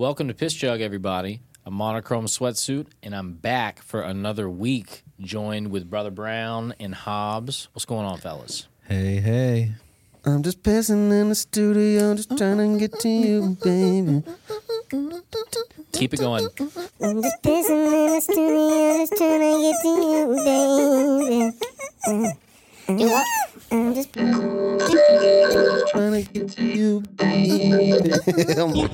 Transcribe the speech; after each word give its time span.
Welcome 0.00 0.28
to 0.28 0.34
Piss 0.34 0.54
Jug, 0.54 0.80
everybody. 0.80 1.42
A 1.66 1.70
monochrome 1.70 2.24
sweatsuit, 2.24 2.86
and 3.02 3.14
I'm 3.14 3.34
back 3.34 3.82
for 3.82 4.00
another 4.00 4.48
week, 4.48 5.02
joined 5.20 5.70
with 5.70 5.90
Brother 5.90 6.10
Brown 6.10 6.74
and 6.80 6.94
Hobbs. 6.94 7.68
What's 7.74 7.84
going 7.84 8.06
on, 8.06 8.16
fellas? 8.16 8.66
Hey, 8.88 9.16
hey. 9.16 9.72
I'm 10.24 10.42
just 10.42 10.62
pissing 10.62 11.12
in 11.12 11.28
the 11.28 11.34
studio, 11.34 12.14
just 12.14 12.34
trying 12.38 12.56
to 12.56 12.78
get 12.78 12.98
to 13.00 13.08
you, 13.10 13.58
baby. 13.62 14.22
Keep 15.92 16.14
it 16.14 16.20
going. 16.20 16.48
I'm 17.02 17.22
just 17.22 17.42
pissing 17.42 18.06
in 18.06 18.14
the 18.14 18.20
studio, 18.22 18.96
just 18.96 19.16
trying 19.18 19.40
to 19.40 19.60
get 19.60 19.82
to 19.82 19.88
you, 20.00 20.26
baby. 20.46 21.58
Uh, 22.06 22.30
uh. 22.88 22.96
Do 22.96 23.04
what? 23.06 23.26
I'm 23.72 23.94
just 23.94 24.12
Trying 24.12 24.78
to 26.24 26.32
get 26.32 26.48
to 26.52 26.64
you, 26.64 27.00
baby. 27.16 28.12
I'm 28.58 28.72
like, 28.72 28.90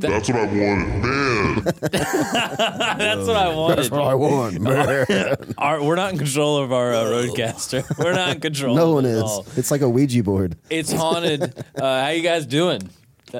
That's 0.00 0.28
what 0.28 0.36
I 0.36 0.46
wanted, 0.46 1.02
man. 1.02 1.62
That's 1.92 3.26
what 3.26 3.36
I 3.36 3.54
wanted. 3.54 3.78
That's 3.78 3.90
what 3.90 4.02
I 4.02 4.14
want, 4.14 4.60
man. 4.60 5.54
Our, 5.58 5.82
we're 5.82 5.96
not 5.96 6.12
in 6.12 6.18
control 6.18 6.58
of 6.58 6.72
our 6.72 6.94
uh, 6.94 7.04
roadcaster. 7.04 7.84
We're 7.98 8.12
not 8.12 8.30
in 8.30 8.40
control. 8.40 8.74
No 8.74 8.92
one 8.92 9.04
it 9.04 9.10
at 9.10 9.16
is. 9.16 9.22
all. 9.22 9.46
It's 9.56 9.70
like 9.70 9.80
a 9.80 9.88
Ouija 9.88 10.22
board. 10.22 10.56
It's 10.70 10.92
haunted. 10.92 11.54
Uh, 11.76 12.02
how 12.02 12.08
you 12.08 12.22
guys 12.22 12.46
doing? 12.46 12.88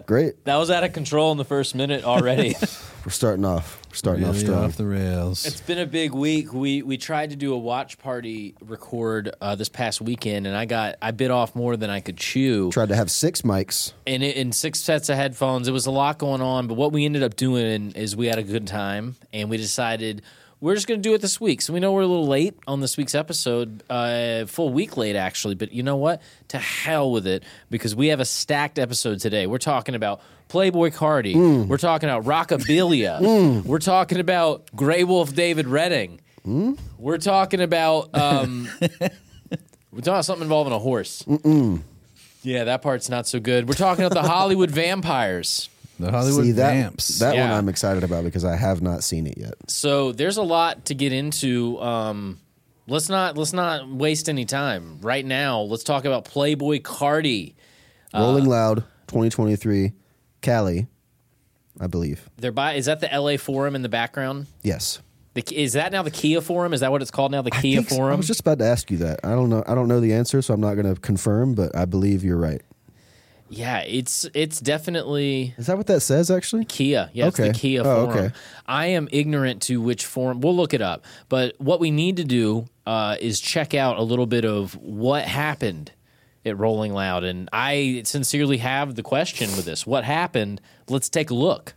Great. 0.06 0.44
That 0.44 0.56
was 0.56 0.70
out 0.70 0.84
of 0.84 0.92
control 0.92 1.32
in 1.32 1.38
the 1.38 1.44
first 1.44 1.74
minute 1.74 2.04
already. 2.04 2.54
We're 3.04 3.12
starting 3.12 3.44
off. 3.44 3.80
We're 3.88 3.94
starting 3.94 4.24
off 4.24 4.34
Really 4.34 4.44
strong. 4.46 4.64
off 4.64 4.76
the 4.76 4.84
rails. 4.86 5.46
It's 5.46 5.60
been 5.62 5.78
a 5.78 5.86
big 5.86 6.12
week. 6.12 6.52
We 6.52 6.82
we 6.82 6.98
tried 6.98 7.30
to 7.30 7.36
do 7.36 7.54
a 7.54 7.58
watch 7.58 7.96
party 7.98 8.54
record 8.60 9.34
uh, 9.40 9.54
this 9.54 9.68
past 9.70 10.00
weekend, 10.02 10.46
and 10.46 10.54
I 10.54 10.66
got 10.66 10.96
I 11.00 11.10
bit 11.12 11.30
off 11.30 11.54
more 11.54 11.76
than 11.76 11.88
I 11.88 12.00
could 12.00 12.18
chew. 12.18 12.70
Tried 12.70 12.90
to 12.90 12.96
have 12.96 13.10
six 13.10 13.42
mics. 13.42 13.92
And 14.06 14.22
it, 14.22 14.36
in 14.36 14.52
six 14.52 14.80
sets 14.80 15.08
of 15.08 15.16
headphones, 15.16 15.68
it 15.68 15.72
was 15.72 15.86
a 15.86 15.90
lot 15.90 16.18
going 16.18 16.42
on. 16.42 16.66
But 16.66 16.74
what 16.74 16.92
we 16.92 17.04
ended 17.06 17.22
up 17.22 17.36
doing 17.36 17.92
is 17.92 18.14
we 18.14 18.26
had 18.26 18.38
a 18.38 18.42
good 18.42 18.66
time, 18.66 19.16
and 19.32 19.48
we 19.48 19.56
decided 19.56 20.22
we're 20.60 20.74
just 20.74 20.86
going 20.88 21.00
to 21.00 21.08
do 21.08 21.14
it 21.14 21.20
this 21.20 21.40
week. 21.40 21.62
So 21.62 21.72
we 21.72 21.80
know 21.80 21.92
we're 21.92 22.02
a 22.02 22.06
little 22.06 22.26
late 22.26 22.54
on 22.66 22.80
this 22.80 22.96
week's 22.96 23.14
episode, 23.14 23.82
uh, 23.88 24.44
full 24.46 24.72
week 24.72 24.96
late 24.96 25.16
actually. 25.16 25.54
But 25.54 25.72
you 25.72 25.82
know 25.82 25.96
what? 25.96 26.20
To 26.48 26.58
hell 26.58 27.10
with 27.12 27.26
it, 27.26 27.44
because 27.70 27.94
we 27.94 28.08
have 28.08 28.20
a 28.20 28.24
stacked 28.24 28.78
episode 28.78 29.20
today. 29.20 29.46
We're 29.46 29.58
talking 29.58 29.94
about 29.94 30.20
Playboi 30.48 30.94
Carti. 30.94 31.66
We're 31.66 31.76
talking 31.76 32.08
about 32.08 32.24
Rockabilia. 32.24 33.62
We're 33.64 33.78
talking 33.78 34.18
about 34.18 34.66
Grey 34.74 35.04
Wolf 35.04 35.34
David 35.34 35.66
Redding. 35.68 36.20
We're 36.98 37.18
talking 37.18 37.60
about 37.60 38.16
um, 38.18 38.68
we're 38.80 38.88
talking 40.00 40.08
about 40.08 40.24
something 40.24 40.44
involving 40.44 40.72
a 40.72 40.78
horse. 40.78 41.22
Yeah, 42.42 42.64
that 42.64 42.80
part's 42.80 43.10
not 43.10 43.26
so 43.26 43.38
good. 43.40 43.68
We're 43.68 43.74
talking 43.74 44.04
about 44.04 44.22
the 44.22 44.26
Hollywood 44.28 44.70
vampires. 44.70 45.68
The 45.98 46.10
Hollywood 46.10 46.44
See 46.44 46.52
that 46.52 46.72
Vamps. 46.74 47.18
that 47.18 47.34
one 47.36 47.50
I'm 47.50 47.68
excited 47.68 48.04
about 48.04 48.24
because 48.24 48.44
I 48.44 48.56
have 48.56 48.82
not 48.82 49.02
seen 49.02 49.26
it 49.26 49.36
yet. 49.36 49.54
So 49.68 50.12
there's 50.12 50.36
a 50.36 50.42
lot 50.42 50.86
to 50.86 50.94
get 50.94 51.12
into. 51.12 51.80
Um, 51.80 52.38
let's 52.86 53.08
not 53.08 53.36
let's 53.36 53.52
not 53.52 53.88
waste 53.88 54.28
any 54.28 54.44
time. 54.44 55.00
Right 55.00 55.24
now, 55.26 55.60
let's 55.60 55.82
talk 55.84 56.04
about 56.04 56.24
Playboi 56.24 56.82
Carti. 56.82 57.54
Rolling 58.14 58.46
Loud 58.46 58.84
2023, 59.08 59.92
Cali, 60.40 60.86
I 61.80 61.86
believe. 61.88 62.28
They're 62.36 62.52
by 62.52 62.74
is 62.74 62.86
that 62.86 63.00
the 63.00 63.08
LA 63.12 63.36
Forum 63.36 63.74
in 63.74 63.82
the 63.82 63.88
background? 63.88 64.46
Yes. 64.62 65.00
The, 65.34 65.44
is 65.54 65.74
that 65.74 65.92
now 65.92 66.02
the 66.02 66.10
Kia 66.10 66.40
Forum? 66.40 66.72
Is 66.72 66.80
that 66.80 66.90
what 66.90 67.02
it's 67.02 67.10
called 67.10 67.32
now? 67.32 67.42
The 67.42 67.52
I 67.54 67.60
Kia 67.60 67.76
think 67.78 67.90
so. 67.90 67.94
I 67.96 67.98
Forum. 67.98 68.16
was 68.16 68.26
just 68.26 68.40
about 68.40 68.58
to 68.60 68.64
ask 68.64 68.90
you 68.90 68.96
that. 68.98 69.20
I 69.24 69.30
don't 69.32 69.50
know. 69.50 69.62
I 69.66 69.74
don't 69.74 69.86
know 69.88 70.00
the 70.00 70.12
answer, 70.14 70.40
so 70.42 70.54
I'm 70.54 70.60
not 70.60 70.74
going 70.74 70.92
to 70.92 71.00
confirm. 71.00 71.54
But 71.54 71.76
I 71.76 71.84
believe 71.84 72.24
you're 72.24 72.38
right. 72.38 72.62
Yeah, 73.50 73.80
it's 73.80 74.26
it's 74.34 74.60
definitely 74.60 75.54
Is 75.56 75.66
that 75.66 75.76
what 75.76 75.86
that 75.86 76.00
says? 76.00 76.30
Actually, 76.30 76.64
Kia. 76.64 77.10
Yeah, 77.12 77.28
it's 77.28 77.36
the 77.38 77.52
Kia 77.52 77.80
Oh, 77.80 78.06
Forum. 78.06 78.10
okay. 78.26 78.34
I 78.66 78.86
am 78.86 79.08
ignorant 79.10 79.62
to 79.62 79.80
which 79.80 80.04
forum. 80.04 80.40
We'll 80.40 80.56
look 80.56 80.74
it 80.74 80.82
up. 80.82 81.04
But 81.28 81.54
what 81.58 81.80
we 81.80 81.90
need 81.90 82.16
to 82.18 82.24
do 82.24 82.66
uh, 82.86 83.16
is 83.20 83.40
check 83.40 83.74
out 83.74 83.96
a 83.98 84.02
little 84.02 84.26
bit 84.26 84.44
of 84.44 84.74
what 84.76 85.24
happened 85.24 85.92
at 86.44 86.56
Rolling 86.58 86.92
Loud. 86.92 87.24
And 87.24 87.48
I 87.52 88.02
sincerely 88.04 88.58
have 88.58 88.94
the 88.94 89.02
question 89.02 89.50
with 89.56 89.64
this. 89.64 89.86
What 89.86 90.04
happened? 90.04 90.60
Let's 90.88 91.08
take 91.08 91.30
a 91.30 91.34
look. 91.34 91.74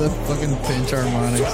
The 0.00 0.08
fucking 0.08 0.56
pinch 0.64 0.92
harmonics. 0.92 1.40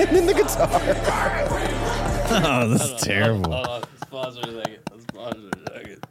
and 0.00 0.16
then 0.16 0.26
the 0.26 0.34
guitar. 0.34 1.76
Oh, 2.32 2.68
this 2.68 2.84
is 2.84 3.02
terrible. 3.02 3.50
let's 3.50 4.04
pause 4.08 4.38
for 4.38 4.48
a 4.48 4.52
second. 4.62 4.78
Let's 4.92 5.04
pause 5.06 5.34
for 5.34 5.48
a 5.48 5.74
second. 5.74 6.06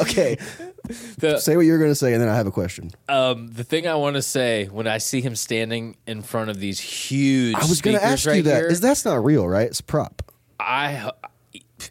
Okay, 0.00 0.36
The, 1.18 1.38
say 1.38 1.56
what 1.56 1.64
you're 1.66 1.78
going 1.78 1.90
to 1.90 1.94
say, 1.94 2.12
and 2.12 2.20
then 2.22 2.28
I 2.28 2.36
have 2.36 2.46
a 2.46 2.50
question. 2.52 2.90
um, 3.08 3.48
the 3.48 3.64
thing 3.64 3.86
I 3.86 3.94
want 3.94 4.16
to 4.16 4.22
say 4.22 4.66
when 4.66 4.86
I 4.86 4.98
see 4.98 5.20
him 5.20 5.34
standing 5.34 5.96
in 6.06 6.22
front 6.22 6.50
of 6.50 6.60
these 6.60 6.78
huge 6.78 7.54
I 7.56 7.60
was 7.66 7.80
going 7.80 7.96
to 7.96 8.04
ask 8.04 8.26
right 8.26 8.36
you 8.36 8.42
that. 8.42 8.56
here, 8.56 8.66
Is 8.66 8.80
that's 8.80 9.04
not 9.04 9.24
real, 9.24 9.48
right? 9.48 9.66
It's 9.66 9.80
a 9.80 9.84
prop. 9.84 10.22
I 10.60 11.10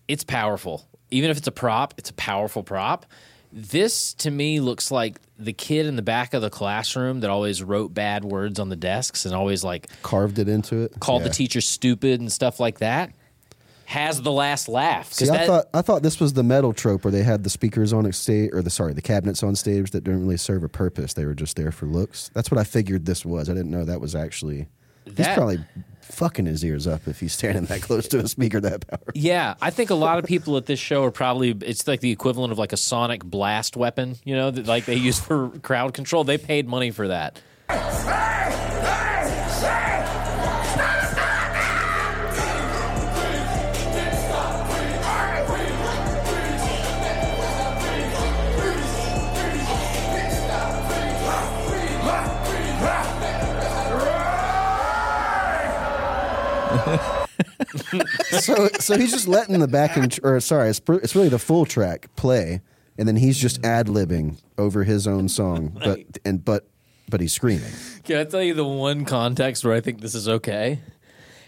it's 0.07 0.23
powerful. 0.23 0.87
Even 1.11 1.29
if 1.31 1.37
it's 1.37 1.47
a 1.47 1.51
prop, 1.51 1.93
it's 1.97 2.09
a 2.09 2.13
powerful 2.13 2.63
prop. 2.63 3.05
This 3.51 4.13
to 4.15 4.31
me 4.31 4.59
looks 4.59 4.91
like 4.91 5.19
the 5.39 5.53
kid 5.53 5.85
in 5.85 5.95
the 5.95 6.01
back 6.01 6.33
of 6.33 6.41
the 6.41 6.49
classroom 6.49 7.21
that 7.21 7.29
always 7.29 7.63
wrote 7.63 7.93
bad 7.93 8.25
words 8.25 8.59
on 8.59 8.69
the 8.69 8.75
desks 8.75 9.25
and 9.25 9.33
always 9.33 9.63
like 9.63 9.87
Carved 10.01 10.39
it 10.39 10.49
into 10.49 10.81
it. 10.83 10.93
called 10.99 11.21
Yeah. 11.21 11.29
the 11.29 11.33
teacher 11.33 11.61
stupid 11.61 12.19
and 12.19 12.31
stuff 12.31 12.59
like 12.59 12.79
that. 12.79 13.11
Has 13.85 14.21
the 14.21 14.31
last 14.31 14.67
laugh 14.67 15.13
See, 15.13 15.29
I 15.29 15.45
thought 15.45 15.65
I 15.73 15.81
thought 15.81 16.01
this 16.03 16.19
was 16.19 16.33
the 16.33 16.43
metal 16.43 16.73
trope 16.73 17.03
where 17.03 17.11
they 17.11 17.23
had 17.23 17.43
the 17.43 17.49
speakers 17.49 17.93
on 17.93 18.11
stage, 18.13 18.49
or 18.53 18.61
the 18.61 18.69
sorry, 18.69 18.93
the 18.93 19.01
cabinets 19.01 19.43
on 19.43 19.55
stage 19.55 19.91
that 19.91 20.03
didn't 20.03 20.21
really 20.21 20.37
serve 20.37 20.63
a 20.63 20.69
purpose. 20.69 21.13
They 21.13 21.25
were 21.25 21.35
just 21.35 21.55
there 21.55 21.71
for 21.71 21.85
looks. 21.85 22.29
That's 22.33 22.49
what 22.49 22.59
I 22.59 22.63
figured 22.63 23.05
this 23.05 23.23
was. 23.25 23.49
I 23.49 23.53
didn't 23.53 23.71
know 23.71 23.85
that 23.85 24.01
was 24.01 24.15
actually. 24.15 24.67
he's 25.05 25.27
probably 25.27 25.63
fucking 26.01 26.45
his 26.45 26.63
ears 26.63 26.87
up 26.87 27.07
if 27.07 27.19
he's 27.19 27.33
standing 27.33 27.65
that 27.65 27.81
close 27.81 28.07
to 28.07 28.19
a 28.19 28.27
speaker 28.27 28.59
that 28.61 28.87
powerful. 28.87 29.11
yeah, 29.15 29.55
I 29.61 29.69
think 29.71 29.89
a 29.89 29.95
lot 29.95 30.19
of 30.19 30.25
people 30.25 30.55
at 30.57 30.65
this 30.65 30.79
show 30.79 31.03
are 31.03 31.11
probably 31.11 31.51
it's 31.51 31.87
like 31.87 31.99
the 31.99 32.11
equivalent 32.11 32.51
of 32.51 32.57
like 32.59 32.73
a 32.73 32.77
sonic 32.77 33.23
blast 33.23 33.75
weapon, 33.77 34.15
you 34.23 34.35
know, 34.35 34.51
that 34.51 34.65
like 34.65 34.85
they 34.85 34.95
use 34.95 35.19
for 35.19 35.49
crowd 35.59 35.93
control. 35.93 36.23
They 36.23 36.37
paid 36.37 36.67
money 36.67 36.91
for 36.91 37.07
that. 37.07 37.41
So 58.39 58.67
so 58.79 58.97
he's 58.97 59.11
just 59.11 59.27
letting 59.27 59.59
the 59.59 59.67
backing 59.67 60.09
tr- 60.09 60.21
or 60.23 60.39
sorry, 60.39 60.69
it's, 60.69 60.79
pr- 60.79 60.95
it's 60.95 61.15
really 61.15 61.29
the 61.29 61.39
full 61.39 61.65
track 61.65 62.09
play, 62.15 62.61
and 62.97 63.07
then 63.07 63.15
he's 63.15 63.37
just 63.37 63.63
ad 63.65 63.87
libbing 63.87 64.37
over 64.57 64.83
his 64.83 65.07
own 65.07 65.27
song, 65.29 65.79
but 65.83 65.99
and 66.23 66.43
but 66.43 66.67
but 67.09 67.21
he's 67.21 67.33
screaming. 67.33 67.71
Can 68.03 68.17
I 68.17 68.23
tell 68.23 68.41
you 68.41 68.53
the 68.53 68.65
one 68.65 69.05
context 69.05 69.63
where 69.63 69.73
I 69.73 69.81
think 69.81 70.01
this 70.01 70.15
is 70.15 70.27
okay? 70.27 70.79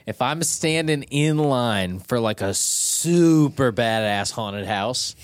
If 0.05 0.21
I'm 0.21 0.41
standing 0.43 1.03
in 1.03 1.37
line 1.37 1.99
for 1.99 2.19
like 2.19 2.39
a 2.39 2.53
super 2.53 3.73
badass 3.73 4.31
haunted 4.31 4.65
house 4.65 5.15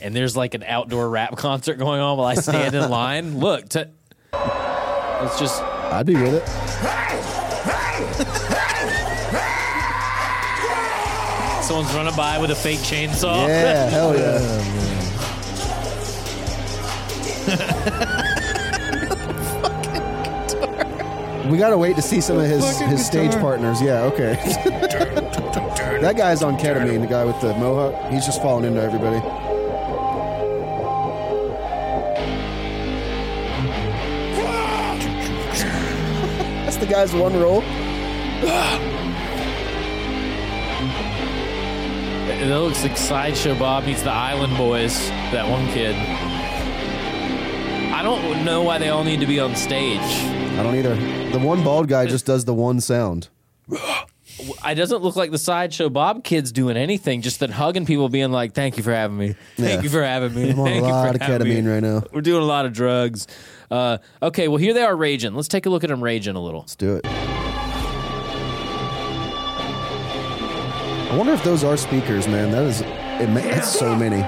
and 0.00 0.16
there's 0.16 0.36
like 0.36 0.54
an 0.54 0.64
outdoor 0.64 1.08
rap 1.08 1.36
concert 1.36 1.76
going 1.78 2.00
on 2.00 2.18
while 2.18 2.26
I 2.26 2.34
stand 2.34 2.74
in 2.74 2.90
line, 2.90 3.38
look, 3.38 3.68
to, 3.70 3.88
it's 4.32 5.38
just 5.38 5.62
I'd 5.62 6.06
be 6.06 6.14
with 6.14 6.34
it. 6.34 7.21
Someone's 11.72 11.94
running 11.94 12.14
by 12.14 12.38
with 12.38 12.50
a 12.50 12.54
fake 12.54 12.80
chainsaw. 12.80 13.48
Yeah, 13.48 13.88
hell 13.88 14.14
yeah. 14.14 14.68
We 21.50 21.58
gotta 21.58 21.76
wait 21.76 21.96
to 21.96 22.02
see 22.02 22.20
some 22.20 22.38
of 22.38 22.46
his 22.46 22.78
his 22.78 23.04
stage 23.04 23.32
partners. 23.32 23.82
Yeah, 23.82 24.04
okay. 24.04 24.34
that 26.00 26.14
guy's 26.16 26.42
on 26.42 26.56
ketamine. 26.56 27.00
The 27.00 27.06
guy 27.06 27.24
with 27.24 27.40
the 27.40 27.52
mohawk. 27.54 28.10
He's 28.10 28.24
just 28.24 28.40
falling 28.40 28.64
into 28.64 28.80
everybody. 28.80 29.18
That's 36.64 36.76
the 36.76 36.86
guy's 36.86 37.12
one 37.12 37.38
roll. 37.38 37.62
It 42.42 42.46
looks 42.46 42.82
like 42.82 42.96
Sideshow 42.96 43.56
Bob 43.56 43.84
meets 43.84 44.02
the 44.02 44.10
Island 44.10 44.56
Boys. 44.56 44.98
That 45.30 45.48
one 45.48 45.64
kid. 45.68 45.94
I 47.94 48.02
don't 48.02 48.44
know 48.44 48.62
why 48.62 48.78
they 48.78 48.88
all 48.88 49.04
need 49.04 49.20
to 49.20 49.26
be 49.26 49.38
on 49.38 49.54
stage. 49.54 50.00
I 50.00 50.62
don't 50.62 50.74
either. 50.74 50.96
The 51.30 51.38
one 51.38 51.62
bald 51.62 51.88
guy 51.88 52.06
just 52.06 52.26
does 52.26 52.44
the 52.44 52.52
one 52.54 52.80
sound. 52.80 53.28
It 53.70 54.74
doesn't 54.74 55.02
look 55.02 55.14
like 55.14 55.30
the 55.30 55.38
Sideshow 55.38 55.88
Bob 55.88 56.24
kid's 56.24 56.50
doing 56.50 56.76
anything. 56.76 57.22
Just 57.22 57.38
that 57.40 57.50
hugging 57.50 57.86
people, 57.86 58.08
being 58.08 58.32
like, 58.32 58.54
"Thank 58.54 58.76
you 58.76 58.82
for 58.82 58.92
having 58.92 59.16
me. 59.18 59.36
Thank 59.56 59.76
Yeah. 59.76 59.82
you 59.82 59.88
for 59.88 60.02
having 60.02 60.34
me. 60.34 60.50
I'm 60.50 60.58
on 60.58 60.66
a 60.66 60.70
Thank 60.70 60.84
you 60.86 60.90
lot 60.92 61.08
for 61.10 61.14
of 61.14 61.22
having 61.22 61.48
me." 61.48 61.54
ketamine 61.62 61.72
right 61.72 61.82
now. 61.82 62.02
We're 62.12 62.22
doing 62.22 62.42
a 62.42 62.46
lot 62.46 62.66
of 62.66 62.72
drugs. 62.72 63.28
Uh, 63.70 63.98
okay, 64.20 64.48
well 64.48 64.56
here 64.56 64.74
they 64.74 64.82
are 64.82 64.96
raging. 64.96 65.34
Let's 65.34 65.48
take 65.48 65.66
a 65.66 65.70
look 65.70 65.84
at 65.84 65.90
them 65.90 66.02
raging 66.02 66.34
a 66.34 66.40
little. 66.42 66.60
Let's 66.60 66.74
do 66.76 66.96
it. 66.96 67.06
I 71.12 71.16
wonder 71.16 71.32
if 71.34 71.44
those 71.44 71.62
are 71.62 71.76
speakers, 71.76 72.26
man. 72.26 72.50
That 72.52 72.62
is, 72.64 72.80
it 72.80 73.28
ma- 73.28 73.40
that's 73.40 73.68
so 73.78 73.94
many. 73.94 74.22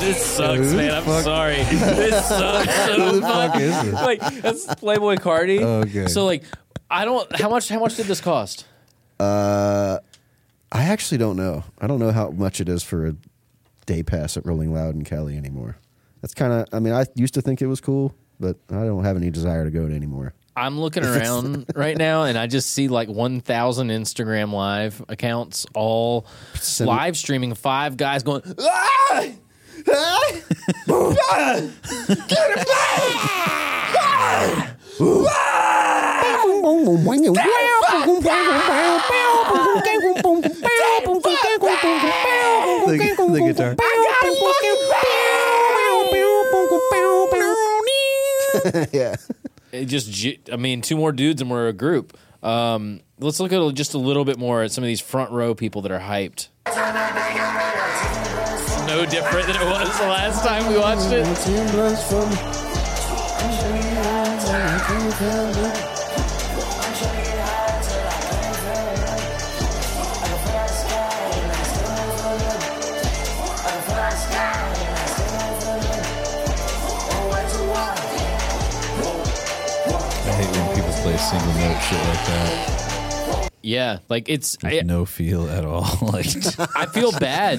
This 0.00 0.24
sucks, 0.24 0.58
Who 0.58 0.68
the 0.70 0.76
man. 0.76 0.90
I'm 0.94 1.04
fuck- 1.04 1.24
sorry. 1.24 1.56
This 1.62 2.26
sucks 2.28 2.74
so 2.86 2.92
Who 2.94 3.12
the 3.16 3.20
much. 3.20 3.50
fuck 3.52 3.60
is 3.60 3.82
this? 3.82 3.92
Like 3.94 4.20
that's 4.40 4.66
Playboi 4.66 5.18
Carti. 5.18 5.60
Okay. 5.60 6.06
So 6.08 6.24
like, 6.24 6.42
I 6.90 7.04
don't. 7.04 7.30
How 7.36 7.50
much? 7.50 7.68
How 7.68 7.78
much 7.78 7.96
did 7.96 8.06
this 8.06 8.20
cost? 8.20 8.64
Uh, 9.18 9.98
I 10.72 10.84
actually 10.84 11.18
don't 11.18 11.36
know. 11.36 11.64
I 11.78 11.86
don't 11.86 11.98
know 11.98 12.12
how 12.12 12.30
much 12.30 12.60
it 12.62 12.68
is 12.68 12.82
for 12.82 13.06
a 13.08 13.14
day 13.84 14.02
pass 14.02 14.36
at 14.38 14.46
Rolling 14.46 14.72
Loud 14.72 14.94
in 14.94 15.04
Cali 15.04 15.36
anymore. 15.36 15.76
That's 16.20 16.34
kind 16.34 16.52
of. 16.52 16.66
I 16.72 16.80
mean, 16.80 16.92
I 16.92 17.06
used 17.14 17.34
to 17.34 17.42
think 17.42 17.62
it 17.62 17.66
was 17.66 17.80
cool, 17.80 18.14
but 18.38 18.56
I 18.70 18.84
don't 18.84 19.04
have 19.04 19.16
any 19.16 19.30
desire 19.30 19.64
to 19.64 19.70
go 19.70 19.88
to 19.88 19.94
anymore. 19.94 20.34
I'm 20.56 20.78
looking 20.78 21.04
around 21.06 21.66
right 21.74 21.96
now, 21.96 22.24
and 22.24 22.36
I 22.36 22.46
just 22.46 22.70
see 22.70 22.88
like 22.88 23.08
1,000 23.08 23.88
Instagram 23.88 24.52
live 24.52 25.02
accounts 25.08 25.66
all 25.74 26.26
Send- 26.54 26.88
live 26.88 27.16
streaming. 27.16 27.54
Five 27.54 27.96
guys 27.96 28.22
going. 28.22 28.42
"Ah! 28.58 29.28
Ah! 29.88 30.40
Ah! 30.90 31.70
The, 42.86 42.96
the 43.32 43.40
guitar. 43.40 43.76
yeah. 48.92 49.16
It 49.72 49.86
just, 49.86 50.26
I 50.52 50.56
mean, 50.56 50.82
two 50.82 50.96
more 50.96 51.12
dudes 51.12 51.40
and 51.40 51.50
we're 51.50 51.68
a 51.68 51.72
group. 51.72 52.16
Um, 52.42 53.00
let's 53.18 53.38
look 53.40 53.52
at 53.52 53.74
just 53.74 53.94
a 53.94 53.98
little 53.98 54.24
bit 54.24 54.38
more 54.38 54.62
at 54.62 54.72
some 54.72 54.82
of 54.82 54.88
these 54.88 55.00
front 55.00 55.30
row 55.30 55.54
people 55.54 55.82
that 55.82 55.92
are 55.92 56.00
hyped. 56.00 56.48
No 58.86 59.06
different 59.06 59.46
than 59.46 59.56
it 59.56 59.64
was 59.64 59.98
the 59.98 60.06
last 60.06 60.44
time 60.44 60.66
we 60.68 60.78
watched 60.78 61.12
it. 61.12 61.24
Single 81.20 81.52
note 81.54 81.80
shit 81.82 81.98
like 81.98 82.26
that. 82.26 83.50
Yeah, 83.62 83.98
like 84.08 84.28
it's. 84.30 84.56
I, 84.64 84.80
no 84.80 85.04
feel 85.04 85.48
at 85.50 85.64
all. 85.66 85.86
like 86.02 86.26
I 86.74 86.86
feel 86.86 87.12
bad. 87.12 87.58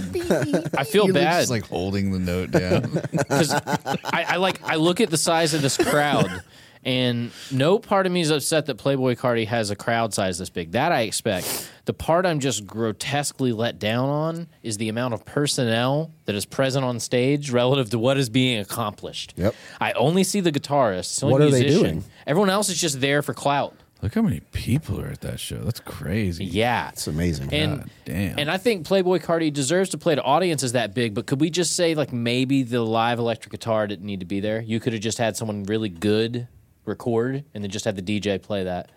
I 0.76 0.84
feel 0.84 1.06
He 1.06 1.12
bad. 1.12 1.42
just 1.42 1.52
like 1.52 1.68
holding 1.68 2.12
the 2.12 2.18
note 2.20 2.50
down. 2.52 3.00
because 3.12 3.54
I, 3.54 4.26
I 4.30 4.36
like 4.38 4.60
I 4.64 4.76
look 4.76 5.00
at 5.00 5.12
the 5.12 5.18
size 5.18 5.54
of 5.54 5.62
this 5.62 5.78
crowd, 5.78 6.42
and 6.84 7.32
no 7.52 7.78
part 7.80 8.06
of 8.06 8.12
me 8.12 8.22
is 8.22 8.32
upset 8.32 8.66
that 8.66 8.78
Playboi 8.78 9.18
Carti 9.18 9.46
has 9.48 9.70
a 9.70 9.76
crowd 9.76 10.14
size 10.14 10.38
this 10.40 10.50
big. 10.50 10.72
That 10.72 10.92
I 10.92 11.02
expect. 11.02 11.70
The 11.86 11.94
part 11.94 12.26
I'm 12.26 12.40
just 12.40 12.66
grotesquely 12.68 13.52
let 13.52 13.80
down 13.80 14.08
on 14.10 14.48
is 14.64 14.78
the 14.78 14.90
amount 14.90 15.14
of 15.14 15.26
personnel 15.26 16.12
that 16.26 16.36
is 16.36 16.46
present 16.46 16.86
on 16.86 17.00
stage 17.00 17.50
relative 17.52 17.90
to 17.92 18.00
what 18.00 18.18
is 18.18 18.30
being 18.30 18.60
accomplished. 18.60 19.34
Yep. 19.36 19.56
I 19.80 19.92
only 19.94 20.24
see 20.24 20.40
the 20.42 20.52
guitarists. 20.52 21.20
the 21.20 21.26
only 21.28 21.34
What 21.34 21.42
are 21.42 21.50
they 21.52 21.62
musician. 21.64 21.82
doing? 21.84 22.04
Everyone 22.28 22.50
else 22.50 22.70
is 22.70 22.80
just 22.80 23.02
there 23.02 23.22
for 23.22 23.34
clout. 23.34 23.76
Look 24.04 24.16
how 24.16 24.24
many 24.24 24.40
people 24.52 25.00
are 25.00 25.08
at 25.10 25.22
that 25.22 25.40
show. 25.40 25.58
That's 25.58 25.80
crazy. 25.80 26.44
Yeah, 26.46 26.90
It's 26.90 27.06
amazing. 27.06 27.54
and 27.54 27.82
God 27.82 27.90
damn. 28.06 28.40
and 28.40 28.50
I 28.50 28.58
think 28.58 28.88
Playboi 28.88 29.22
Carti 29.22 29.54
deserves 29.54 29.92
to 29.92 30.00
play 30.00 30.16
to 30.16 30.24
audiences 30.24 30.72
that 30.72 30.96
big. 30.96 31.14
But 31.14 31.28
could 31.28 31.40
we 31.40 31.52
just 31.52 31.76
say 31.76 31.94
like 31.94 32.12
maybe 32.12 32.64
the 32.64 32.82
live 32.82 33.20
electric 33.20 33.52
guitar 33.52 33.86
didn't 33.86 34.06
need 34.06 34.20
to 34.22 34.26
be 34.26 34.40
there? 34.40 34.60
You 34.60 34.80
could 34.80 34.94
have 34.94 35.04
just 35.04 35.20
had 35.20 35.38
someone 35.38 35.64
really 35.66 35.90
good 35.90 36.48
record 36.86 37.44
and 37.54 37.64
then 37.64 37.72
just 37.72 37.86
have 37.86 37.96
the 37.96 38.02
DJ 38.02 38.42
play 38.42 38.64
that. 38.64 38.92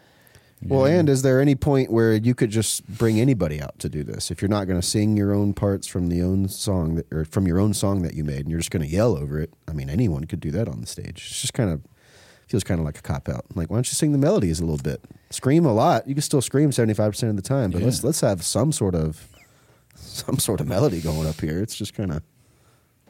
Well, 0.67 0.87
and 0.87 1.09
is 1.11 1.23
there 1.23 1.41
any 1.41 1.55
point 1.55 1.91
where 1.91 2.15
you 2.15 2.35
could 2.35 2.51
just 2.51 2.87
bring 2.87 3.21
anybody 3.21 3.61
out 3.61 3.79
to 3.81 3.89
do 3.89 4.03
this? 4.03 4.31
If 4.31 4.41
you're 4.41 4.49
not 4.49 4.67
going 4.67 4.81
to 4.81 4.87
sing 4.87 5.17
your 5.17 5.35
own 5.35 5.53
parts 5.53 5.87
from 5.87 6.09
the 6.09 6.23
own 6.23 6.49
song 6.49 6.95
that, 6.95 7.13
or 7.13 7.27
from 7.27 7.47
your 7.47 7.59
own 7.59 7.75
song 7.75 8.03
that 8.03 8.15
you 8.15 8.25
made, 8.25 8.41
and 8.41 8.51
you're 8.51 8.61
just 8.61 8.71
going 8.71 8.83
to 8.83 8.89
yell 8.89 9.17
over 9.17 9.39
it, 9.39 9.53
I 9.69 9.73
mean, 9.73 9.91
anyone 9.91 10.25
could 10.25 10.41
do 10.41 10.51
that 10.53 10.69
on 10.69 10.81
the 10.81 10.87
stage. 10.87 11.27
It's 11.29 11.41
just 11.43 11.53
kind 11.53 11.71
of 11.71 11.83
feels 12.49 12.65
kind 12.65 12.81
of 12.81 12.87
like 12.87 12.99
a 12.99 13.03
cop 13.03 13.29
out. 13.29 13.45
Like, 13.55 13.69
why 13.69 13.77
don't 13.77 13.89
you 13.89 13.95
sing 13.95 14.13
the 14.13 14.19
melodies 14.19 14.61
a 14.61 14.65
little 14.65 14.83
bit? 14.83 15.03
Scream 15.31 15.67
a 15.67 15.73
lot. 15.73 16.09
You 16.09 16.15
can 16.15 16.23
still 16.23 16.41
scream 16.41 16.73
seventy 16.73 16.95
five 16.95 17.13
percent 17.13 17.31
of 17.31 17.37
the 17.37 17.43
time, 17.43 17.71
but 17.71 17.83
let's 17.83 18.03
let's 18.03 18.21
have 18.21 18.43
some 18.43 18.73
sort 18.73 18.95
of 18.95 19.29
some 19.97 20.39
sort 20.39 20.61
of 20.61 20.67
melody 20.67 21.01
going 21.01 21.27
up 21.27 21.41
here. 21.41 21.61
It's 21.61 21.77
just 21.77 21.95
kind 21.95 22.13
of 22.13 22.23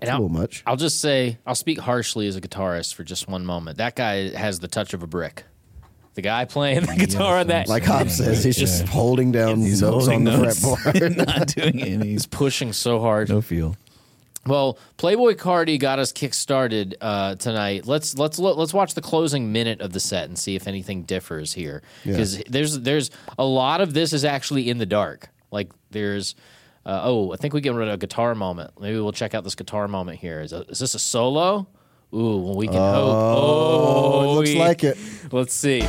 And 0.01 0.11
a 0.11 0.13
I'll, 0.13 0.21
little 0.23 0.37
much. 0.41 0.63
I'll 0.67 0.77
just 0.77 1.01
say 1.01 1.39
I'll 1.47 1.55
speak 1.55 1.79
harshly 1.79 2.27
as 2.27 2.37
a 2.37 2.41
guitarist 2.41 2.95
for 2.95 3.05
just 3.05 3.29
one 3.29 3.45
moment. 3.47 3.79
That 3.79 3.97
guy 3.97 4.37
has 4.37 4.61
the 4.61 4.69
touch 4.69 4.95
of 4.95 5.03
a 5.03 5.07
brick. 5.07 5.45
The 6.15 6.23
guy 6.23 6.45
playing 6.45 6.83
the 6.87 6.95
guitar 6.95 7.39
on 7.39 7.49
that 7.49 7.67
Like 7.67 7.83
Hop 7.85 8.09
says, 8.09 8.45
he's 8.45 8.57
just 8.57 8.87
holding 8.87 9.33
down 9.33 9.59
He's 9.59 9.83
notes 9.83 10.07
holding 10.07 10.29
on 10.29 10.33
the 10.33 10.45
notes. 10.45 10.61
fretboard. 10.65 11.17
not 11.17 11.49
doing 11.49 11.83
any. 11.83 12.07
he's 12.11 12.27
pushing 12.27 12.73
so 12.73 13.01
hard. 13.01 13.29
No 13.29 13.41
feel. 13.41 13.77
Well, 14.47 14.79
Playboi 14.99 15.35
Carti 15.37 15.79
got 15.79 15.99
us 15.99 16.13
kick 16.13 16.35
started 16.35 16.97
uh, 17.01 17.35
tonight. 17.37 17.87
Let's 17.87 18.17
let's 18.17 18.39
lo- 18.39 18.55
let's 18.55 18.75
watch 18.75 18.95
the 18.95 19.01
closing 19.01 19.53
minute 19.53 19.81
of 19.81 19.93
the 19.93 20.01
set 20.01 20.29
and 20.29 20.39
see 20.39 20.55
if 20.55 20.69
anything 20.69 21.03
differs 21.05 21.53
here. 21.55 21.83
Because 22.05 22.43
there's 22.45 22.79
there's 22.81 23.11
a 23.39 23.45
lot 23.45 23.81
of 23.81 23.95
this 23.95 24.13
is 24.13 24.25
actually 24.25 24.69
in 24.69 24.79
the 24.79 24.87
dark. 24.87 25.31
Like 25.51 25.71
there's 25.91 26.35
uh, 26.87 27.01
oh 27.05 27.33
I 27.33 27.37
think 27.37 27.55
we 27.55 27.61
get 27.61 27.75
rid 27.75 27.89
of 27.89 27.95
a 27.95 27.99
guitar 27.99 28.35
moment. 28.35 28.73
Maybe 28.81 28.99
we'll 28.99 29.13
check 29.13 29.35
out 29.35 29.45
this 29.45 29.55
guitar 29.55 29.89
moment 29.89 30.19
here. 30.19 30.41
Is, 30.41 30.53
is 30.53 30.79
this 30.79 30.95
a 30.95 30.99
solo? 30.99 31.67
Ooh, 32.13 32.39
well, 32.39 32.55
we 32.57 32.67
can 32.67 32.77
hope. 32.77 33.17
Oh, 33.17 34.23
it 34.23 34.35
looks 34.37 34.51
we- 34.51 34.59
like 34.59 34.85
it. 34.85 34.97
Let's 35.33 35.53
see. 35.55 35.83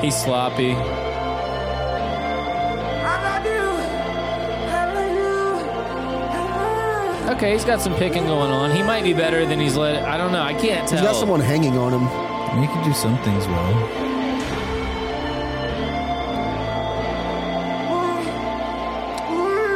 He's 0.00 0.16
sloppy. 0.16 0.74
Okay, 7.28 7.52
he's 7.52 7.64
got 7.64 7.80
some 7.80 7.94
picking 7.96 8.24
going 8.24 8.50
on. 8.50 8.70
He 8.70 8.82
might 8.82 9.04
be 9.04 9.12
better 9.12 9.44
than 9.44 9.60
he's 9.60 9.76
let. 9.76 10.02
I 10.04 10.16
don't 10.16 10.32
know. 10.32 10.42
I 10.42 10.54
can't 10.54 10.88
tell. 10.88 10.98
He's 10.98 11.06
got 11.06 11.14
someone 11.16 11.40
hanging 11.40 11.76
on 11.76 11.92
him. 11.92 12.02
And 12.08 12.62
you 12.62 12.68
can 12.70 12.82
do 12.82 12.94
some 12.94 13.18
things 13.22 13.46
well. 13.46 14.08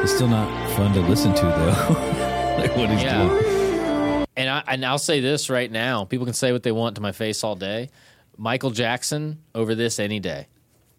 It's 0.03 0.13
still 0.15 0.29
not 0.29 0.71
fun 0.71 0.93
to 0.95 1.01
listen 1.01 1.33
to 1.35 1.43
though. 1.43 2.57
like 2.59 2.77
what 2.77 2.91
he's 2.91 3.03
Yeah. 3.03 3.29
doing. 3.29 4.27
And 4.37 4.49
I 4.51 4.63
and 4.67 4.85
I'll 4.85 4.99
say 4.99 5.21
this 5.21 5.49
right 5.51 5.71
now. 5.71 6.05
People 6.05 6.27
can 6.27 6.35
say 6.35 6.53
what 6.53 6.63
they 6.63 6.73
want 6.73 6.97
to 6.97 7.03
my 7.03 7.13
face 7.13 7.45
all 7.45 7.55
day. 7.55 7.91
Michael 8.37 8.71
Jackson 8.71 9.39
over 9.55 9.75
this 9.75 10.01
any 10.01 10.19
day. 10.19 10.49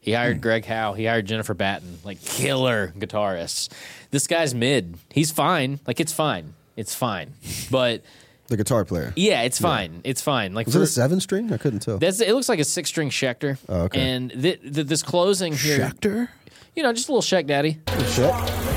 He 0.03 0.11
hired 0.11 0.35
hmm. 0.35 0.41
Greg 0.41 0.65
Howe. 0.65 0.91
He 0.93 1.05
hired 1.05 1.25
Jennifer 1.25 1.53
Batten, 1.53 1.97
like 2.03 2.21
killer 2.21 2.89
guitarists. 2.89 3.69
This 4.11 4.27
guy's 4.27 4.53
mid. 4.53 4.97
He's 5.09 5.31
fine. 5.31 5.79
Like 5.87 6.01
it's 6.01 6.11
fine. 6.11 6.53
It's 6.75 6.93
fine. 6.93 7.33
But 7.71 8.03
The 8.47 8.57
guitar 8.57 8.83
player. 8.83 9.13
yeah, 9.15 9.43
it's 9.43 9.59
fine. 9.59 10.01
It's 10.03 10.21
fine. 10.21 10.53
Like 10.53 10.65
Was 10.67 10.75
for, 10.75 10.81
it 10.81 10.83
a 10.83 10.87
seven 10.87 11.21
string? 11.21 11.53
I 11.53 11.57
couldn't 11.57 11.79
tell. 11.79 11.97
that's 11.99 12.19
it 12.19 12.33
looks 12.33 12.49
like 12.49 12.59
a 12.59 12.65
six 12.65 12.89
string 12.89 13.09
Schecter. 13.09 13.57
Oh, 13.69 13.83
okay. 13.83 14.01
And 14.01 14.29
th- 14.29 14.61
th- 14.61 14.87
this 14.87 15.01
closing 15.01 15.53
here, 15.53 15.79
Schecter? 15.79 16.27
you 16.75 16.83
know, 16.83 16.91
just 16.91 17.07
a 17.07 17.13
little 17.13 17.21
Sheck 17.21 17.47
Daddy. 17.47 17.79
Shit. 18.09 18.72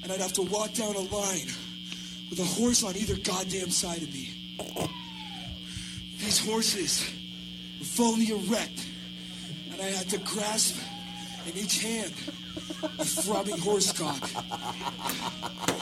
and 0.04 0.12
I'd 0.12 0.22
have 0.22 0.34
to 0.34 0.42
walk 0.44 0.74
down 0.74 0.96
a 0.96 1.00
line 1.00 1.48
with 2.30 2.40
a 2.40 2.44
horse 2.44 2.84
on 2.84 2.96
either 2.96 3.16
goddamn 3.16 3.70
side 3.70 4.02
of 4.02 4.14
me. 4.14 4.30
These 6.20 6.46
horses 6.46 7.12
were 7.80 7.86
fully 7.86 8.30
erect, 8.30 8.88
and 9.72 9.82
I 9.82 9.86
had 9.86 10.10
to 10.10 10.18
grasp 10.20 10.76
in 11.48 11.58
each 11.58 11.82
hand 11.82 12.14
a 12.84 13.06
throbbing 13.06 13.58
horse 13.60 13.92
cock 13.92 14.30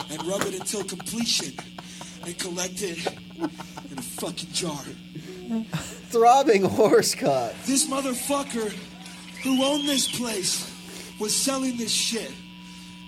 and 0.09 0.25
rub 0.25 0.41
it 0.41 0.55
until 0.55 0.83
completion 0.83 1.53
and 2.25 2.37
collect 2.37 2.81
it 2.81 3.05
in 3.37 3.97
a 3.97 4.01
fucking 4.01 4.51
jar. 4.51 4.83
Throbbing 6.09 6.63
horse 6.63 7.15
cock. 7.15 7.53
This 7.65 7.87
motherfucker 7.87 8.71
who 9.43 9.63
owned 9.63 9.87
this 9.87 10.07
place 10.15 10.69
was 11.19 11.35
selling 11.35 11.77
this 11.77 11.91
shit 11.91 12.31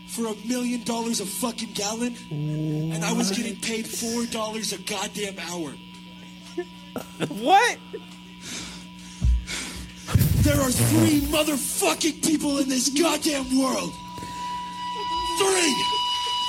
for 0.10 0.28
a 0.28 0.36
million 0.48 0.84
dollars 0.84 1.20
a 1.20 1.26
fucking 1.26 1.74
gallon, 1.74 2.16
and 2.32 3.04
I 3.04 3.14
was 3.14 3.32
getting 3.32 3.56
paid 3.58 3.88
four 3.88 4.26
dollars 4.28 4.74
a 4.74 4.78
goddamn 4.80 5.38
hour. 5.40 5.74
What? 7.30 7.78
There 10.44 10.62
are 10.62 10.72
three 10.72 11.22
motherfucking 11.22 12.24
people 12.24 12.60
in 12.60 12.70
this 12.70 12.90
goddamn 12.90 13.60
world. 13.60 13.92
Three! 15.40 15.76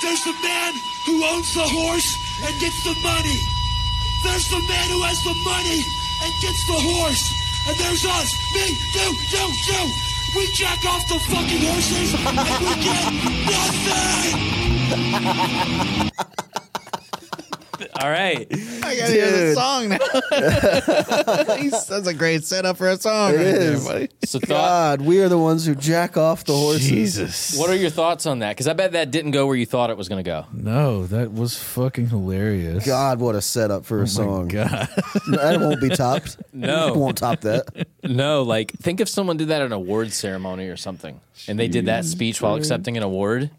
There's 0.03 0.23
the 0.23 0.35
man 0.43 0.73
who 1.05 1.25
owns 1.25 1.53
the 1.55 1.65
horse 1.65 2.15
and 2.45 2.61
gets 2.61 2.83
the 2.83 2.95
money. 3.03 3.56
There's 4.23 4.49
the 4.49 4.59
man 4.59 4.89
who 4.89 5.01
has 5.03 5.23
the 5.23 5.33
money 5.45 5.81
and 6.23 6.33
gets 6.41 6.65
the 6.67 6.73
horse. 6.73 7.33
And 7.67 7.77
there's 7.77 8.05
us, 8.05 8.33
me, 8.53 8.65
you, 8.95 9.07
you, 9.33 9.45
you. 9.67 9.91
We 10.35 10.47
jack 10.53 10.85
off 10.85 11.07
the 11.07 11.19
fucking 11.19 11.61
horses 11.61 12.13
and 12.13 12.37
we 12.63 12.75
get 12.83 13.13
nothing! 16.01 16.43
All 18.01 18.09
right. 18.09 18.47
I 18.51 18.95
gotta 18.95 19.11
hear 19.11 19.31
the 19.49 19.55
song 19.55 19.89
now. 19.89 21.55
He's- 21.57 21.87
That's 21.87 22.07
a 22.07 22.13
great 22.13 22.43
setup 22.43 22.77
for 22.77 22.89
a 22.89 22.97
song. 22.97 23.31
It 23.33 23.37
right 23.37 23.43
there, 23.43 23.73
is. 23.73 23.85
buddy. 23.87 24.09
So 24.25 24.39
thought, 24.39 24.47
God, 24.47 25.01
we 25.01 25.21
are 25.21 25.29
the 25.29 25.37
ones 25.37 25.65
who 25.65 25.73
jack 25.75 26.15
off 26.17 26.43
the 26.45 26.53
horses. 26.53 26.87
Jesus. 26.87 27.57
what 27.57 27.69
are 27.69 27.75
your 27.75 27.89
thoughts 27.89 28.25
on 28.25 28.39
that? 28.39 28.49
Because 28.51 28.67
I 28.67 28.73
bet 28.73 28.91
that 28.93 29.11
didn't 29.11 29.31
go 29.31 29.47
where 29.47 29.55
you 29.55 29.65
thought 29.65 29.89
it 29.89 29.97
was 29.97 30.09
going 30.09 30.23
to 30.23 30.29
go. 30.29 30.45
No, 30.53 31.05
that 31.07 31.33
was 31.33 31.57
fucking 31.57 32.09
hilarious. 32.09 32.85
God, 32.85 33.19
what 33.19 33.35
a 33.35 33.41
setup 33.41 33.85
for 33.85 33.97
a 33.97 33.99
Oh 33.99 34.03
my 34.03 34.07
song. 34.07 34.47
God. 34.47 34.89
That 35.27 35.59
won't 35.59 35.81
be 35.81 35.89
topped. 35.89 36.37
No. 36.53 36.89
It 36.89 36.95
won't 36.95 37.17
top 37.17 37.41
that. 37.41 37.87
No, 38.03 38.43
like 38.43 38.71
think 38.71 39.01
if 39.01 39.09
someone 39.09 39.35
did 39.35 39.49
that 39.49 39.61
at 39.61 39.65
an 39.65 39.73
award 39.73 40.13
ceremony 40.13 40.69
or 40.69 40.77
something, 40.77 41.19
and 41.49 41.59
they 41.59 41.67
did 41.67 41.87
that 41.87 42.05
speech 42.05 42.41
while 42.41 42.55
accepting 42.55 42.95
an 42.95 43.03
award. 43.03 43.49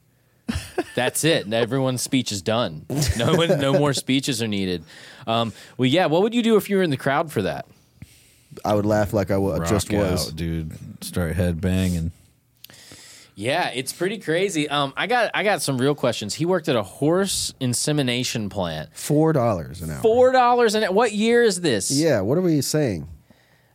That's 0.94 1.22
it. 1.24 1.52
Everyone's 1.52 2.02
speech 2.02 2.32
is 2.32 2.42
done. 2.42 2.86
No 3.16 3.34
one, 3.34 3.60
no 3.60 3.72
more 3.78 3.92
speeches 3.92 4.42
are 4.42 4.48
needed. 4.48 4.82
Um, 5.26 5.52
well, 5.76 5.86
yeah. 5.86 6.06
What 6.06 6.22
would 6.22 6.34
you 6.34 6.42
do 6.42 6.56
if 6.56 6.68
you 6.70 6.76
were 6.76 6.82
in 6.82 6.90
the 6.90 6.96
crowd 6.96 7.30
for 7.30 7.42
that? 7.42 7.66
I 8.64 8.74
would 8.74 8.86
laugh 8.86 9.12
like 9.12 9.30
I 9.30 9.36
wa- 9.36 9.56
Rock 9.56 9.68
just 9.68 9.92
was. 9.92 10.28
out, 10.30 10.36
dude. 10.36 10.72
Start 11.04 11.34
headbanging. 11.36 12.10
Yeah, 13.34 13.68
it's 13.68 13.92
pretty 13.92 14.18
crazy. 14.18 14.68
Um, 14.68 14.92
I 14.96 15.06
got 15.06 15.30
I 15.32 15.44
got 15.44 15.62
some 15.62 15.78
real 15.78 15.94
questions. 15.94 16.34
He 16.34 16.44
worked 16.44 16.68
at 16.68 16.74
a 16.74 16.82
horse 16.82 17.54
insemination 17.60 18.48
plant. 18.48 18.90
Four 18.96 19.32
dollars 19.32 19.80
an 19.80 19.90
hour. 19.92 20.00
Four 20.00 20.32
dollars 20.32 20.74
an 20.74 20.82
hour. 20.82 20.90
What 20.92 21.12
year 21.12 21.44
is 21.44 21.60
this? 21.60 21.88
Yeah, 21.90 22.20
what 22.22 22.36
are 22.36 22.40
we 22.40 22.60
saying? 22.62 23.06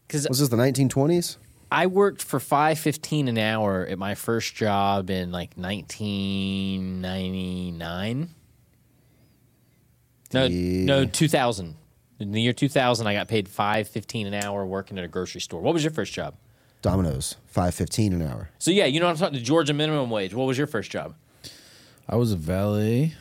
because 0.05 0.27
Was 0.27 0.39
this 0.39 0.49
the 0.49 0.57
1920s? 0.57 1.37
I 1.73 1.87
worked 1.87 2.21
for 2.21 2.39
five 2.39 2.77
fifteen 2.77 3.27
an 3.27 3.37
hour 3.39 3.85
at 3.87 3.97
my 3.97 4.13
first 4.13 4.53
job 4.53 5.09
in 5.09 5.31
like 5.31 5.57
nineteen 5.57 7.01
ninety 7.01 7.71
nine. 7.71 8.29
No, 10.33 10.45
Yeah. 10.45 10.85
no, 10.85 11.05
two 11.05 11.27
thousand. 11.27 11.75
In 12.19 12.31
the 12.31 12.41
year 12.41 12.53
two 12.53 12.69
thousand, 12.69 13.07
I 13.07 13.13
got 13.15 13.27
paid 13.27 13.49
five 13.49 13.87
fifteen 13.87 14.27
an 14.27 14.35
hour 14.35 14.65
working 14.65 14.99
at 14.99 15.03
a 15.03 15.07
grocery 15.07 15.41
store. 15.41 15.61
What 15.61 15.73
was 15.73 15.83
your 15.83 15.91
first 15.91 16.13
job? 16.13 16.35
Domino's, 16.83 17.37
five 17.47 17.73
fifteen 17.73 18.13
an 18.13 18.21
hour. 18.21 18.49
So 18.59 18.69
yeah, 18.69 18.85
you 18.85 18.99
know 18.99 19.07
what 19.07 19.13
I'm 19.13 19.17
talking. 19.17 19.33
The 19.39 19.43
Georgia 19.43 19.73
minimum 19.73 20.09
wage. 20.11 20.33
What 20.35 20.45
was 20.45 20.57
your 20.59 20.67
first 20.67 20.91
job? 20.91 21.15
I 22.07 22.17
was 22.17 22.31
a 22.33 22.35
valet, 22.35 23.13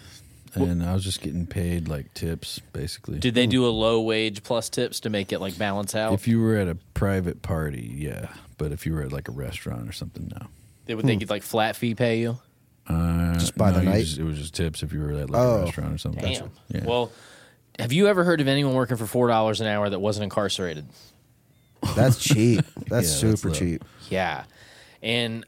and 0.55 0.83
I 0.85 0.93
was 0.93 1.05
just 1.05 1.21
getting 1.23 1.47
paid 1.47 1.89
like 1.89 2.13
tips, 2.15 2.59
basically. 2.73 3.19
Did 3.19 3.35
they 3.35 3.47
do 3.47 3.67
a 3.67 3.69
low 3.71 4.01
wage 4.01 4.43
plus 4.43 4.69
tips 4.69 5.01
to 5.01 5.11
make 5.11 5.33
it 5.33 5.41
like 5.41 5.57
balance 5.59 5.95
out? 5.95 6.13
if 6.15 6.27
you 6.29 6.41
were 6.41 6.57
at 6.57 6.69
a 6.69 6.75
private 6.95 7.43
party, 7.43 7.91
yeah. 7.97 8.29
But 8.59 8.73
if 8.73 8.87
you 8.87 8.93
were 8.95 9.03
at 9.03 9.13
like 9.13 9.29
a 9.29 9.33
restaurant 9.33 9.89
or 9.89 9.93
something, 9.93 10.31
no. 10.39 10.47
they 10.87 10.95
would 10.95 11.07
they 11.07 11.17
get 11.17 11.31
like 11.31 11.43
flat 11.43 11.75
fee 11.77 11.95
pay 11.95 12.21
you? 12.21 12.39
Uh, 12.89 13.35
Just 13.35 13.57
by 13.57 13.71
no, 13.71 13.79
the 13.79 13.85
you 13.85 13.91
night? 13.91 14.01
just- 14.05 14.19
it 14.19 14.25
was 14.25 14.39
just 14.39 14.55
tips 14.55 14.83
if 14.83 14.93
you 14.93 15.01
were 15.01 15.13
at 15.13 15.31
like 15.31 15.41
Oh. 15.41 15.61
a 15.61 15.65
restaurant 15.65 15.95
or 15.95 15.99
something. 15.99 16.23
Damn. 16.23 16.51
Yeah. 16.69 16.85
Well, 16.85 17.13
have 17.79 17.93
you 17.93 18.07
ever 18.09 18.23
heard 18.25 18.41
of 18.41 18.49
anyone 18.49 18.75
working 18.75 18.97
for 18.97 19.07
four 19.07 19.29
dollars 19.29 19.61
an 19.61 19.67
hour 19.67 19.89
that 19.89 19.99
wasn't 20.01 20.25
incarcerated? 20.25 20.87
That's 21.97 22.19
cheap. 22.23 22.65
That's 22.77 22.77
Yeah, 22.77 22.89
that's 22.89 23.09
super 23.11 23.49
low. 23.49 23.55
cheap. 23.55 23.85
Yeah, 24.11 24.45
and 25.03 25.45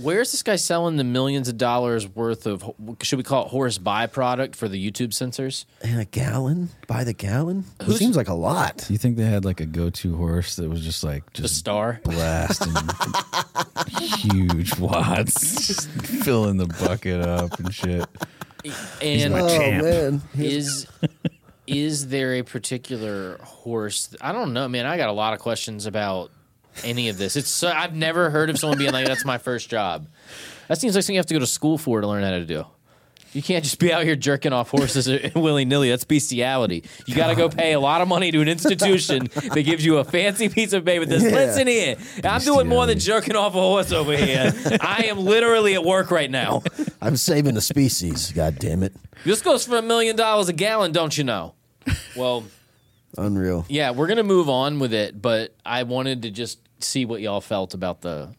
where's 0.00 0.32
this 0.32 0.42
guy 0.42 0.56
selling 0.56 0.96
the 0.96 1.04
millions 1.04 1.48
of 1.48 1.56
dollars 1.58 2.08
worth 2.08 2.46
of 2.46 2.64
should 3.02 3.16
we 3.18 3.22
call 3.22 3.44
it 3.46 3.48
horse 3.48 3.78
byproduct 3.78 4.54
for 4.56 4.68
the 4.68 4.90
YouTube 4.90 5.12
censors? 5.12 5.66
And 5.82 6.00
a 6.00 6.04
gallon 6.04 6.70
by 6.86 7.04
the 7.04 7.12
gallon. 7.12 7.64
It 7.80 7.92
seems 7.96 8.16
like 8.16 8.28
a 8.28 8.34
lot. 8.34 8.86
You 8.90 8.98
think 8.98 9.16
they 9.16 9.24
had 9.24 9.44
like 9.44 9.60
a 9.60 9.66
go-to 9.66 10.16
horse 10.16 10.56
that 10.56 10.68
was 10.68 10.82
just 10.82 11.04
like 11.04 11.24
The 11.34 11.42
just 11.42 11.56
star. 11.56 12.00
blasting 12.04 12.72
huge 13.98 14.78
watts, 14.78 15.66
just 15.66 15.90
filling 15.90 16.56
the 16.56 16.66
bucket 16.66 17.20
up 17.20 17.58
and 17.58 17.72
shit? 17.74 18.06
And 19.00 19.32
my 19.34 19.40
Oh 19.40 19.48
champ. 19.48 19.84
man, 19.84 20.22
is 20.36 20.86
is 21.66 22.08
there 22.08 22.34
a 22.34 22.42
particular 22.42 23.38
horse? 23.42 24.14
I 24.20 24.32
don't 24.32 24.52
know, 24.52 24.68
man. 24.68 24.86
I 24.86 24.96
got 24.96 25.08
a 25.08 25.12
lot 25.12 25.32
of 25.34 25.40
questions 25.40 25.86
about 25.86 26.30
any 26.84 27.08
of 27.08 27.18
this. 27.18 27.36
It's 27.36 27.48
so, 27.50 27.68
I've 27.68 27.94
never 27.94 28.30
heard 28.30 28.50
of 28.50 28.58
someone 28.58 28.78
being 28.78 28.92
like, 28.92 29.06
"That's 29.06 29.24
my 29.24 29.38
first 29.38 29.68
job." 29.68 30.06
That 30.68 30.78
seems 30.78 30.94
like 30.94 31.02
something 31.04 31.14
you 31.14 31.18
have 31.18 31.26
to 31.26 31.34
go 31.34 31.40
to 31.40 31.46
school 31.46 31.78
for 31.78 32.00
to 32.00 32.06
learn 32.06 32.22
how 32.22 32.30
to 32.30 32.44
do. 32.44 32.64
You 33.34 33.42
can't 33.42 33.64
just 33.64 33.78
be 33.78 33.90
out 33.90 34.04
here 34.04 34.14
jerking 34.14 34.52
off 34.52 34.70
horses 34.70 35.08
willy 35.34 35.64
nilly. 35.64 35.88
That's 35.88 36.04
bestiality. 36.04 36.84
You 37.06 37.14
got 37.14 37.28
to 37.28 37.34
go 37.34 37.48
pay 37.48 37.72
a 37.72 37.80
lot 37.80 38.02
of 38.02 38.08
money 38.08 38.30
to 38.30 38.40
an 38.42 38.48
institution 38.48 39.28
that 39.54 39.62
gives 39.64 39.82
you 39.84 39.96
a 39.98 40.04
fancy 40.04 40.50
piece 40.50 40.74
of 40.74 40.84
paper 40.84 41.06
that 41.06 41.20
says, 41.20 41.32
Yeah. 41.32 41.38
"Listen 41.38 41.66
here, 41.66 41.96
I'm 42.24 42.42
doing 42.42 42.68
more 42.68 42.84
than 42.86 42.98
jerking 42.98 43.34
off 43.34 43.54
a 43.54 43.58
horse 43.60 43.90
over 43.90 44.14
here. 44.14 44.52
I 44.82 45.04
am 45.08 45.18
literally 45.20 45.72
at 45.74 45.82
work 45.82 46.10
right 46.10 46.30
now. 46.30 46.62
I'm 47.00 47.16
saving 47.16 47.54
the 47.54 47.62
species. 47.62 48.32
God 48.32 48.58
damn 48.58 48.82
it, 48.82 48.92
This 49.24 49.40
goes 49.40 49.64
for 49.64 49.76
a 49.78 49.82
million 49.82 50.14
dollars 50.14 50.48
a 50.50 50.52
gallon, 50.52 50.92
don't 50.92 51.16
you 51.16 51.24
know?" 51.24 51.54
Well. 52.16 52.44
Unreal. 53.18 53.64
Yeah, 53.68 53.90
we're 53.92 54.06
gonna 54.08 54.22
move 54.22 54.48
on 54.48 54.78
with 54.78 54.92
it, 54.94 55.20
but 55.20 55.54
I 55.64 55.82
wanted 55.84 56.22
to 56.22 56.30
just 56.30 56.58
see 56.80 57.04
what 57.04 57.20
y'all 57.20 57.40
felt 57.40 57.74
about 57.74 58.00
the 58.00 58.34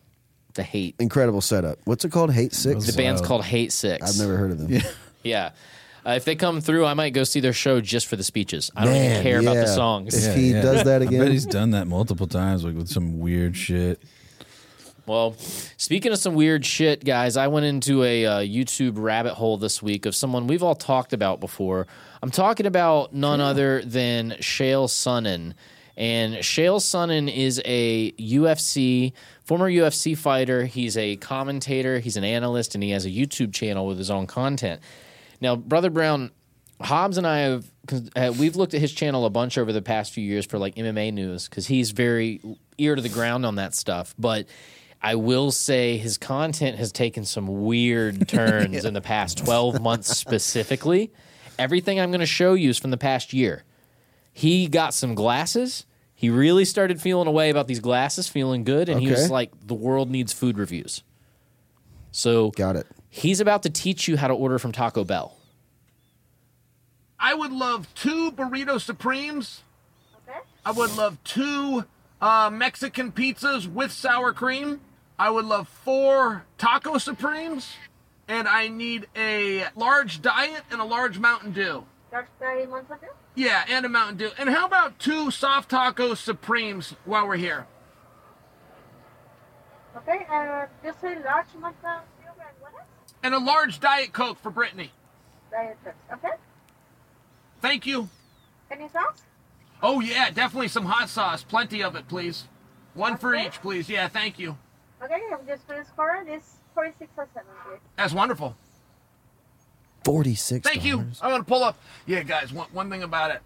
the 0.55 0.63
hate. 0.63 0.95
Incredible 0.99 1.41
setup. 1.41 1.79
What's 1.85 2.05
it 2.05 2.11
called? 2.11 2.31
Hate 2.31 2.53
Six. 2.53 2.85
The 2.85 2.93
band's 2.93 3.21
Wow. 3.21 3.27
called 3.27 3.45
Hate 3.45 3.71
Six. 3.71 4.07
I've 4.07 4.19
never 4.23 4.37
heard 4.37 4.51
of 4.51 4.57
them. 4.59 4.81
Yeah, 5.23 5.51
uh, 6.05 6.11
if 6.17 6.25
they 6.25 6.35
come 6.35 6.59
through, 6.59 6.85
I 6.85 6.95
might 6.95 7.11
go 7.11 7.23
see 7.23 7.39
their 7.39 7.53
show 7.53 7.79
just 7.79 8.07
for 8.07 8.17
the 8.17 8.25
speeches. 8.25 8.69
I 8.75 8.83
don't 8.83 8.93
even 8.93 9.07
Man, 9.09 9.23
care 9.23 9.39
about 9.39 9.53
the 9.55 9.67
songs. 9.67 10.13
If 10.27 10.35
he 10.35 10.51
does 10.51 10.83
that 10.83 11.01
I 11.01 11.05
again- 11.05 11.21
bet 11.21 11.31
he's 11.31 11.45
done 11.45 11.71
that 11.71 11.87
multiple 11.87 12.27
times, 12.27 12.65
like 12.65 12.75
with 12.75 12.89
some 12.89 13.19
weird 13.19 13.55
shit. 13.55 14.01
Well, 15.05 15.35
speaking 15.75 16.13
of 16.13 16.19
some 16.19 16.33
weird 16.33 16.65
shit, 16.65 17.03
guys, 17.03 17.35
I 17.35 17.47
went 17.47 17.65
into 17.65 18.03
a 18.03 18.25
uh, 18.25 18.39
YouTube 18.39 18.93
rabbit 18.95 19.33
hole 19.33 19.57
this 19.57 19.83
week 19.83 20.05
of 20.05 20.15
someone 20.15 20.47
we've 20.47 20.63
all 20.63 20.75
talked 20.75 21.11
about 21.11 21.41
before. 21.41 21.87
I'm 22.21 22.31
talking 22.31 22.65
about 22.65 23.13
none 23.13 23.41
other 23.41 23.81
than 23.83 24.31
Chael 24.39 24.87
Sonnen. 24.87 25.55
And 25.97 26.35
Chael 26.35 26.79
Sonnen 26.79 27.33
is 27.33 27.61
a 27.65 28.13
UFC, 28.13 29.11
former 29.43 29.69
UFC 29.69 30.17
fighter. 30.17 30.65
He's 30.65 30.95
a 30.95 31.17
commentator, 31.17 31.99
he's 31.99 32.15
an 32.15 32.23
analyst, 32.23 32.73
and 32.73 32.83
he 32.83 32.91
has 32.91 33.05
a 33.05 33.09
YouTube 33.09 33.53
channel 33.53 33.85
with 33.85 33.97
his 33.97 34.09
own 34.09 34.25
content. 34.25 34.81
Now, 35.41 35.57
Brother 35.57 35.89
Brown, 35.89 36.31
Hobbs 36.79 37.17
and 37.17 37.27
I 37.27 37.39
have 37.39 37.69
uh, 38.15 38.33
we've 38.39 38.55
looked 38.55 38.73
at 38.73 38.79
his 38.79 38.93
channel 38.93 39.25
a 39.25 39.29
bunch 39.29 39.57
over 39.57 39.73
the 39.73 39.81
past 39.81 40.13
few 40.13 40.23
years 40.23 40.45
for 40.45 40.57
like 40.57 40.75
MMA 40.75 41.13
news 41.13 41.49
because 41.49 41.67
he's 41.67 41.91
very 41.91 42.39
ear 42.77 42.95
to 42.95 43.01
the 43.01 43.09
ground 43.09 43.45
on 43.45 43.55
that 43.55 43.75
stuff. 43.75 44.15
But 44.17 44.47
I 45.03 45.15
will 45.15 45.51
say 45.51 45.97
his 45.97 46.17
content 46.17 46.77
has 46.77 46.91
taken 46.93 47.25
some 47.25 47.65
weird 47.65 48.27
turns 48.29 48.85
in 48.85 48.93
the 48.93 49.01
past 49.01 49.39
twelve 49.39 49.81
months 49.81 50.15
specifically. 50.17 51.11
Everything 51.59 51.99
I'm 51.99 52.09
going 52.09 52.21
to 52.21 52.25
show 52.25 52.53
you 52.53 52.69
is 52.69 52.79
from 52.79 52.91
the 52.91 52.97
past 52.97 53.33
year. 53.33 53.63
He 54.31 54.67
got 54.67 54.93
some 54.93 55.13
glasses. 55.13 55.85
He 56.15 56.29
really 56.29 56.65
started 56.65 57.01
feeling 57.01 57.27
a 57.27 57.31
way 57.31 57.49
about 57.49 57.67
these 57.67 57.81
glasses, 57.81 58.27
feeling 58.29 58.63
good, 58.63 58.87
and 58.87 59.01
he 59.01 59.09
was 59.09 59.29
like, 59.29 59.51
"The 59.67 59.73
world 59.75 60.09
needs 60.09 60.31
food 60.31 60.57
reviews." 60.57 61.03
So 62.11 62.51
Got 62.51 62.75
it. 62.77 62.87
he's 63.09 63.39
about 63.41 63.63
to 63.63 63.69
teach 63.69 64.07
you 64.07 64.17
how 64.17 64.27
to 64.27 64.33
order 64.33 64.57
from 64.57 64.71
Taco 64.71 65.03
Bell. 65.03 65.35
I 67.19 67.33
would 67.33 67.51
love 67.51 67.87
two 67.95 68.31
burrito 68.31 68.79
supremes. 68.79 69.63
Okay. 70.27 70.37
I 70.65 70.71
would 70.71 70.95
love 70.95 71.17
two 71.23 71.85
uh, 72.21 72.49
Mexican 72.53 73.11
pizzas 73.11 73.67
with 73.67 73.91
sour 73.91 74.31
cream. 74.31 74.79
I 75.17 75.29
would 75.29 75.45
love 75.45 75.67
four 75.67 76.45
taco 76.57 76.97
supremes. 76.97 77.75
And 78.27 78.47
I 78.47 78.69
need 78.69 79.07
a 79.17 79.65
large 79.75 80.21
diet 80.21 80.63
and 80.71 80.79
a 80.79 80.85
large 80.85 81.19
Mountain 81.19 81.51
Dew. 81.51 81.85
Dark 82.09 82.27
Sky 82.37 82.65
Mountain 82.69 82.97
Dew? 83.01 83.07
Yeah, 83.35 83.65
and 83.67 83.85
a 83.85 83.89
Mountain 83.89 84.17
Dew. 84.17 84.29
And 84.37 84.49
how 84.49 84.65
about 84.65 84.97
two 84.97 85.29
soft 85.29 85.69
taco 85.69 86.13
supremes 86.13 86.95
while 87.03 87.27
we're 87.27 87.35
here? 87.35 87.67
Okay, 89.97 90.25
uh, 90.31 90.67
just 90.83 91.03
a 91.03 91.19
large 91.25 91.47
Mountain 91.59 91.81
Dew 91.81 92.29
and 92.29 92.61
what 92.61 92.73
else? 92.73 93.13
And 93.21 93.33
a 93.33 93.39
large 93.39 93.79
Diet 93.79 94.13
Coke 94.13 94.39
for 94.39 94.49
Brittany. 94.49 94.91
Diet 95.51 95.77
Coke. 95.83 95.93
Okay. 96.13 96.35
Thank 97.61 97.85
you. 97.85 98.09
Any 98.71 98.87
sauce? 98.89 99.23
Oh, 99.81 99.99
yeah, 99.99 100.29
definitely 100.29 100.69
some 100.69 100.85
hot 100.85 101.09
sauce. 101.09 101.43
Plenty 101.43 101.83
of 101.83 101.95
it, 101.95 102.07
please. 102.07 102.47
One 102.93 103.17
for 103.17 103.35
each, 103.35 103.61
please. 103.61 103.89
Yeah, 103.89 104.07
thank 104.07 104.39
you. 104.39 104.57
Okay, 105.03 105.19
I'm 105.33 105.45
just 105.47 105.67
gonna 105.67 105.85
score 105.85 106.23
this 106.25 106.57
46 106.75 107.11
or 107.17 107.27
7, 107.33 107.47
please. 107.65 107.79
That's 107.97 108.13
wonderful. 108.13 108.55
Forty-six. 110.03 110.67
Thank 110.67 110.83
you. 110.83 111.05
I 111.21 111.29
want 111.31 111.45
to 111.45 111.49
pull 111.49 111.63
up. 111.63 111.77
Yeah, 112.05 112.23
guys, 112.23 112.51
one, 112.51 112.67
one 112.73 112.89
thing 112.89 113.03
about 113.03 113.31
it. 113.31 113.41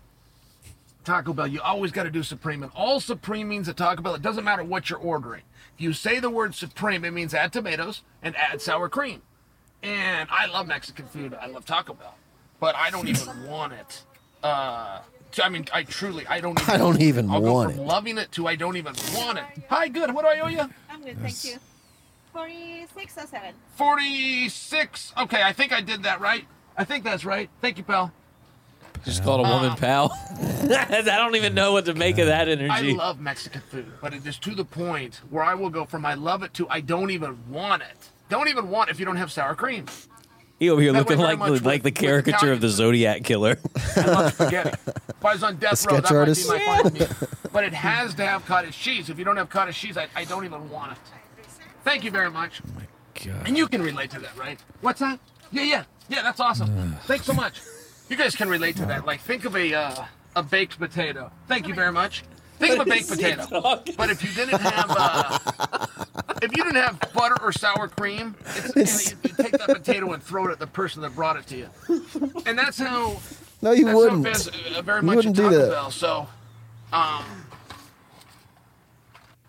Taco 1.06 1.32
Bell, 1.32 1.48
you 1.48 1.62
always 1.62 1.92
got 1.92 2.04
to 2.04 2.10
do 2.10 2.24
Supreme. 2.24 2.64
And 2.64 2.72
all 2.76 3.00
Supreme 3.00 3.48
means 3.48 3.70
at 3.70 3.78
Taco 3.78 4.02
Bell, 4.02 4.16
it 4.16 4.22
doesn't 4.24 4.44
matter 4.44 4.64
what 4.64 4.90
you're 4.90 5.00
ordering. 5.00 5.44
If 5.76 5.82
you 5.82 5.94
say 5.94 6.20
the 6.20 6.30
word 6.32 6.56
Supreme, 6.56 7.06
it 7.06 7.12
means 7.12 7.34
add 7.34 7.54
tomatoes 7.54 8.02
and 8.24 8.36
add 8.36 8.62
sour 8.62 8.90
cream. 8.90 9.22
And 9.84 10.28
I 10.32 10.48
love 10.48 10.68
Mexican 10.68 11.06
food. 11.06 11.36
I 11.36 11.46
love 11.46 11.66
Taco 11.66 11.94
Bell. 11.94 12.16
But 12.60 12.76
I 12.76 12.90
don't 12.90 13.08
even 13.08 13.44
want 13.48 13.74
it. 13.74 14.02
Uh, 14.44 15.00
I 15.44 15.50
mean, 15.50 15.66
I 15.72 15.84
truly, 15.84 16.26
I 16.26 16.40
don't 16.40 16.60
even 16.60 16.74
I 16.74 16.78
don't 16.78 17.02
even 17.02 17.30
I'll 17.30 17.42
go 17.42 17.64
from 17.64 17.72
it. 17.74 17.78
loving 17.84 18.18
it 18.18 18.32
to 18.34 18.48
I 18.48 18.56
don't 18.56 18.78
even 18.78 18.96
want 19.16 19.38
it. 19.38 19.46
Hi, 19.70 19.88
good. 19.88 20.14
What 20.14 20.24
do 20.24 20.30
I 20.30 20.40
owe 20.40 20.48
you? 20.48 20.68
I'm 21.16 21.24
thank 21.24 21.44
you. 21.44 21.60
46 22.34 23.18
or 23.18 23.28
7? 23.28 23.54
46. 23.76 25.14
Okay, 25.18 25.42
I 25.42 25.54
think 25.54 25.74
I 25.74 25.82
did 25.82 26.04
that 26.04 26.22
right. 26.22 26.46
I 26.78 26.84
think 26.84 27.04
that's 27.04 27.26
right. 27.26 27.50
Thank 27.62 27.78
you, 27.78 27.84
pal. 27.84 28.12
Just 29.04 29.24
called 29.24 29.42
a 29.42 29.44
uh, 29.50 29.62
woman 29.62 29.78
pal. 29.78 30.12
I 30.40 31.02
don't 31.02 31.36
even 31.36 31.54
know 31.54 31.72
what 31.72 31.86
to 31.86 31.94
make 31.94 32.18
of 32.18 32.28
that 32.28 32.48
energy. 32.48 32.70
I 32.70 32.80
energy. 32.80 32.94
love 32.96 33.20
Mexican 33.20 33.62
food, 33.62 33.92
but 34.02 34.14
it 34.14 34.26
is 34.26 34.38
to 34.40 34.54
the 34.54 34.66
point 34.66 35.22
where 35.30 35.44
I 35.44 35.54
will 35.54 35.70
go 35.70 35.86
from 35.86 36.06
I 36.06 36.16
love 36.16 36.44
it 36.44 36.54
to 36.56 36.68
I 36.70 36.82
don't 36.82 37.12
even 37.12 37.38
want 37.50 37.84
it. 37.84 38.10
Don't 38.30 38.50
even 38.50 38.70
want 38.70 38.90
if 38.90 39.00
you 39.00 39.06
don't 39.06 39.16
have 39.16 39.32
sour 39.32 39.56
cream. 39.56 39.86
He 40.60 40.70
over 40.70 40.82
here 40.82 40.92
That 40.94 41.00
looking 41.00 41.20
like 41.20 41.40
the, 41.40 41.52
with- 41.52 41.66
like 41.66 41.84
the 41.84 41.90
with 41.90 41.96
caracature 41.96 42.52
of 42.52 42.62
the 42.62 42.70
Zodiac 42.70 43.24
killer. 43.24 43.58
I 43.96 44.06
love 44.06 44.34
spaghetti. 44.34 44.70
If 44.70 45.26
I 45.26 45.34
was 45.34 45.44
on 45.44 45.56
death 45.58 45.86
row, 45.86 45.96
sketch 45.98 46.04
that 46.10 46.16
artist? 46.16 46.48
might 46.48 46.60
be 46.60 46.66
my 46.68 46.78
final 46.78 46.92
meal. 46.94 47.30
But 47.54 47.64
it 47.64 47.74
has 47.74 48.14
to 48.16 48.26
have 48.26 48.46
cottage 48.46 48.78
cheese. 48.78 49.10
If 49.10 49.18
you 49.20 49.26
don't 49.26 49.38
have 49.38 49.50
cottage 49.50 49.78
cheese, 49.78 49.98
I, 49.98 50.08
I 50.16 50.26
don't 50.26 50.46
even 50.46 50.70
want 50.70 50.94
it. 50.94 50.98
Thank 51.84 52.04
you 52.04 52.12
very 52.12 52.30
much. 52.32 52.62
Oh 52.66 52.70
my 52.76 52.88
God. 53.24 53.48
And 53.48 53.58
you 53.58 53.68
can 53.68 53.82
relate 53.82 54.12
to 54.12 54.20
that, 54.20 54.38
right? 54.38 54.60
What's 54.82 55.00
that? 55.00 55.20
Yeah, 55.52 55.64
yeah, 55.64 55.84
yeah. 56.10 56.22
That's 56.24 56.40
awesome. 56.40 56.96
Thanks 57.04 57.26
so 57.26 57.34
much. 57.34 57.62
You 58.10 58.16
guys 58.18 58.36
can 58.36 58.50
relate 58.50 58.76
to 58.78 58.86
that. 58.86 59.06
Like, 59.06 59.22
think 59.22 59.46
of 59.46 59.56
a 59.56 59.74
uh, 59.74 60.06
a 60.36 60.44
baked 60.44 60.78
potato. 60.80 61.32
Thank 61.48 61.68
you 61.68 61.74
very 61.74 61.92
much. 61.92 62.24
Think 62.60 62.74
of 62.80 62.88
a 62.88 62.90
baked 62.90 63.08
potato. 63.14 63.46
But 63.98 64.10
if 64.10 64.24
you 64.24 64.32
didn't 64.34 64.60
have 64.62 64.86
uh, 64.90 66.06
if 66.42 66.56
you 66.56 66.64
didn't 66.64 66.76
have 66.76 67.00
butter 67.14 67.36
or 67.42 67.52
sour 67.52 67.88
cream, 67.88 68.36
it's, 68.76 69.12
you, 69.12 69.18
you 69.24 69.30
take 69.36 69.52
that 69.54 69.68
potato 69.68 70.12
and 70.14 70.22
throw 70.22 70.48
it 70.48 70.52
at 70.52 70.60
the 70.60 70.68
person 70.68 71.02
that 71.02 71.16
brought 71.16 71.38
it 71.38 71.48
to 71.48 71.58
you. 71.58 71.70
And 72.46 72.58
that's 72.58 72.78
how 72.80 73.18
No, 73.62 73.72
you 73.72 73.86
that's 73.86 73.96
wouldn't. 73.96 74.26
how 74.26 74.32
it 74.32 74.38
feels, 74.38 74.78
uh, 74.78 74.82
very 74.82 75.00
You 75.02 75.06
much 75.06 75.16
wouldn't 75.18 75.40
at 75.40 75.50
do 75.50 75.58
that. 75.58 75.70
Bell. 75.72 75.92
So, 75.92 76.28
um, 76.94 77.24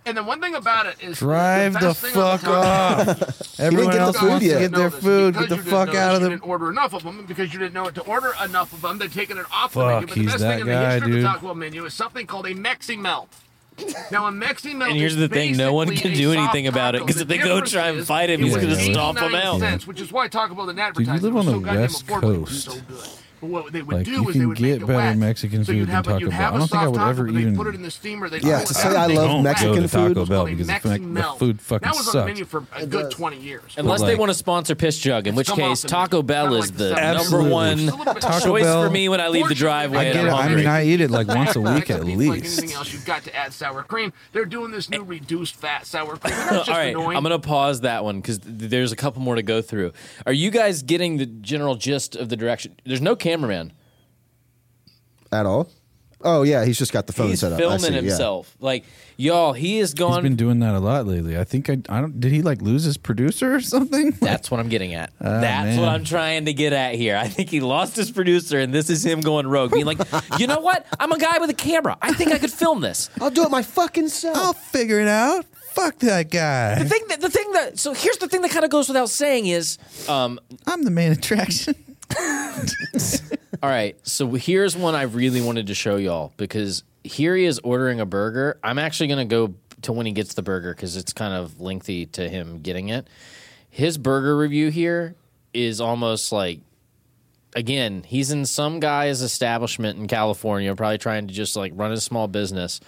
and 0.06 0.16
the 0.16 0.22
one 0.22 0.40
thing 0.40 0.54
about 0.54 0.86
it 0.86 0.96
is 1.02 1.18
Drive 1.18 1.74
the 1.74 1.80
best 1.80 2.00
thing 2.00 2.16
on 2.16 2.38
fuck 2.38 2.40
Taco 2.40 2.52
off. 2.54 3.60
Everyone 3.60 3.86
get 3.92 3.98
the 3.98 4.00
else 4.00 4.16
food 4.18 4.28
wants 4.30 4.46
to 4.46 4.58
get 4.58 4.72
their 4.72 4.90
food. 4.90 5.34
Get 5.34 5.48
the 5.50 5.58
fuck 5.58 5.88
out 5.90 5.92
this, 5.92 5.96
of 5.98 6.12
You 6.14 6.18
the. 6.20 6.28
didn't 6.30 6.48
order 6.48 6.70
enough 6.70 6.94
of 6.94 7.02
them 7.02 7.26
because 7.26 7.52
you 7.52 7.58
didn't 7.58 7.74
know 7.74 7.82
what 7.82 7.94
to 7.96 8.00
order 8.02 8.32
enough 8.42 8.72
of 8.72 8.80
them. 8.80 8.96
They're 8.96 9.08
taking 9.08 9.36
it 9.36 9.44
off 9.52 9.74
the 9.74 9.80
Fuck, 9.80 9.90
menu. 9.90 10.06
But 10.06 10.14
the 10.14 10.24
best 10.24 10.38
thing 10.38 10.60
in 10.60 10.66
the 10.66 10.78
history 10.90 11.06
dude. 11.10 11.16
of 11.18 11.22
the 11.22 11.28
Taco 11.28 11.46
Bell 11.48 11.54
menu 11.56 11.84
is 11.84 11.92
something 11.92 12.26
called 12.26 12.46
a 12.46 12.54
Mexi 12.54 12.96
Melt. 12.98 13.28
Now 14.10 14.26
a 14.26 14.30
Mexi 14.30 14.74
Melt. 14.74 14.90
And 14.90 14.98
here's 14.98 15.14
is 15.14 15.18
the 15.18 15.28
thing, 15.28 15.56
no 15.56 15.72
one 15.72 15.94
can 15.94 16.12
do 16.14 16.32
anything 16.32 16.66
about 16.66 16.94
it, 16.94 17.00
because 17.06 17.20
if 17.20 17.28
they 17.28 17.38
go 17.38 17.60
try 17.60 17.88
and 17.88 18.06
fight 18.06 18.30
him, 18.30 18.40
he's 18.42 18.54
gonna 18.56 18.68
89 18.74 18.92
stomp 18.94 19.18
him 19.18 19.34
out. 19.34 19.60
cents, 19.60 19.86
which 19.86 20.00
is 20.00 20.10
why 20.12 20.28
Taco 20.28 20.54
Bell 20.54 20.66
didn't 20.66 20.76
Dude, 20.76 21.08
advertise. 21.08 21.22
you 21.22 21.28
live 21.28 21.36
on 21.36 21.46
the 21.46 21.58
goddamn 21.58 21.80
West 21.82 22.06
affordable. 22.06 22.34
It 22.34 22.40
was 22.40 22.64
Coast. 22.64 22.64
so 22.64 22.80
good. 22.88 23.08
But 23.40 23.50
what 23.50 23.72
they 23.72 23.82
would 23.82 23.96
Like, 23.96 24.04
do 24.04 24.10
you 24.12 24.20
is 24.28 24.34
they 24.34 24.40
can 24.40 24.48
would 24.48 24.56
get 24.58 24.62
make 24.64 24.82
it 24.82 24.86
better 24.86 24.98
wet. 24.98 25.16
Mexican 25.18 25.64
so 25.64 25.72
food 25.72 25.86
than 25.88 26.02
Taco 26.02 26.18
Bell. 26.30 26.32
I 26.54 26.58
don't 26.58 26.68
think 26.68 26.74
I 26.82 26.88
would 26.88 26.96
taco, 26.96 27.10
ever 27.10 27.24
but 27.26 27.34
even 27.40 27.56
put 27.56 27.66
it 27.68 27.74
in 27.74 27.82
the 27.82 27.90
steamer. 27.90 28.28
They'd 28.28 28.42
Yeah, 28.44 28.58
to 28.58 28.62
it 28.64 28.68
say 28.68 28.88
I 28.88 29.06
love 29.06 29.42
Mexican 29.42 29.44
back. 29.44 29.80
go 29.82 29.86
to 29.86 29.88
Taco 29.88 30.14
food. 30.14 30.28
Bell 30.28 30.38
Called 30.38 30.50
because 30.50 30.66
the, 30.66 30.72
Mexican 30.72 31.14
the 31.14 31.22
food 31.38 31.60
fucking 31.60 31.86
that 31.86 31.94
was 31.96 32.04
sucks. 32.06 32.14
on 32.16 32.20
the 32.22 32.26
menu 32.26 32.44
for 32.44 32.64
a 32.74 32.86
good 32.86 33.10
20 33.10 33.38
years. 33.40 33.74
Unless 33.76 34.02
they 34.02 34.16
want 34.16 34.30
to 34.30 34.34
sponsor 34.34 34.74
Piss 34.74 34.98
Jug, 34.98 35.26
in 35.26 35.34
which 35.34 35.48
case 35.52 35.82
Taco 35.82 36.22
Bell 36.22 36.46
kinda 36.46 36.58
is 36.58 36.72
the 36.72 36.84
the 36.94 37.12
number 37.14 37.42
one 37.48 37.78
Just 37.78 37.92
a 37.92 37.96
little 37.96 38.14
bit- 38.14 38.22
Taco 38.22 38.44
choice 38.46 38.62
Bell- 38.64 38.84
for 38.84 38.90
me 38.90 39.08
when 39.08 39.20
I 39.20 39.28
leave 39.28 39.48
the 39.48 39.54
driveway 39.54 39.98
I 40.10 40.12
get 40.12 40.24
it. 40.26 40.30
I 40.32 40.48
mean, 40.54 40.66
I 40.66 40.84
eat 40.86 41.00
it 41.00 41.10
like 41.10 41.28
once 41.28 41.54
a 41.56 41.60
week 41.60 41.90
at 41.90 42.02
pizza, 42.02 42.28
Like 42.28 42.40
least. 42.42 42.58
anything 42.58 42.76
else, 42.76 42.92
you've 42.92 43.04
got 43.06 43.24
to 43.24 43.36
add 43.36 43.52
sour 43.52 43.82
cream. 43.82 44.12
They're 44.32 44.44
doing 44.44 44.70
this 44.72 44.90
new 44.90 45.02
reduced 45.04 45.54
fat 45.56 45.86
sour 45.86 46.16
cream. 46.16 46.34
and 46.34 46.42
That's 46.56 46.66
just 46.66 46.70
All 46.70 46.76
right. 46.76 46.96
I'm 47.16 47.22
gonna 47.22 47.38
pause 47.38 47.82
that 47.82 48.04
one 48.04 48.20
because 48.20 48.40
there's 48.44 48.92
a 48.92 48.96
couple 48.96 49.22
more 49.22 49.34
to 49.36 49.42
go 49.42 49.62
through. 49.62 49.92
Are 50.26 50.32
you 50.32 50.50
guys 50.50 50.82
getting 50.82 51.18
the 51.18 51.26
general 51.26 51.74
gist 51.76 52.16
of 52.16 52.28
the 52.28 52.36
direction? 52.36 52.74
There's 52.84 53.00
no 53.00 53.14
cameraman. 53.28 53.72
At 55.30 55.44
all? 55.46 55.68
Oh 56.20 56.42
yeah, 56.42 56.64
he's 56.64 56.78
just 56.78 56.92
got 56.92 57.06
the 57.06 57.12
phone 57.12 57.28
He's 57.28 57.40
set 57.40 57.52
up. 57.52 57.58
I 57.58 57.60
filming 57.60 57.78
see, 57.80 57.94
yeah. 57.94 58.00
himself. 58.00 58.56
Like 58.58 58.84
y'all, 59.16 59.52
he 59.52 59.78
is 59.78 59.94
gone. 59.94 60.14
He's 60.14 60.22
been 60.22 60.36
doing 60.36 60.58
that 60.60 60.74
a 60.74 60.80
lot 60.80 61.06
lately. 61.06 61.38
I 61.38 61.44
think 61.44 61.70
I, 61.70 61.78
I 61.88 62.00
don't. 62.00 62.18
Did 62.18 62.32
he 62.32 62.42
like 62.42 62.60
lose 62.60 62.82
his 62.82 62.96
producer 62.96 63.54
or 63.54 63.60
something? 63.74 64.10
That's 64.20 64.50
what 64.50 64.58
I'm 64.58 64.68
getting 64.68 64.94
at. 64.94 65.12
Ah, 65.20 65.40
That's 65.40 65.76
man. 65.76 65.80
what 65.80 65.88
I'm 65.90 66.02
trying 66.02 66.46
to 66.46 66.52
get 66.52 66.72
at 66.72 66.96
here. 66.96 67.16
I 67.16 67.28
think 67.28 67.50
he 67.50 67.60
lost 67.60 67.94
his 67.94 68.10
producer, 68.10 68.58
and 68.58 68.74
this 68.74 68.90
is 68.90 69.06
him 69.06 69.20
going 69.20 69.46
rogue, 69.46 69.70
being 69.72 69.86
like, 69.86 69.98
you 70.38 70.48
know 70.48 70.58
what? 70.58 70.86
I'm 70.98 71.12
a 71.12 71.18
guy 71.18 71.38
with 71.38 71.50
a 71.50 71.54
camera. 71.54 71.96
I 72.02 72.12
think 72.12 72.32
I 72.32 72.38
could 72.38 72.52
film 72.52 72.80
this. 72.80 73.10
I'll 73.20 73.30
do 73.30 73.44
it 73.44 73.50
my 73.50 73.62
fucking 73.62 74.08
self. 74.08 74.36
I'll 74.36 74.54
figure 74.54 74.98
it 74.98 75.08
out. 75.08 75.44
Fuck 75.72 75.98
that 76.00 76.32
guy. 76.32 76.82
The 76.82 76.88
thing 76.88 77.04
that 77.10 77.20
the 77.20 77.30
thing 77.30 77.52
that 77.52 77.78
so 77.78 77.92
here's 77.92 78.16
the 78.16 78.26
thing 78.26 78.42
that 78.42 78.50
kind 78.50 78.64
of 78.64 78.72
goes 78.72 78.88
without 78.88 79.10
saying 79.10 79.46
is, 79.46 79.78
um, 80.08 80.40
I'm 80.66 80.82
the 80.82 80.90
main 80.90 81.12
attraction. 81.12 81.76
all 83.62 83.68
right. 83.68 83.96
So 84.06 84.32
here's 84.32 84.76
one 84.76 84.94
I 84.94 85.02
really 85.02 85.40
wanted 85.40 85.68
to 85.68 85.74
show 85.74 85.96
y'all 85.96 86.32
because 86.36 86.84
here 87.04 87.36
he 87.36 87.44
is 87.44 87.58
ordering 87.60 88.00
a 88.00 88.06
burger. 88.06 88.58
I'm 88.62 88.78
actually 88.78 89.08
gonna 89.08 89.24
go 89.24 89.54
to 89.82 89.92
when 89.92 90.06
he 90.06 90.12
gets 90.12 90.34
the 90.34 90.42
burger 90.42 90.74
because 90.74 90.96
it's 90.96 91.12
kind 91.12 91.34
of 91.34 91.60
lengthy 91.60 92.06
to 92.06 92.28
him 92.28 92.60
getting 92.60 92.88
it. 92.88 93.08
His 93.70 93.98
burger 93.98 94.36
review 94.36 94.70
here 94.70 95.14
is 95.54 95.80
almost 95.80 96.32
like 96.32 96.60
again, 97.54 98.04
he's 98.06 98.30
in 98.30 98.44
some 98.46 98.80
guy's 98.80 99.22
establishment 99.22 99.98
in 99.98 100.06
California, 100.06 100.74
probably 100.74 100.98
trying 100.98 101.26
to 101.28 101.34
just 101.34 101.56
like 101.56 101.72
run 101.74 101.92
a 101.92 102.00
small 102.00 102.28
business. 102.28 102.80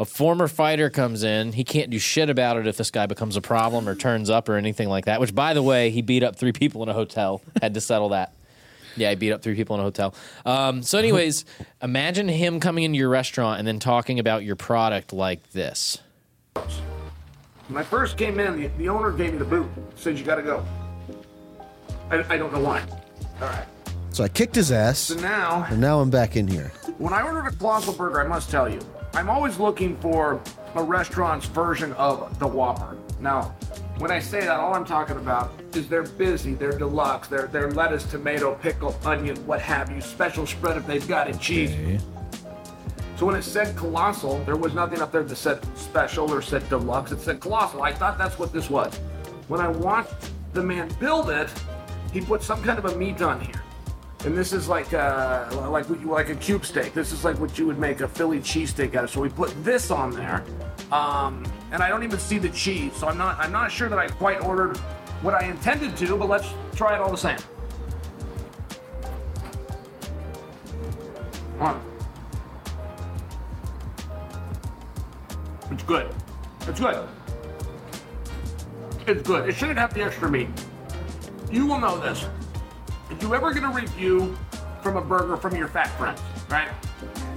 A 0.00 0.04
former 0.04 0.48
fighter 0.48 0.90
comes 0.90 1.22
in. 1.22 1.52
He 1.52 1.62
can't 1.62 1.90
do 1.90 1.98
shit 1.98 2.28
about 2.28 2.56
it 2.56 2.66
if 2.66 2.76
this 2.76 2.90
guy 2.90 3.06
becomes 3.06 3.36
a 3.36 3.40
problem 3.40 3.88
or 3.88 3.94
turns 3.94 4.28
up 4.28 4.48
or 4.48 4.56
anything 4.56 4.88
like 4.88 5.04
that. 5.04 5.20
Which, 5.20 5.34
by 5.34 5.54
the 5.54 5.62
way, 5.62 5.90
he 5.90 6.02
beat 6.02 6.24
up 6.24 6.34
three 6.34 6.52
people 6.52 6.82
in 6.82 6.88
a 6.88 6.92
hotel. 6.92 7.42
Had 7.62 7.74
to 7.74 7.80
settle 7.80 8.08
that. 8.08 8.32
Yeah, 8.96 9.10
I 9.10 9.14
beat 9.14 9.32
up 9.32 9.42
three 9.42 9.54
people 9.54 9.74
in 9.76 9.80
a 9.80 9.84
hotel. 9.84 10.14
Um, 10.46 10.82
so, 10.82 10.98
anyways, 10.98 11.44
imagine 11.82 12.28
him 12.28 12.60
coming 12.60 12.84
into 12.84 12.98
your 12.98 13.08
restaurant 13.08 13.58
and 13.58 13.66
then 13.68 13.78
talking 13.78 14.18
about 14.18 14.44
your 14.44 14.56
product 14.56 15.12
like 15.12 15.50
this. 15.52 15.98
When 17.68 17.78
I 17.78 17.82
first 17.82 18.16
came 18.18 18.38
in, 18.40 18.60
the, 18.60 18.66
the 18.78 18.88
owner 18.88 19.10
gave 19.10 19.32
me 19.32 19.38
the 19.38 19.44
boot. 19.44 19.68
Said 19.96 20.18
you 20.18 20.24
got 20.24 20.36
to 20.36 20.42
go. 20.42 20.64
I, 22.10 22.34
I 22.34 22.36
don't 22.36 22.52
know 22.52 22.60
why. 22.60 22.82
All 23.40 23.48
right. 23.48 23.66
So 24.10 24.22
I 24.22 24.28
kicked 24.28 24.54
his 24.54 24.70
ass, 24.70 24.98
So 24.98 25.14
now, 25.16 25.66
and 25.68 25.80
now 25.80 25.98
I'm 26.00 26.10
back 26.10 26.36
in 26.36 26.46
here. 26.46 26.72
when 26.98 27.12
I 27.12 27.22
ordered 27.22 27.46
a 27.48 27.56
colossal 27.56 27.92
burger, 27.94 28.20
I 28.20 28.28
must 28.28 28.48
tell 28.50 28.68
you, 28.68 28.78
I'm 29.12 29.28
always 29.28 29.58
looking 29.58 29.96
for 29.96 30.40
a 30.76 30.82
restaurant's 30.82 31.46
version 31.46 31.92
of 31.94 32.38
the 32.38 32.46
Whopper. 32.46 32.96
Now, 33.24 33.54
when 33.96 34.10
I 34.10 34.18
say 34.18 34.40
that, 34.40 34.60
all 34.60 34.74
I'm 34.74 34.84
talking 34.84 35.16
about 35.16 35.50
is 35.74 35.88
they're 35.88 36.02
busy, 36.02 36.52
they're 36.52 36.76
deluxe, 36.76 37.26
they're, 37.26 37.46
they're 37.46 37.70
lettuce, 37.70 38.04
tomato, 38.04 38.54
pickle, 38.56 38.94
onion, 39.02 39.34
what 39.46 39.62
have 39.62 39.90
you, 39.90 40.02
special 40.02 40.46
spread 40.46 40.76
if 40.76 40.86
they've 40.86 41.08
got 41.08 41.30
it, 41.30 41.40
cheese. 41.40 42.02
So 43.16 43.24
when 43.24 43.34
it 43.34 43.42
said 43.42 43.76
colossal, 43.78 44.44
there 44.44 44.56
was 44.56 44.74
nothing 44.74 45.00
up 45.00 45.10
there 45.10 45.22
that 45.22 45.36
said 45.36 45.64
special 45.74 46.30
or 46.30 46.42
said 46.42 46.68
deluxe. 46.68 47.12
It 47.12 47.20
said 47.20 47.40
colossal. 47.40 47.82
I 47.82 47.92
thought 47.94 48.18
that's 48.18 48.38
what 48.38 48.52
this 48.52 48.68
was. 48.68 48.94
When 49.48 49.58
I 49.60 49.68
watched 49.68 50.30
the 50.52 50.62
man 50.62 50.94
build 51.00 51.30
it, 51.30 51.48
he 52.12 52.20
put 52.20 52.42
some 52.42 52.62
kind 52.62 52.78
of 52.78 52.84
a 52.84 52.96
meat 52.98 53.22
on 53.22 53.40
here. 53.40 53.62
And 54.26 54.36
this 54.36 54.52
is 54.52 54.68
like 54.68 54.92
uh, 54.92 55.46
like 55.70 55.88
what 55.88 56.00
you- 56.00 56.10
like 56.10 56.28
a 56.28 56.34
cube 56.34 56.64
steak. 56.66 56.92
This 56.92 57.12
is 57.12 57.24
like 57.24 57.38
what 57.38 57.58
you 57.58 57.66
would 57.66 57.78
make 57.78 58.00
a 58.00 58.08
Philly 58.08 58.40
cheesesteak 58.40 58.94
out 58.96 59.04
of. 59.04 59.10
So 59.10 59.20
we 59.20 59.28
put 59.28 59.52
this 59.64 59.90
on 59.90 60.10
there, 60.10 60.44
um, 60.90 61.44
and 61.74 61.82
I 61.82 61.88
don't 61.88 62.04
even 62.04 62.20
see 62.20 62.38
the 62.38 62.50
cheese. 62.50 62.92
So 62.94 63.08
I'm 63.08 63.18
not 63.18 63.36
I'm 63.38 63.50
not 63.52 63.70
sure 63.70 63.88
that 63.88 63.98
I 63.98 64.06
quite 64.06 64.40
ordered 64.42 64.76
what 65.22 65.34
I 65.34 65.44
intended 65.46 65.96
to. 65.98 66.16
But 66.16 66.28
let's 66.28 66.48
try 66.74 66.94
it 66.94 67.00
all 67.00 67.10
the 67.10 67.16
same. 67.16 67.38
On. 71.58 71.82
It's 75.72 75.82
good. 75.82 76.14
It's 76.68 76.78
good. 76.78 77.08
It's 79.06 79.22
good. 79.22 79.48
It 79.48 79.56
shouldn't 79.56 79.78
have 79.78 79.92
the 79.92 80.02
extra 80.02 80.30
meat. 80.30 80.48
You 81.50 81.66
will 81.66 81.80
know 81.80 81.98
this. 81.98 82.24
If 83.10 83.20
you 83.20 83.34
ever 83.34 83.52
get 83.52 83.64
a 83.64 83.68
review 83.68 84.38
from 84.80 84.96
a 84.96 85.02
burger 85.02 85.36
from 85.36 85.56
your 85.56 85.68
fat 85.68 85.88
friends, 85.98 86.20
right? 86.48 86.68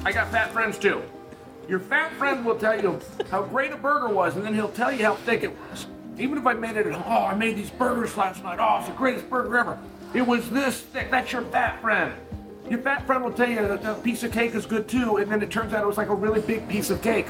I 0.06 0.12
got 0.12 0.30
fat 0.32 0.52
friends 0.52 0.78
too. 0.78 1.02
Your 1.68 1.80
fat 1.80 2.14
friend 2.14 2.46
will 2.46 2.58
tell 2.58 2.82
you 2.82 3.00
how 3.30 3.44
great 3.44 3.72
a 3.72 3.78
burger 3.78 4.08
was, 4.08 4.38
and 4.38 4.46
then 4.46 4.54
he'll 4.54 4.72
tell 4.72 4.92
you 4.92 5.04
how 5.04 5.16
thick 5.16 5.44
it 5.44 5.52
was. 5.70 5.88
Even 6.18 6.38
if 6.38 6.48
I 6.48 6.54
made 6.54 6.78
it 6.78 6.88
at 6.88 6.94
home, 6.94 7.04
oh, 7.06 7.26
I 7.26 7.36
made 7.36 7.58
these 7.58 7.70
burgers 7.70 8.16
last 8.16 8.42
night. 8.42 8.58
Oh, 8.60 8.78
it's 8.80 8.88
the 8.88 8.96
greatest 8.96 9.30
burger 9.30 9.58
ever. 9.58 9.78
It 10.14 10.26
was 10.26 10.50
this 10.50 10.80
thick. 10.80 11.12
That's 11.12 11.32
your 11.32 11.42
fat 11.44 11.82
friend. 11.82 12.14
Your 12.70 12.80
fat 12.80 13.06
friend 13.06 13.24
will 13.24 13.34
tell 13.34 13.50
you 13.50 13.56
that 13.68 13.82
the 13.82 13.96
piece 13.96 14.24
of 14.24 14.32
cake 14.32 14.56
is 14.56 14.66
good 14.66 14.88
too, 14.88 15.18
and 15.18 15.30
then 15.30 15.42
it 15.42 15.52
turns 15.52 15.74
out 15.74 15.84
it 15.84 15.88
was 15.88 15.98
like 15.98 16.08
a 16.08 16.16
really 16.16 16.40
big 16.42 16.68
piece 16.70 16.90
of 16.90 17.02
cake. 17.02 17.28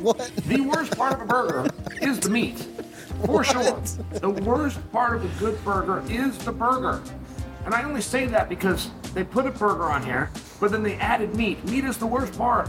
What? 0.00 0.18
The 0.48 0.60
worst 0.60 0.96
part 0.96 1.14
of 1.14 1.20
a 1.20 1.24
burger 1.24 1.70
is 2.00 2.18
the 2.18 2.28
meat. 2.28 2.58
For 3.24 3.44
sure. 3.44 3.80
The 4.14 4.30
worst 4.30 4.80
part 4.90 5.14
of 5.14 5.24
a 5.24 5.38
good 5.38 5.64
burger 5.64 6.02
is 6.08 6.36
the 6.38 6.52
burger. 6.52 7.00
And 7.64 7.72
I 7.72 7.84
only 7.84 8.00
say 8.00 8.26
that 8.26 8.48
because 8.48 8.90
they 9.14 9.22
put 9.22 9.46
a 9.46 9.52
burger 9.52 9.84
on 9.84 10.02
here, 10.04 10.30
but 10.58 10.72
then 10.72 10.82
they 10.82 10.96
added 10.96 11.36
meat. 11.36 11.64
Meat 11.66 11.84
is 11.84 11.98
the 11.98 12.06
worst 12.06 12.36
part. 12.36 12.68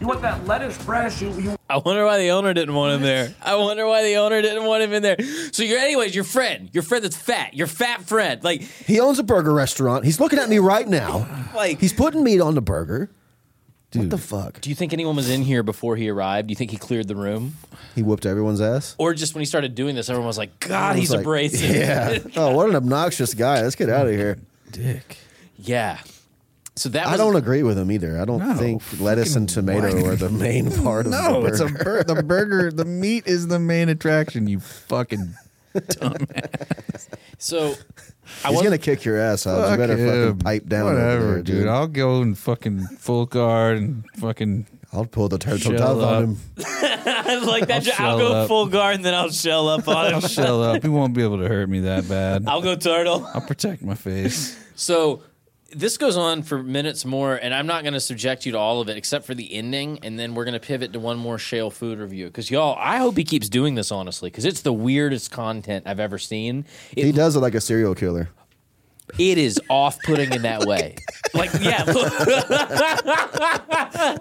You 0.00 0.06
want 0.06 0.22
that 0.22 0.46
lettuce 0.46 0.78
fresh, 0.78 1.20
you, 1.20 1.30
you 1.38 1.56
I 1.68 1.76
wonder 1.76 2.06
why 2.06 2.16
the 2.18 2.30
owner 2.30 2.54
didn't 2.54 2.74
want 2.74 2.94
him 2.94 3.02
there. 3.02 3.34
I 3.42 3.54
wonder 3.56 3.86
why 3.86 4.02
the 4.02 4.16
owner 4.16 4.40
didn't 4.40 4.64
want 4.64 4.82
him 4.82 4.94
in 4.94 5.02
there. 5.02 5.16
So 5.52 5.62
you're, 5.62 5.78
anyways, 5.78 6.14
your 6.14 6.24
friend, 6.24 6.70
your 6.72 6.82
friend 6.82 7.04
that's 7.04 7.16
fat, 7.16 7.52
your 7.52 7.66
fat 7.66 8.04
friend, 8.04 8.42
like, 8.42 8.62
He 8.62 8.98
owns 8.98 9.18
a 9.18 9.22
burger 9.22 9.52
restaurant. 9.52 10.06
He's 10.06 10.18
looking 10.18 10.38
at 10.38 10.48
me 10.48 10.58
right 10.58 10.88
now. 10.88 11.28
like. 11.54 11.80
He's 11.80 11.92
putting 11.92 12.24
meat 12.24 12.40
on 12.40 12.54
the 12.54 12.62
burger. 12.62 13.10
What 13.92 14.08
the 14.08 14.18
fuck? 14.18 14.60
do 14.60 14.70
you 14.70 14.76
think 14.76 14.92
anyone 14.92 15.16
was 15.16 15.28
in 15.28 15.42
here 15.42 15.62
before 15.64 15.96
he 15.96 16.08
arrived? 16.08 16.46
Do 16.48 16.52
you 16.52 16.56
think 16.56 16.70
he 16.70 16.76
cleared 16.76 17.08
the 17.08 17.16
room, 17.16 17.56
He 17.96 18.02
whooped 18.04 18.24
everyone's 18.24 18.60
ass. 18.60 18.94
or 18.98 19.14
just 19.14 19.34
when 19.34 19.40
he 19.40 19.46
started 19.46 19.74
doing 19.74 19.96
this, 19.96 20.08
everyone 20.08 20.28
was 20.28 20.38
like, 20.38 20.60
"God, 20.60 20.90
was 20.94 21.00
he's 21.00 21.10
like, 21.10 21.20
abrasive." 21.22 21.74
Yeah. 21.76 22.18
Oh, 22.36 22.54
what 22.54 22.68
an 22.70 22.76
obnoxious 22.76 23.34
guy. 23.34 23.60
Let's 23.62 23.74
get 23.74 23.90
out 23.90 24.06
of 24.06 24.12
here. 24.12 24.38
Dick. 24.70 25.16
yeah. 25.56 25.98
So 26.76 26.88
that 26.90 27.06
was, 27.06 27.14
I 27.14 27.16
don't 27.16 27.36
agree 27.36 27.62
with 27.62 27.76
him 27.78 27.90
either. 27.90 28.18
I 28.20 28.24
don't 28.24 28.38
No, 28.46 28.54
think 28.54 28.82
lettuce 29.00 29.36
and 29.36 29.48
tomato 29.48 29.92
why? 30.02 30.08
are 30.10 30.16
the 30.16 30.30
main 30.30 30.70
part 30.84 31.06
of 31.06 31.12
No, 31.12 31.42
the 31.42 31.48
it's 31.48 31.60
a 31.60 31.66
burger. 31.66 31.84
bur- 31.84 32.04
the 32.14 32.22
burger. 32.22 32.72
The 32.72 32.84
meat 33.02 33.26
is 33.26 33.48
the 33.48 33.58
main 33.58 33.88
attraction. 33.88 34.46
You 34.46 34.60
fucking. 34.60 35.34
Dumbass. 35.74 37.08
So 37.38 37.74
I 38.44 38.48
He's 38.48 38.56
was 38.56 38.62
gonna 38.62 38.78
kick 38.78 39.04
your 39.04 39.18
ass 39.18 39.46
out. 39.46 39.70
You 39.70 39.76
better 39.76 39.96
him. 39.96 40.28
fucking 40.32 40.38
pipe 40.40 40.66
down. 40.66 40.86
over 40.86 40.94
Whatever, 40.94 41.32
there, 41.34 41.42
dude. 41.42 41.68
I'll 41.68 41.86
go 41.86 42.22
and 42.22 42.36
fucking 42.38 42.80
full 42.98 43.26
guard 43.26 43.78
and 43.78 44.04
fucking. 44.16 44.66
I'll 44.92 45.06
pull 45.06 45.28
the 45.28 45.38
turtle 45.38 45.58
Shell 45.72 45.78
towel 45.78 46.00
up. 46.04 46.16
on 46.16 46.22
him. 46.24 46.36
like 47.46 47.68
that. 47.68 47.70
I'll 47.70 47.74
I'll, 47.74 47.82
shell 47.82 48.18
go 48.18 48.32
up. 48.32 48.48
full 48.48 48.66
guard 48.66 48.96
and 48.96 49.04
then 49.04 49.14
I'll 49.14 49.30
shell 49.30 49.68
up 49.68 49.86
on 49.86 50.06
him. 50.06 50.14
I'll 50.14 50.20
shell 50.20 50.62
up. 50.64 50.82
He 50.82 50.88
won't 50.88 51.14
be 51.14 51.22
able 51.22 51.38
to 51.38 51.46
hurt 51.48 51.68
me 51.68 51.80
that 51.80 52.08
bad. 52.08 52.44
I'll 52.48 52.60
go 52.62 52.74
turtle. 52.74 53.24
I'll 53.32 53.40
protect 53.40 53.82
my 53.82 53.94
face. 53.94 54.58
So 54.74 55.22
this 55.72 55.96
goes 55.98 56.16
on 56.16 56.42
for 56.42 56.62
minutes 56.62 57.04
more, 57.04 57.36
and 57.36 57.54
I'm 57.54 57.66
not 57.66 57.82
going 57.82 57.94
to 57.94 58.00
subject 58.00 58.44
you 58.46 58.52
to 58.52 58.58
all 58.58 58.80
of 58.80 58.88
it 58.88 58.96
except 58.96 59.24
for 59.26 59.34
the 59.34 59.52
ending, 59.54 59.98
and 60.02 60.18
then 60.18 60.34
we're 60.34 60.44
going 60.44 60.54
to 60.54 60.60
pivot 60.60 60.92
to 60.94 60.98
one 61.00 61.18
more 61.18 61.36
Chael 61.36 61.72
food 61.72 61.98
review. 61.98 62.26
Because 62.26 62.50
y'all, 62.50 62.76
I 62.78 62.96
hope 62.98 63.16
he 63.16 63.24
keeps 63.24 63.48
doing 63.48 63.74
this 63.76 63.90
honestly, 63.92 64.30
because 64.30 64.44
it's 64.44 64.62
the 64.62 64.72
weirdest 64.72 65.30
content 65.30 65.86
I've 65.86 66.00
ever 66.00 66.18
seen. 66.18 66.64
It, 66.96 67.04
He 67.04 67.12
does 67.12 67.36
it 67.36 67.40
like 67.40 67.54
a 67.54 67.60
serial 67.60 67.94
killer. 67.94 68.28
it 69.18 69.38
is 69.38 69.60
off-putting 69.68 70.32
in 70.32 70.42
that 70.42 70.64
way. 70.66 70.96
Like, 71.32 71.50
yeah, 71.60 71.84
look- 71.84 72.12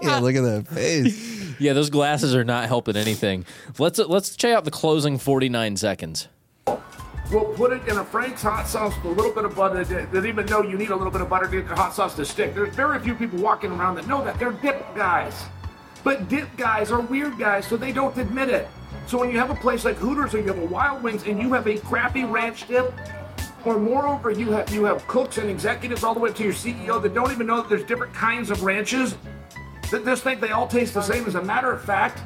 Yeah, 0.02 0.20
look 0.20 0.36
at 0.36 0.42
that 0.44 0.68
face. 0.70 1.60
yeah, 1.60 1.74
those 1.74 1.90
glasses 1.90 2.36
are 2.36 2.44
not 2.44 2.68
helping 2.68 2.96
anything. 2.96 3.46
Let's 3.80 3.98
let's 4.00 4.36
check 4.36 4.54
out 4.54 4.64
the 4.66 4.70
closing 4.72 5.18
49 5.18 5.78
seconds. 5.78 6.28
Will 7.32 7.46
put 7.46 7.72
it 7.72 7.88
in 7.88 7.98
a 7.98 8.04
Frank's 8.04 8.42
hot 8.42 8.68
sauce 8.68 8.96
with 8.98 9.06
a 9.06 9.10
little 9.10 9.32
bit 9.32 9.46
of 9.46 9.56
butter. 9.56 9.84
Didn't 9.84 10.26
even 10.26 10.46
know 10.48 10.64
you 10.64 10.78
need 10.78 10.90
a 10.90 10.96
little 10.96 11.12
bit 11.12 11.22
of 11.22 11.30
butter 11.30 11.46
to 11.46 11.52
get 11.52 11.68
the 11.68 11.76
hot 11.76 11.94
sauce 11.94 12.16
to 12.16 12.26
stick. 12.26 12.56
There's 12.56 12.76
very 12.76 13.00
few 13.00 13.14
people 13.14 13.40
walking 13.40 13.72
around 13.72 13.96
that 13.96 14.08
know 14.08 14.24
that. 14.24 14.40
They're 14.40 14.52
dip 14.52 14.96
guys. 14.96 15.46
But 16.04 16.30
dip 16.30 16.56
guys 16.58 16.92
are 16.92 17.02
weird 17.02 17.38
guys, 17.38 17.68
so 17.68 17.78
they 17.78 17.92
don't 17.92 18.18
admit 18.18 18.50
it. 18.50 18.68
So 19.06 19.20
when 19.20 19.30
you 19.30 19.38
have 19.38 19.50
a 19.50 19.56
place 19.56 19.86
like 19.86 19.98
Hooters 19.98 20.34
or 20.34 20.40
you 20.40 20.48
have 20.48 20.60
a 20.60 20.66
Wild 20.66 21.04
Wings 21.04 21.24
and 21.26 21.42
you 21.42 21.54
have 21.54 21.68
a 21.68 21.78
crappy 21.80 22.24
ranch 22.24 22.68
dip, 22.68 22.94
or 23.66 23.78
moreover, 23.78 24.32
you 24.32 24.52
have 24.52 24.72
you 24.74 24.86
have 24.86 25.06
cooks 25.08 25.38
and 25.38 25.50
executives 25.50 26.04
all 26.04 26.14
the 26.14 26.20
way 26.20 26.30
up 26.30 26.36
to 26.38 26.44
your 26.44 26.54
CEO 26.54 27.02
that 27.02 27.14
don't 27.14 27.32
even 27.32 27.46
know 27.46 27.58
that 27.58 27.70
there's 27.70 27.84
different 27.84 28.14
kinds 28.14 28.50
of 28.50 28.64
ranches. 28.64 29.16
That 29.92 30.06
just 30.06 30.24
think 30.24 30.40
they 30.40 30.52
all 30.52 30.68
taste 30.68 30.94
the 30.94 31.02
same. 31.02 31.26
As 31.26 31.36
a 31.36 31.44
matter 31.44 31.72
of 31.72 31.84
fact, 31.84 32.22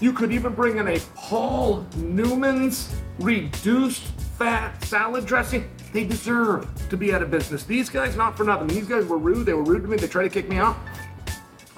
you 0.00 0.12
could 0.12 0.32
even 0.32 0.52
bring 0.52 0.76
in 0.78 0.88
a 0.88 1.00
Paul 1.14 1.86
Newman's 1.96 2.94
reduced 3.18 4.02
fat 4.44 4.84
salad 4.84 5.24
dressing. 5.24 5.66
They 5.94 6.04
deserve 6.04 6.68
to 6.90 6.98
be 6.98 7.14
out 7.14 7.22
of 7.22 7.30
business. 7.30 7.64
These 7.64 7.88
guys, 7.88 8.14
not 8.14 8.36
for 8.36 8.44
nothing. 8.44 8.66
These 8.66 8.86
guys 8.86 9.06
were 9.06 9.16
rude. 9.16 9.46
They 9.46 9.54
were 9.54 9.62
rude 9.62 9.82
to 9.82 9.88
me. 9.88 9.96
They 9.96 10.06
tried 10.06 10.24
to 10.24 10.28
kick 10.28 10.50
me 10.50 10.58
out. 10.58 10.76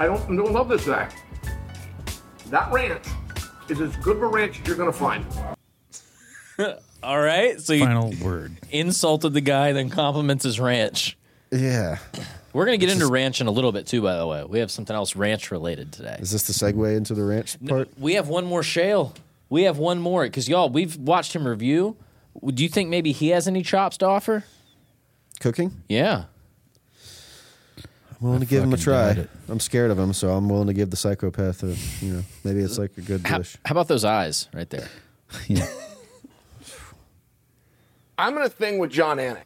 I 0.01 0.07
don't, 0.07 0.37
don't 0.37 0.53
love 0.53 0.69
this 0.69 0.85
guy. 0.85 1.09
That 2.47 2.73
ranch 2.73 3.07
is 3.69 3.81
as 3.81 3.95
good 3.99 4.17
of 4.17 4.23
a 4.23 4.27
ranch 4.27 4.61
as 4.61 4.67
you're 4.67 4.77
gonna 4.77 4.93
find. 4.93 5.25
All 7.05 7.21
right. 7.21 7.61
So 7.61 7.73
you 7.73 7.85
Final 7.85 8.13
word. 8.21 8.57
insulted 8.71 9.33
the 9.33 9.41
guy, 9.41 9.73
then 9.73 9.89
compliments 9.89 10.43
his 10.43 10.59
ranch. 10.59 11.17
Yeah. 11.53 11.99
We're 12.53 12.65
gonna 12.65 12.79
get 12.79 12.91
into 12.91 13.07
ranch 13.07 13.41
in 13.41 13.47
a 13.47 13.53
little 13.53 13.71
bit 13.71 13.87
too. 13.87 14.03
By 14.03 14.17
the 14.17 14.27
way, 14.27 14.45
we 14.45 14.59
have 14.59 14.73
something 14.73 14.97
else 14.97 15.15
ranch 15.15 15.53
related 15.53 15.93
today. 15.93 16.17
Is 16.19 16.33
this 16.33 16.43
the 16.45 16.53
segue 16.53 16.97
into 16.97 17.15
the 17.15 17.23
ranch 17.23 17.57
part? 17.65 17.91
We 17.97 18.15
have 18.15 18.29
one 18.29 18.45
more 18.45 18.63
Chael. 18.63 19.15
We 19.51 19.63
have 19.65 19.79
one 19.79 20.01
more 20.01 20.25
because 20.25 20.49
y'all 20.49 20.69
we've 20.69 20.97
watched 20.97 21.33
him 21.33 21.47
review. 21.47 21.97
Do 22.45 22.63
you 22.63 22.69
think 22.69 22.89
maybe 22.91 23.13
he 23.13 23.29
has 23.29 23.47
any 23.49 23.63
chops 23.63 23.97
to 23.99 24.07
offer? 24.07 24.45
Cooking? 25.41 25.83
Yeah. 25.89 26.25
I'm 28.19 28.27
willing 28.27 28.41
to 28.41 28.47
give 28.47 28.63
him 28.63 28.73
a 28.73 28.77
try. 28.79 29.27
I'm 29.49 29.61
scared 29.61 29.91
of 29.91 29.99
him, 29.99 30.13
so 30.15 30.31
I'm 30.31 30.49
willing 30.49 30.69
to 30.69 30.73
give 30.73 30.91
the 30.91 30.97
psychopath 30.97 31.63
a, 31.63 31.77
you 32.05 32.15
know, 32.15 32.23
maybe 32.45 32.61
it's 32.61 32.79
like 32.79 32.97
a 32.97 33.03
good 33.03 33.27
How, 33.27 33.39
dish. 33.39 33.59
how 33.65 33.73
about 33.73 33.89
those 33.89 34.05
eyes 34.05 34.49
right 34.55 34.69
there? 34.71 34.89
Yeah. 35.49 35.67
I'm 38.19 38.37
in 38.37 38.43
a 38.43 38.49
thing 38.49 38.79
with 38.79 38.91
Jon 38.91 39.19
Anik. 39.19 39.43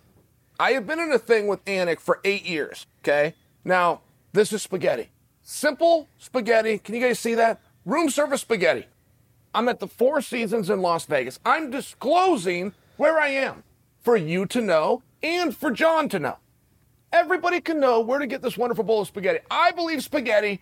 I 0.61 0.73
have 0.73 0.87
been 0.87 1.01
in 1.01 1.11
a 1.11 1.19
thing 1.19 1.47
with 1.49 1.65
Anik 1.65 1.99
for 1.99 2.21
eight 2.25 2.45
years. 2.47 2.87
Okay. 3.03 3.35
Now, 3.65 4.03
this 4.33 4.53
is 4.53 4.63
spaghetti. 4.63 5.09
Simple 5.43 6.07
spaghetti. 6.19 6.79
Can 6.79 6.95
you 6.95 7.01
guys 7.01 7.19
see 7.19 7.35
that? 7.35 7.61
Room 7.85 8.09
service 8.11 8.43
spaghetti. 8.43 8.87
I'm 9.55 9.69
at 9.69 9.81
the 9.81 9.89
Four 9.89 10.21
Seasons 10.21 10.71
in 10.71 10.81
Las 10.81 11.07
Vegas. 11.07 11.41
I'm 11.45 11.71
disclosing 11.71 12.73
where 13.01 13.19
I 13.19 13.29
am 13.29 13.65
for 14.03 14.15
you 14.15 14.45
to 14.45 14.61
know 14.61 15.03
and 15.23 15.57
for 15.57 15.71
Jon 15.71 16.11
to 16.11 16.19
know. 16.19 16.37
Everybody 17.15 17.63
can 17.63 17.81
know 17.81 18.01
where 18.01 18.19
to 18.19 18.27
get 18.27 18.43
this 18.43 18.59
wonderful 18.59 18.85
bowl 18.85 19.01
of 19.01 19.09
spaghetti. 19.09 19.39
I 19.51 19.71
believe 19.71 20.05
spaghetti 20.05 20.61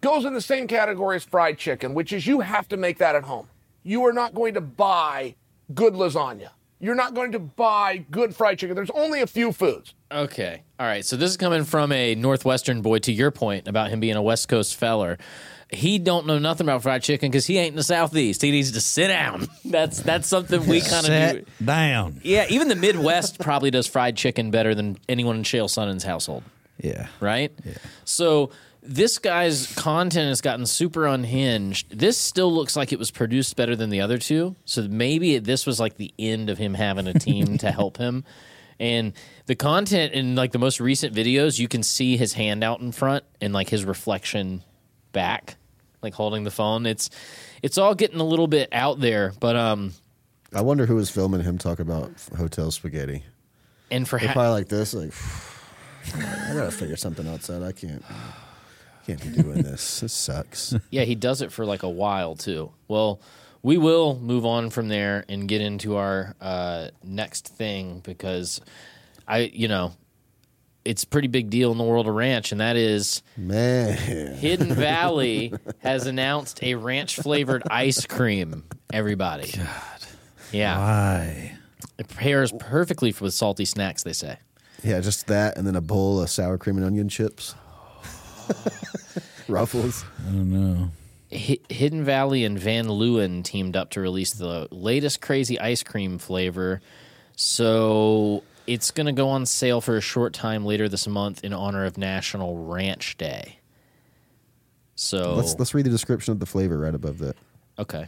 goes 0.00 0.24
in 0.24 0.34
the 0.34 0.40
same 0.40 0.66
category 0.66 1.14
as 1.14 1.24
fried 1.24 1.58
chicken, 1.58 1.94
which 1.94 2.12
is 2.12 2.26
you 2.26 2.40
have 2.40 2.66
to 2.70 2.76
make 2.76 2.98
that 2.98 3.14
at 3.14 3.22
home. 3.22 3.48
You 3.84 4.04
are 4.04 4.12
not 4.12 4.34
going 4.34 4.54
to 4.54 4.60
buy 4.60 5.36
good 5.72 5.94
lasagna. 5.94 6.48
You're 6.80 6.96
not 6.96 7.14
going 7.14 7.30
to 7.32 7.38
buy 7.38 7.98
good 8.10 8.34
fried 8.34 8.58
chicken. 8.58 8.74
There's 8.74 8.90
only 8.90 9.20
a 9.20 9.26
few 9.28 9.52
foods. 9.52 9.94
Okay. 10.10 10.64
All 10.80 10.86
right. 10.88 11.04
So 11.04 11.16
this 11.16 11.30
is 11.30 11.36
coming 11.36 11.62
from 11.62 11.92
a 11.92 12.16
Northwestern 12.16 12.82
boy. 12.82 12.98
To 12.98 13.12
your 13.12 13.30
point 13.30 13.68
about 13.68 13.90
him 13.90 14.00
being 14.00 14.16
a 14.16 14.22
West 14.22 14.48
Coast 14.48 14.74
feller, 14.74 15.18
he 15.72 15.98
don't 15.98 16.26
know 16.26 16.38
nothing 16.38 16.66
about 16.66 16.82
fried 16.82 17.02
chicken 17.02 17.30
because 17.30 17.46
he 17.46 17.58
ain't 17.58 17.70
in 17.70 17.76
the 17.76 17.82
Southeast. 17.82 18.42
He 18.42 18.50
needs 18.50 18.72
to 18.72 18.80
sit 18.80 19.08
down. 19.08 19.46
That's 19.64 20.00
that's 20.00 20.26
something 20.26 20.66
we 20.66 20.80
kind 20.80 21.06
of 21.06 21.12
do. 21.12 21.38
Sit 21.38 21.66
down. 21.66 22.20
Yeah. 22.24 22.46
Even 22.48 22.68
the 22.68 22.74
Midwest 22.74 23.38
probably 23.38 23.70
does 23.70 23.86
fried 23.86 24.16
chicken 24.16 24.50
better 24.50 24.74
than 24.74 24.98
anyone 25.08 25.36
in 25.36 25.42
Chael 25.44 25.70
Sonnen's 25.70 26.02
household. 26.02 26.42
Yeah. 26.78 27.06
right? 27.20 27.52
Yeah. 27.64 27.74
So 28.04 28.50
this 28.82 29.18
guy's 29.18 29.72
content 29.74 30.28
has 30.28 30.40
gotten 30.40 30.66
super 30.66 31.06
unhinged. 31.06 31.96
This 31.96 32.18
still 32.18 32.52
looks 32.52 32.74
like 32.74 32.92
it 32.92 32.98
was 32.98 33.10
produced 33.10 33.54
better 33.54 33.76
than 33.76 33.90
the 33.90 34.00
other 34.00 34.18
two. 34.18 34.56
So 34.64 34.88
maybe 34.88 35.38
this 35.38 35.66
was 35.66 35.78
like 35.78 35.96
the 35.98 36.12
end 36.18 36.50
of 36.50 36.58
him 36.58 36.74
having 36.74 37.06
a 37.06 37.14
team 37.14 37.58
to 37.58 37.70
help 37.70 37.98
him. 37.98 38.24
And 38.80 39.12
the 39.46 39.54
content 39.54 40.14
in 40.14 40.34
like 40.34 40.52
the 40.52 40.58
most 40.58 40.80
recent 40.80 41.14
videos, 41.14 41.58
you 41.58 41.68
can 41.68 41.82
see 41.82 42.16
his 42.16 42.32
hand 42.32 42.64
out 42.64 42.80
in 42.80 42.92
front 42.92 43.24
and 43.40 43.52
like 43.52 43.68
his 43.68 43.84
reflection 43.84 44.64
back, 45.12 45.56
like 46.02 46.14
holding 46.14 46.44
the 46.44 46.50
phone. 46.50 46.86
It's 46.86 47.10
it's 47.62 47.78
all 47.78 47.94
getting 47.94 48.20
a 48.20 48.24
little 48.24 48.46
bit 48.48 48.68
out 48.72 49.00
there, 49.00 49.32
but 49.40 49.56
um 49.56 49.92
I 50.54 50.62
wonder 50.62 50.86
who 50.86 50.96
was 50.96 51.10
filming 51.10 51.42
him 51.42 51.58
talk 51.58 51.78
about 51.78 52.10
hotel 52.36 52.70
spaghetti. 52.70 53.22
and 53.90 54.08
for 54.08 54.18
ha- 54.18 54.32
probably 54.32 54.50
like 54.52 54.68
this, 54.68 54.94
like 54.94 55.12
I 56.16 56.54
gotta 56.54 56.70
figure 56.70 56.96
something 56.96 57.26
else 57.26 57.50
out. 57.50 57.62
I 57.62 57.72
can't 57.72 58.04
can't 59.06 59.22
be 59.22 59.42
doing 59.42 59.62
this. 59.62 60.00
This 60.00 60.12
sucks. 60.12 60.74
Yeah, 60.90 61.02
he 61.04 61.14
does 61.14 61.40
it 61.42 61.52
for 61.52 61.64
like 61.64 61.82
a 61.82 61.88
while 61.88 62.34
too. 62.36 62.72
Well, 62.88 63.20
we 63.62 63.76
will 63.78 64.18
move 64.18 64.44
on 64.46 64.70
from 64.70 64.88
there 64.88 65.24
and 65.28 65.46
get 65.48 65.60
into 65.60 65.96
our 65.96 66.34
uh, 66.40 66.88
next 67.04 67.48
thing 67.48 68.00
because 68.00 68.60
I, 69.28 69.50
you 69.52 69.68
know, 69.68 69.92
it's 70.84 71.02
a 71.04 71.06
pretty 71.06 71.28
big 71.28 71.50
deal 71.50 71.72
in 71.72 71.78
the 71.78 71.84
world 71.84 72.06
of 72.08 72.14
ranch, 72.14 72.52
and 72.52 72.60
that 72.60 72.76
is 72.76 73.22
Man. 73.36 73.96
Hidden 73.96 74.74
Valley 74.74 75.52
has 75.80 76.06
announced 76.06 76.62
a 76.62 76.74
ranch 76.74 77.16
flavored 77.16 77.62
ice 77.70 78.06
cream. 78.06 78.64
Everybody, 78.92 79.50
God, 79.52 79.66
yeah, 80.52 80.78
Why? 80.78 81.58
it 81.98 82.08
pairs 82.08 82.52
perfectly 82.58 83.14
with 83.20 83.34
salty 83.34 83.64
snacks. 83.64 84.02
They 84.02 84.12
say. 84.12 84.38
Yeah, 84.82 85.00
just 85.00 85.26
that 85.26 85.58
and 85.58 85.66
then 85.66 85.76
a 85.76 85.80
bowl 85.82 86.22
of 86.22 86.30
sour 86.30 86.56
cream 86.56 86.76
and 86.78 86.86
onion 86.86 87.08
chips. 87.10 87.54
Ruffles. 89.48 90.04
I 90.26 90.30
don't 90.32 90.50
know. 90.50 90.90
Hi- 91.32 91.58
Hidden 91.68 92.04
Valley 92.04 92.44
and 92.44 92.58
Van 92.58 92.86
Leeuwen 92.86 93.44
teamed 93.44 93.76
up 93.76 93.90
to 93.90 94.00
release 94.00 94.32
the 94.32 94.68
latest 94.70 95.20
crazy 95.20 95.58
ice 95.60 95.82
cream 95.82 96.18
flavor. 96.18 96.80
So 97.36 98.42
it's 98.70 98.92
going 98.92 99.06
to 99.06 99.12
go 99.12 99.28
on 99.28 99.44
sale 99.46 99.80
for 99.80 99.96
a 99.96 100.00
short 100.00 100.32
time 100.32 100.64
later 100.64 100.88
this 100.88 101.08
month 101.08 101.42
in 101.42 101.52
honor 101.52 101.84
of 101.84 101.98
National 101.98 102.56
Ranch 102.56 103.16
Day. 103.18 103.58
So 104.94 105.34
Let's 105.34 105.58
let's 105.58 105.74
read 105.74 105.86
the 105.86 105.90
description 105.90 106.30
of 106.32 106.38
the 106.38 106.46
flavor 106.46 106.78
right 106.78 106.94
above 106.94 107.18
that. 107.18 107.36
okay, 107.78 108.06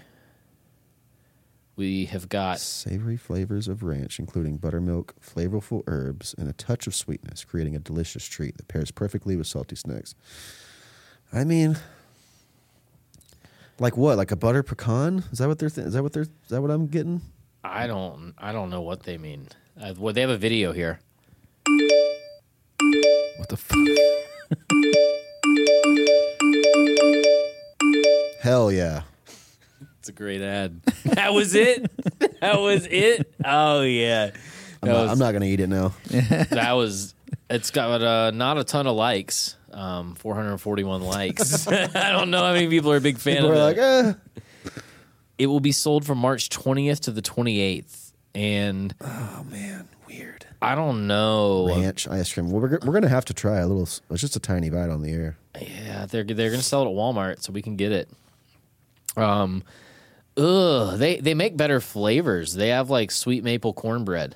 we 1.75 2.05
have 2.05 2.29
got 2.29 2.61
Savory 2.61 3.17
flavors 3.17 3.67
of 3.67 3.83
ranch, 3.83 4.19
including 4.21 4.59
buttermilk, 4.59 5.15
flavorful 5.21 5.83
herbs, 5.87 6.35
and 6.39 6.49
a 6.49 6.53
touch 6.53 6.87
of 6.87 6.95
sweetness, 6.95 7.45
creating 7.45 7.75
a 7.75 7.79
delicious 7.81 8.25
treat 8.27 8.57
that 8.59 8.69
pairs 8.69 8.91
perfectly 8.91 9.37
with 9.37 9.47
salty 9.49 9.75
snacks. 9.75 10.15
I 11.33 11.45
mean, 11.45 11.79
like 13.81 13.97
what? 13.97 14.17
Like 14.19 14.31
a 14.31 14.37
butter 14.37 14.63
pecan? 14.63 15.25
Is 15.33 15.39
that 15.39 15.49
what 15.49 15.59
they're? 15.59 15.71
Th- 15.71 15.87
is 15.89 15.95
that 15.95 16.03
what 16.03 16.13
they're? 16.13 16.23
Is 16.23 16.29
that 16.51 16.61
what 16.63 16.71
I'm 16.71 16.87
getting? 16.87 17.21
I 17.65 17.87
don't 17.87 18.35
I 18.39 18.53
don't 18.53 18.71
know 18.71 18.83
what 18.83 19.03
they 19.05 19.17
mean. 19.19 19.49
Uh, 19.81 19.95
well, 19.99 20.13
they 20.15 20.21
have 20.21 20.31
a 20.31 20.37
video 20.37 20.73
here. 20.73 21.01
What 23.39 23.49
the 23.49 23.57
fuck? 23.57 23.79
Hell 28.43 28.73
yeah! 28.73 29.03
It's 30.01 30.09
a 30.09 30.13
great 30.13 30.43
ad. 30.43 30.81
that 31.05 31.33
was 31.33 31.55
it. 31.55 31.91
That 32.41 32.61
was 32.61 32.87
it. 32.91 33.33
Oh 33.45 33.83
yeah. 33.83 34.33
I'm, 34.83 34.89
not, 34.89 35.03
was- 35.03 35.11
I'm 35.13 35.19
not 35.19 35.33
gonna 35.33 35.45
eat 35.47 35.61
it 35.61 35.69
now. 35.69 35.95
that 36.11 36.73
was 36.73 37.15
it's 37.49 37.71
got 37.71 38.03
uh, 38.03 38.31
not 38.33 38.59
a 38.59 38.65
ton 38.65 38.87
of 38.87 38.97
likes 38.97 39.57
um 39.73 40.15
441 40.17 41.01
likes 41.03 41.67
i 41.67 42.11
don't 42.13 42.31
know 42.31 42.43
how 42.45 42.53
many 42.53 42.69
people 42.69 42.93
are 42.93 42.97
a 42.97 43.01
big 43.01 43.17
fan 43.17 43.37
People 43.37 43.53
of 43.53 43.57
it 43.57 43.61
like, 43.63 43.79
eh. 43.79 44.13
it 45.39 45.47
will 45.47 45.61
be 45.61 45.73
sold 45.73 46.05
from 46.05 46.19
march 46.19 46.51
20th 46.51 47.01
to 47.01 47.11
the 47.11 47.23
28th 47.23 48.02
and 48.35 48.95
oh 49.01 49.45
man, 49.51 49.89
weird. 50.09 50.47
i 50.63 50.75
don't 50.75 51.07
know 51.07 51.69
Ranch 51.69 52.09
ice 52.09 52.33
cream. 52.33 52.51
Well, 52.51 52.61
we're, 52.63 52.79
we're 52.85 52.93
gonna 52.95 53.09
have 53.09 53.25
to 53.27 53.35
try 53.35 53.59
a 53.59 53.67
little. 53.67 53.83
It's 53.83 54.01
just 54.21 54.37
a 54.37 54.41
tiny 54.41 54.71
bite 54.71 54.89
on 54.91 55.03
the 55.03 55.13
air. 55.13 55.37
yeah 55.61 56.07
they're 56.07 56.25
they're 56.25 56.51
gonna 56.51 56.63
sell 56.63 56.83
it 56.83 56.87
at 56.91 56.93
walmart 56.95 57.43
so 57.43 57.53
we 57.53 57.61
can 57.63 57.77
get 57.77 57.93
it 57.93 58.09
um 59.17 59.63
ugh 60.37 60.99
they 60.99 61.19
they 61.21 61.35
make 61.35 61.57
better 61.57 61.81
flavors 61.81 62.55
they 62.55 62.69
have 62.69 62.89
like 62.89 63.11
sweet 63.11 63.45
maple 63.45 63.75
cornbread 63.75 64.35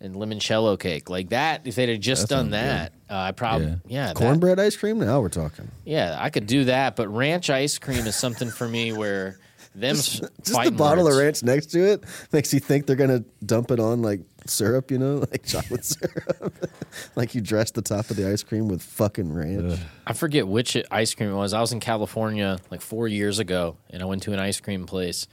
and 0.00 0.14
limoncello 0.14 0.78
cake 0.78 1.10
like 1.10 1.28
that 1.30 1.66
if 1.66 1.74
they'd 1.74 1.90
have 1.90 2.00
just 2.00 2.28
That 2.28 2.34
done 2.34 2.50
that 2.50 2.92
uh, 3.10 3.16
i 3.18 3.32
probably 3.32 3.66
Yeah. 3.66 3.76
yeah, 3.86 4.06
that- 4.08 4.16
Cornbread 4.16 4.58
ice 4.58 4.76
cream. 4.76 4.98
Now 4.98 5.20
we're 5.20 5.28
talking. 5.28 5.70
Yeah, 5.84 6.16
I 6.18 6.30
could 6.30 6.46
do 6.46 6.64
that, 6.64 6.96
but 6.96 7.08
ranch 7.08 7.50
ice 7.50 7.78
cream 7.78 8.06
is 8.06 8.16
something 8.16 8.50
for 8.50 8.66
me 8.68 8.92
where 8.92 9.38
them 9.80 9.94
Just 9.96 10.22
the 10.42 10.70
bottle 10.76 11.04
words. 11.04 11.16
of 11.16 11.22
ranch 11.22 11.42
next 11.42 11.66
to 11.66 11.84
it 11.92 12.04
makes 12.32 12.52
you 12.54 12.60
think 12.60 12.86
they're 12.86 12.96
gonna 12.96 13.24
dump 13.44 13.70
it 13.70 13.78
on 13.80 14.02
like 14.02 14.20
syrup, 14.46 14.90
you 14.90 14.98
know, 14.98 15.16
like 15.30 15.44
chocolate 15.44 15.84
syrup. 15.84 16.70
like 17.16 17.34
you 17.34 17.40
dress 17.40 17.70
the 17.72 17.82
top 17.82 18.10
of 18.10 18.16
the 18.16 18.28
ice 18.30 18.42
cream 18.42 18.68
with 18.68 18.82
fucking 18.82 19.32
ranch. 19.32 19.78
I 20.06 20.12
forget 20.12 20.46
which 20.48 20.76
ice 20.90 21.14
cream 21.14 21.30
it 21.30 21.34
was. 21.34 21.52
I 21.52 21.60
was 21.60 21.72
in 21.72 21.80
California 21.80 22.58
like 22.70 22.80
four 22.80 23.06
years 23.08 23.38
ago, 23.38 23.76
and 23.90 24.02
I 24.02 24.06
went 24.06 24.22
to 24.24 24.32
an 24.32 24.38
ice 24.38 24.60
cream 24.60 24.86
place, 24.86 25.26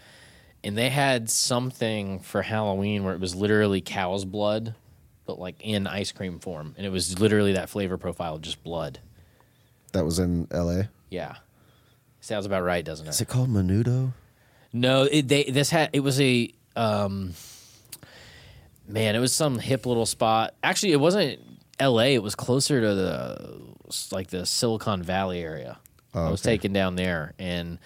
and 0.63 0.77
they 0.77 0.89
had 0.89 1.29
something 1.29 2.19
for 2.19 2.41
Halloween 2.41 3.03
where 3.03 3.13
it 3.13 3.19
was 3.19 3.35
literally 3.35 3.81
cow's 3.81 4.25
blood, 4.25 4.75
but 5.25 5.39
like 5.39 5.55
in 5.61 5.87
ice 5.87 6.11
cream 6.11 6.39
form, 6.39 6.73
and 6.77 6.85
it 6.85 6.89
was 6.89 7.19
literally 7.19 7.53
that 7.53 7.69
flavor 7.69 7.97
profile, 7.97 8.39
just 8.39 8.63
blood. 8.63 8.99
That 9.93 10.03
was 10.05 10.17
in 10.19 10.47
L.A. 10.51 10.89
Yeah, 11.11 11.35
sounds 12.19 12.47
about 12.47 12.63
right, 12.63 12.83
doesn't 12.83 13.05
it? 13.05 13.09
Is 13.11 13.21
it? 13.21 13.27
it 13.29 13.31
called 13.31 13.49
Menudo? 13.49 14.13
No, 14.73 15.03
it, 15.03 15.27
they 15.27 15.43
this 15.45 15.69
had 15.69 15.91
it 15.93 15.99
was 15.99 16.19
a 16.19 16.51
um, 16.75 17.33
man, 18.87 19.15
it 19.15 19.19
was 19.19 19.33
some 19.33 19.59
hip 19.59 19.85
little 19.85 20.05
spot. 20.05 20.55
Actually, 20.63 20.93
it 20.93 20.99
wasn't 20.99 21.39
L.A. 21.79 22.15
It 22.15 22.23
was 22.23 22.35
closer 22.35 22.81
to 22.81 22.95
the 22.95 23.61
like 24.11 24.27
the 24.29 24.45
Silicon 24.45 25.03
Valley 25.03 25.41
area. 25.41 25.79
I 26.15 26.29
was 26.29 26.41
taken 26.41 26.73
down 26.73 26.95
there, 26.95 27.33
and 27.39 27.79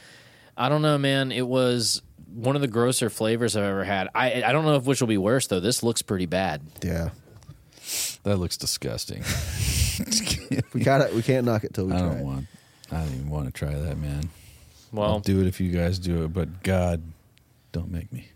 I 0.57 0.67
don't 0.69 0.81
know, 0.81 0.97
man. 0.97 1.31
It 1.31 1.47
was 1.47 2.01
one 2.33 2.55
of 2.55 2.61
the 2.61 2.67
grosser 2.67 3.09
flavors 3.09 3.55
I've 3.55 3.63
ever 3.63 3.83
had. 3.85 4.09
I 4.13 4.43
I 4.43 4.51
don't 4.51 4.65
know 4.65 4.75
if 4.75 4.83
which 4.85 4.99
will 5.01 5.07
be 5.07 5.17
worse 5.17 5.47
though. 5.47 5.59
This 5.61 5.81
looks 5.83 6.01
pretty 6.01 6.25
bad. 6.25 6.61
Yeah, 6.83 7.09
That 8.23 8.37
looks 8.37 8.57
disgusting. 8.57 9.23
we 10.73 10.81
got 10.81 11.01
it. 11.01 11.13
We 11.13 11.21
can't 11.21 11.45
knock 11.45 11.63
it 11.63 11.73
till 11.73 11.85
we 11.87 11.93
I 11.93 11.99
try. 11.99 12.07
don't 12.07 12.17
it. 12.17 12.23
want. 12.25 12.47
I 12.91 12.99
don't 13.03 13.13
even 13.13 13.29
want 13.29 13.45
to 13.47 13.51
try 13.53 13.73
that, 13.73 13.97
man. 13.97 14.29
I'll 14.93 14.99
Well, 14.99 15.19
do 15.19 15.39
it 15.41 15.47
if 15.47 15.59
you 15.59 15.71
guys 15.71 15.99
do 15.99 16.23
it, 16.23 16.33
but 16.33 16.63
God, 16.63 17.01
don't 17.71 17.91
make 17.91 18.11
me. 18.11 18.29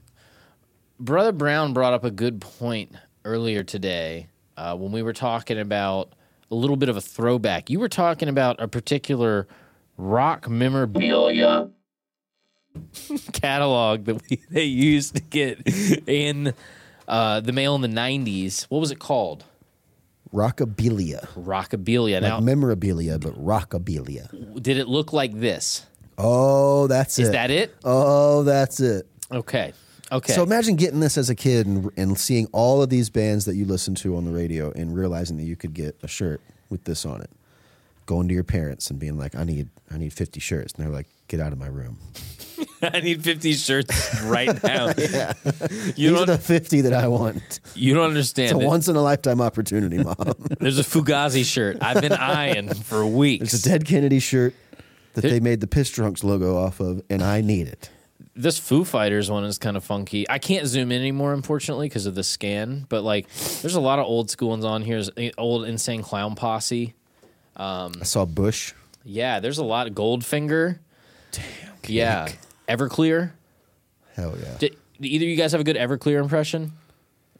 Brother 0.99 1.31
Brown 1.31 1.73
brought 1.73 1.93
up 1.93 2.03
a 2.03 2.11
good 2.11 2.41
point 2.41 2.93
earlier 3.25 3.63
today 3.63 4.27
uh, 4.57 4.75
when 4.75 4.91
we 4.91 5.01
were 5.01 5.13
talking 5.13 5.57
about 5.59 6.13
a 6.51 6.55
little 6.55 6.75
bit 6.75 6.89
of 6.89 6.97
a 6.97 7.01
throwback. 7.01 7.69
You 7.69 7.79
were 7.79 7.89
talking 7.89 8.27
about 8.29 8.61
a 8.61 8.67
particular 8.67 9.47
rock 9.97 10.49
memorabilia 10.49 11.69
catalog 13.33 14.05
that 14.05 14.21
we, 14.29 14.41
they 14.49 14.63
used 14.63 15.15
to 15.15 15.21
get 15.21 15.61
in 16.07 16.53
uh, 17.07 17.39
the 17.39 17.51
mail 17.51 17.75
in 17.75 17.81
the 17.81 17.87
90s. 17.87 18.63
What 18.65 18.79
was 18.79 18.91
it 18.91 18.99
called? 18.99 19.45
Rockabilia, 20.33 21.27
Rockabilia. 21.33 22.13
like 22.15 22.23
Now, 22.23 22.39
memorabilia, 22.39 23.19
but 23.19 23.33
rockabilia. 23.33 24.61
did 24.61 24.77
it 24.77 24.87
look 24.87 25.11
like 25.11 25.37
this? 25.39 25.85
Oh, 26.23 26.87
that's 26.87 27.17
Is 27.19 27.29
it. 27.29 27.31
that 27.33 27.51
it? 27.51 27.75
Oh, 27.83 28.43
that's 28.43 28.79
it. 28.79 29.07
Okay. 29.31 29.73
Okay. 30.11 30.33
So 30.33 30.43
imagine 30.43 30.75
getting 30.75 30.99
this 30.99 31.17
as 31.17 31.29
a 31.29 31.35
kid 31.35 31.65
and, 31.67 31.89
and 31.95 32.17
seeing 32.19 32.47
all 32.51 32.81
of 32.83 32.89
these 32.89 33.09
bands 33.09 33.45
that 33.45 33.55
you 33.55 33.65
listen 33.65 33.95
to 33.95 34.17
on 34.17 34.25
the 34.25 34.31
radio 34.31 34.71
and 34.71 34.93
realizing 34.95 35.37
that 35.37 35.43
you 35.43 35.55
could 35.55 35.73
get 35.73 35.95
a 36.03 36.07
shirt 36.07 36.41
with 36.69 36.83
this 36.83 37.05
on 37.05 37.21
it. 37.21 37.29
Going 38.07 38.27
to 38.27 38.33
your 38.33 38.43
parents 38.43 38.89
and 38.89 38.99
being 38.99 39.17
like, 39.17 39.35
"I 39.35 39.45
need, 39.45 39.69
I 39.89 39.97
need 39.97 40.11
fifty 40.11 40.41
shirts," 40.41 40.73
and 40.73 40.83
they're 40.83 40.91
like, 40.91 41.07
"Get 41.29 41.39
out 41.39 41.53
of 41.53 41.59
my 41.59 41.67
room." 41.67 41.97
I 42.83 42.99
need 42.99 43.23
50 43.23 43.53
shirts 43.53 44.21
right 44.23 44.61
now. 44.63 44.87
You 44.87 44.93
These 45.95 46.11
are 46.13 46.25
the 46.25 46.37
fifty 46.41 46.81
that 46.81 46.93
I 46.93 47.07
want. 47.07 47.59
you 47.75 47.93
don't 47.93 48.05
understand. 48.05 48.51
It's 48.57 48.63
a 48.63 48.67
once 48.67 48.87
in 48.87 48.95
a 48.95 49.01
lifetime 49.01 49.39
opportunity, 49.39 49.99
mom. 50.03 50.15
There's 50.59 50.79
a 50.79 50.83
Fugazi 50.83 51.45
shirt 51.45 51.77
I've 51.81 52.01
been 52.01 52.11
eyeing 52.13 52.73
for 52.73 53.05
weeks. 53.05 53.51
There's 53.51 53.65
a 53.65 53.69
Dead 53.69 53.85
Kennedy 53.85 54.19
shirt 54.19 54.53
that 55.13 55.21
they 55.21 55.39
made 55.39 55.59
the 55.61 55.67
Piss 55.67 55.89
Drunks 55.91 56.23
logo 56.23 56.57
off 56.57 56.79
of, 56.79 57.01
and 57.09 57.21
I 57.23 57.41
need 57.41 57.67
it. 57.67 57.89
this 58.35 58.57
Foo 58.57 58.83
Fighters 58.85 59.29
one 59.29 59.43
is 59.43 59.57
kind 59.57 59.75
of 59.75 59.83
funky. 59.83 60.29
I 60.29 60.39
can't 60.39 60.65
zoom 60.67 60.91
in 60.91 61.01
anymore, 61.01 61.33
unfortunately, 61.33 61.87
because 61.89 62.05
of 62.05 62.15
the 62.15 62.23
scan. 62.23 62.85
But 62.89 63.03
like, 63.03 63.27
there's 63.61 63.75
a 63.75 63.81
lot 63.81 63.99
of 63.99 64.05
old 64.05 64.29
school 64.29 64.49
ones 64.49 64.63
on 64.65 64.81
here. 64.81 65.01
There's 65.03 65.31
old 65.37 65.65
Insane 65.65 66.01
Clown 66.01 66.35
Posse. 66.35 66.93
Um, 67.57 67.93
I 67.99 68.03
saw 68.05 68.25
Bush. 68.25 68.73
Yeah, 69.03 69.39
there's 69.39 69.57
a 69.57 69.63
lot 69.65 69.87
of 69.87 69.93
Goldfinger. 69.93 70.79
Damn. 71.31 71.43
Yeah, 71.87 72.29
Everclear. 72.69 73.31
Hell 74.15 74.35
yeah. 74.41 74.57
Did, 74.59 74.77
do 74.99 75.07
either 75.07 75.25
of 75.25 75.29
you 75.29 75.35
guys 75.35 75.51
have 75.51 75.61
a 75.61 75.63
good 75.63 75.75
Everclear 75.75 76.21
impression? 76.21 76.73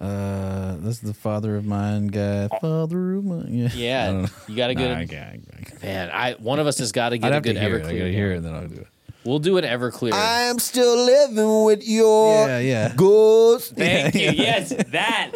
Uh, 0.02 0.78
this 0.80 0.96
is 0.96 1.02
the 1.02 1.14
father 1.14 1.56
of 1.56 1.66
mine 1.66 2.08
guy. 2.08 2.48
Father 2.60 3.16
of 3.16 3.24
mine. 3.26 3.46
Yeah. 3.52 3.70
Yeah, 3.74 4.28
you 4.48 4.56
got 4.56 4.70
a 4.72 4.76
good 4.76 4.90
Nah, 4.90 4.98
I 5.00 5.06
can't- 5.06 5.48
I 5.54 5.62
can't. 5.64 5.84
man. 5.84 6.10
I 6.12 6.34
one 6.34 6.60
of 6.60 6.66
us 6.68 6.80
has 6.80 6.92
got 6.92 7.10
to 7.10 7.18
get 7.20 7.32
I'd 7.32 7.38
a 7.38 7.42
good 7.42 7.54
to 7.54 7.60
hear 7.60 7.76
it. 7.78 7.84
Everclear. 7.84 7.90
I 7.90 7.98
gotta 8.00 8.12
hear 8.12 8.32
it, 8.34 8.38
and 8.38 8.46
then 8.46 8.54
I'll 8.56 8.68
do 8.68 8.76
it. 8.78 8.88
We'll 9.24 9.38
do 9.40 9.58
an 9.58 9.64
Everclear. 9.64 10.14
I 10.14 10.42
am 10.44 10.58
still 10.58 10.96
living 11.06 11.64
with 11.66 11.88
your 11.88 12.48
Yeah, 12.48 12.58
yeah. 12.60 12.94
ghost. 12.96 13.76
Thank 13.76 14.16
you. 14.16 14.32
Yes, 14.32 14.70
that. 14.90 15.32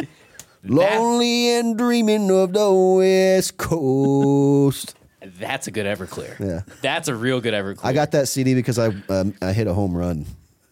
Lonely 0.63 1.51
and 1.59 1.77
dreaming 1.77 2.31
of 2.31 2.53
the 2.53 2.73
West 2.73 3.57
Coast. 3.57 4.95
That's 5.39 5.67
a 5.67 5.71
good 5.71 5.85
Everclear. 5.85 6.39
Yeah. 6.39 6.61
That's 6.81 7.07
a 7.07 7.13
real 7.15 7.39
good 7.39 7.53
Everclear. 7.53 7.85
I 7.85 7.93
got 7.93 8.11
that 8.13 8.27
CD 8.27 8.55
because 8.55 8.79
I 8.79 8.87
um, 9.09 9.35
I 9.43 9.53
hit 9.53 9.67
a 9.67 9.73
home 9.73 9.95
run. 9.95 10.25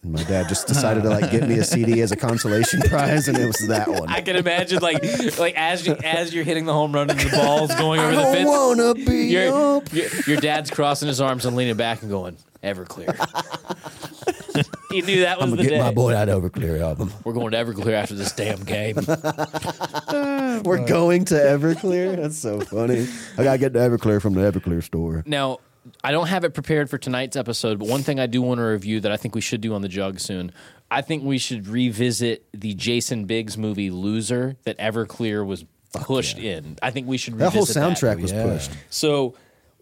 And 0.04 0.12
my 0.12 0.22
dad 0.24 0.48
just 0.48 0.66
decided 0.66 1.02
to 1.04 1.08
like 1.08 1.30
get 1.30 1.48
me 1.48 1.58
a 1.58 1.64
CD 1.64 2.00
as 2.02 2.12
a 2.12 2.16
consolation 2.16 2.80
prize, 2.88 3.26
and 3.26 3.36
it 3.38 3.46
was 3.46 3.66
that 3.68 3.88
one. 3.88 4.08
I 4.08 4.20
can 4.20 4.36
imagine 4.36 4.80
like 4.80 5.02
like 5.38 5.54
as 5.56 5.86
you 5.86 5.96
as 6.04 6.32
you're 6.34 6.44
hitting 6.44 6.66
the 6.66 6.72
home 6.74 6.92
run 6.92 7.08
and 7.10 7.18
the 7.18 7.30
ball's 7.36 7.74
going 7.74 8.00
over 8.00 8.10
I 8.10 8.14
the 8.14 8.22
don't 8.22 8.34
fence. 8.34 8.48
wanna 8.48 8.94
be 8.94 9.26
Your, 9.28 9.76
up. 9.78 9.92
your, 9.92 10.06
your 10.26 10.36
dad's 10.36 10.70
crossing 10.70 11.08
his 11.08 11.20
arms 11.22 11.46
and 11.46 11.56
leaning 11.56 11.76
back 11.76 12.02
and 12.02 12.10
going, 12.10 12.36
Everclear. 12.62 13.14
he 14.90 15.00
knew 15.02 15.22
that 15.22 15.38
was 15.38 15.44
I'm 15.44 15.50
the 15.50 15.56
gonna 15.56 15.68
get 15.70 15.76
day. 15.76 15.82
my 15.82 15.90
boy 15.92 16.12
that 16.12 16.28
Everclear 16.28 16.80
album. 16.80 17.10
We're 17.24 17.32
going 17.32 17.50
to 17.52 17.56
Everclear 17.64 17.92
after 17.94 18.14
this 18.14 18.32
damn 18.32 18.62
game. 18.62 18.96
We're 20.64 20.84
going 20.86 21.24
to 21.26 21.34
Everclear. 21.34 22.16
That's 22.16 22.38
so 22.38 22.60
funny. 22.60 23.06
I 23.38 23.44
gotta 23.44 23.58
get 23.58 23.72
the 23.72 23.78
Everclear 23.80 24.20
from 24.20 24.34
the 24.34 24.40
Everclear 24.42 24.82
store. 24.82 25.22
Now, 25.26 25.58
I 26.04 26.12
don't 26.12 26.26
have 26.28 26.44
it 26.44 26.52
prepared 26.52 26.90
for 26.90 26.98
tonight's 26.98 27.34
episode, 27.34 27.78
but 27.78 27.88
one 27.88 28.02
thing 28.02 28.20
I 28.20 28.26
do 28.26 28.42
want 28.42 28.58
to 28.58 28.62
review 28.64 29.00
that 29.00 29.10
I 29.10 29.16
think 29.16 29.34
we 29.34 29.40
should 29.40 29.62
do 29.62 29.74
on 29.74 29.80
the 29.82 29.88
jug 29.88 30.20
soon. 30.20 30.52
I 30.90 31.00
think 31.00 31.24
we 31.24 31.38
should 31.38 31.66
revisit 31.66 32.44
the 32.52 32.74
Jason 32.74 33.24
Biggs 33.24 33.56
movie 33.56 33.90
Loser 33.90 34.56
that 34.64 34.78
Everclear 34.78 35.44
was 35.46 35.64
pushed 35.94 36.38
in. 36.38 36.76
I 36.82 36.90
think 36.90 37.06
we 37.08 37.16
should 37.16 37.38
That 37.38 37.54
revisit 37.54 37.82
whole 37.82 37.90
soundtrack 37.90 38.18
Oh, 38.18 38.22
was 38.22 38.32
yeah. 38.32 38.42
pushed. 38.44 38.70
So 38.90 39.34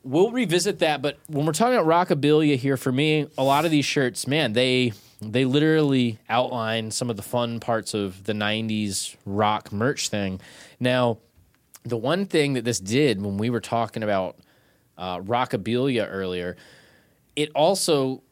we'll 0.05 0.31
revisit 0.31 0.79
that. 0.79 1.03
But 1.03 1.19
when 1.27 1.45
we're 1.45 1.53
talking 1.53 1.77
about 1.77 1.87
rockabilia 2.09 2.57
here, 2.57 2.77
for 2.77 2.93
me, 2.93 3.27
a 3.37 3.43
lot 3.43 3.65
of 3.65 3.71
these 3.73 3.85
shirts, 3.85 4.27
man, 4.29 4.53
they 4.53 4.93
they 5.21 5.45
literally 5.45 6.19
outline 6.29 6.91
some 6.93 7.09
of 7.11 7.17
the 7.17 7.23
fun 7.23 7.59
parts 7.61 7.95
of 7.95 8.25
the 8.25 8.33
'90s 8.33 9.17
rock 9.27 9.73
merch 9.73 10.09
thing. 10.09 10.41
Now, 10.79 11.19
the 11.85 11.97
one 11.97 12.27
thing 12.27 12.53
that 12.55 12.65
this 12.65 12.79
did 12.79 13.21
when 13.21 13.39
we 13.39 13.51
were 13.51 13.61
talking 13.61 14.03
about 14.05 14.37
uh, 14.99 15.21
rockabilia 15.21 16.07
earlier, 16.11 16.57
it 17.37 17.51
also 17.55 18.23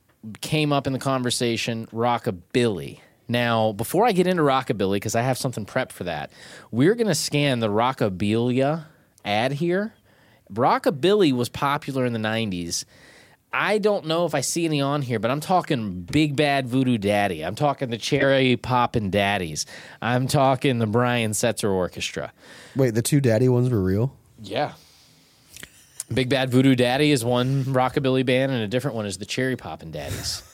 came 0.41 0.73
up 0.73 0.87
in 0.87 0.93
the 0.93 0.99
conversation 0.99 1.87
rockabilly. 1.87 3.01
Now, 3.29 3.73
before 3.73 4.07
I 4.07 4.13
get 4.13 4.27
into 4.27 4.43
rockabilly, 4.43 4.97
because 4.97 5.15
I 5.15 5.23
have 5.23 5.39
something 5.39 5.65
prepped 5.65 5.93
for 5.93 6.05
that, 6.05 6.33
we're 6.71 6.95
going 6.95 7.07
to 7.07 7.15
scan 7.15 7.61
the 7.61 7.69
rockabilia 7.69 8.87
ad 9.25 9.53
here. 9.53 9.95
Rockabilly 10.53 11.33
was 11.33 11.49
popular 11.49 12.05
in 12.05 12.13
the 12.13 12.19
90s. 12.19 12.85
I 13.53 13.79
don't 13.79 14.07
know 14.07 14.27
if 14.27 14.35
I 14.35 14.43
see 14.43 14.65
any 14.65 14.81
on 14.81 15.03
here, 15.03 15.19
but 15.19 15.31
I'm 15.31 15.41
talking 15.41 16.03
Big 16.03 16.37
Bad 16.37 16.69
Voodoo 16.69 16.99
Daddy. 16.99 17.45
I'm 17.45 17.57
talking 17.57 17.91
the 17.91 17.99
Cherry 17.99 18.57
Poppin' 18.57 19.11
Daddies. 19.11 19.67
I'm 20.01 20.29
talking 20.29 20.79
the 20.79 20.87
Brian 20.87 21.33
Setzer 21.33 21.71
Orchestra. 21.71 22.33
Wait, 22.77 22.95
the 22.95 23.03
two 23.03 23.21
daddy 23.21 23.49
ones 23.49 23.69
were 23.71 23.83
real? 23.83 24.17
Yeah. 24.41 24.73
Big 26.13 26.29
Bad 26.29 26.51
Voodoo 26.51 26.75
Daddy 26.75 27.11
is 27.13 27.25
one 27.25 27.65
rockabilly 27.65 28.25
band, 28.27 28.53
and 28.53 28.63
a 28.63 28.69
different 28.69 28.97
one 28.97 29.07
is 29.07 29.19
the 29.19 29.27
Cherry 29.27 29.57
Poppin' 29.57 29.91
Daddies. 29.91 30.43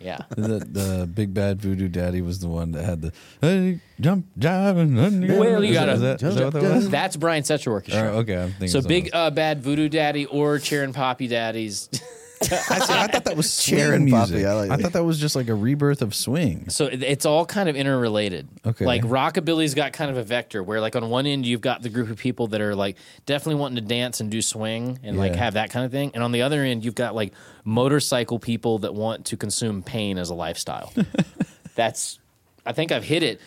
Yeah. 0.00 0.18
the, 0.30 0.58
the 0.58 1.06
big 1.14 1.32
bad 1.32 1.60
voodoo 1.62 1.86
daddy 1.86 2.22
was 2.22 2.40
the 2.40 2.48
one 2.48 2.72
that 2.72 2.84
had 2.84 3.02
the 3.02 3.12
hey, 3.40 3.78
jump 4.00 4.26
jive 4.36 4.76
and 4.76 4.98
underground." 4.98 5.38
Well, 5.38 5.62
you 5.62 5.70
Is 5.70 5.76
that- 5.76 5.80
gotta- 5.86 5.92
is 5.92 6.00
that, 6.00 6.22
is 6.24 6.34
that 6.34 6.52
that? 6.54 6.90
That's 6.90 7.16
Brian 7.16 7.44
Setzer 7.44 7.70
Orchestra. 7.70 8.10
Oh, 8.10 8.18
okay, 8.18 8.36
I'm 8.36 8.48
thinking 8.50 8.66
So 8.66 8.82
Big 8.82 9.10
uh, 9.12 9.30
Bad 9.30 9.62
Voodoo 9.62 9.88
Daddy 9.88 10.26
or 10.26 10.58
Chair 10.58 10.82
and 10.82 10.92
Poppy 10.92 11.28
Daddies. 11.28 11.88
I, 12.50 12.78
see, 12.80 12.92
I 12.92 13.06
thought 13.06 13.24
that 13.24 13.36
was 13.36 13.52
swing 13.52 13.78
Chair 13.78 13.92
and 13.94 14.04
music. 14.04 14.20
Poppy, 14.36 14.46
I 14.46 14.52
like 14.54 14.70
I 14.70 14.76
that. 14.76 14.82
thought 14.82 14.92
that 14.94 15.04
was 15.04 15.18
just 15.20 15.36
like 15.36 15.48
a 15.48 15.54
rebirth 15.54 16.02
of 16.02 16.14
swing. 16.14 16.68
So 16.70 16.86
it- 16.86 17.02
it's 17.02 17.24
all 17.26 17.46
kind 17.46 17.68
of 17.68 17.76
interrelated. 17.76 18.48
Okay. 18.66 18.84
Like 18.84 19.02
rockabilly's 19.02 19.74
got 19.74 19.92
kind 19.92 20.10
of 20.10 20.16
a 20.16 20.22
vector 20.22 20.62
where, 20.62 20.80
like, 20.80 20.96
on 20.96 21.08
one 21.10 21.26
end 21.26 21.46
you've 21.46 21.60
got 21.60 21.82
the 21.82 21.88
group 21.88 22.10
of 22.10 22.16
people 22.18 22.48
that 22.48 22.60
are 22.60 22.74
like 22.74 22.96
definitely 23.26 23.60
wanting 23.60 23.76
to 23.76 23.82
dance 23.88 24.20
and 24.20 24.30
do 24.30 24.42
swing 24.42 24.98
and 25.02 25.16
like 25.18 25.32
Yeah. 25.32 25.38
have 25.38 25.54
that 25.54 25.70
kind 25.70 25.84
of 25.86 25.92
thing, 25.92 26.10
and 26.14 26.22
on 26.22 26.32
the 26.32 26.42
other 26.42 26.62
end 26.62 26.84
you've 26.84 26.94
got 26.94 27.14
like 27.14 27.32
motorcycle 27.64 28.38
people 28.38 28.78
that 28.80 28.94
want 28.94 29.26
to 29.26 29.36
consume 29.36 29.82
pain 29.82 30.18
as 30.18 30.30
a 30.30 30.34
lifestyle. 30.34 30.92
That's, 31.74 32.18
I 32.66 32.72
think 32.72 32.92
I've 32.92 33.04
hit 33.04 33.22
it. 33.22 33.40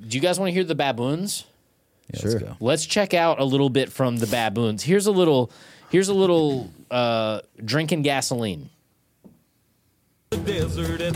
Do 0.00 0.16
you 0.16 0.20
guys 0.22 0.38
want 0.38 0.48
to 0.48 0.52
hear 0.52 0.64
the 0.64 0.74
baboons? 0.74 1.44
Yeah, 2.12 2.20
Sure. 2.20 2.30
Let's 2.32 2.42
go. 2.44 2.56
Let's 2.60 2.86
check 2.86 3.14
out 3.14 3.38
a 3.38 3.44
little 3.44 3.70
bit 3.70 3.92
from 3.92 4.16
the 4.16 4.26
baboons. 4.26 4.82
Here's 4.82 5.06
a 5.06 5.12
little. 5.12 5.50
Here's 5.90 6.08
a 6.08 6.14
little 6.14 6.70
uh, 6.90 7.40
drinking 7.64 8.02
gasoline. 8.02 8.70
desert 10.44 11.00
at 11.00 11.14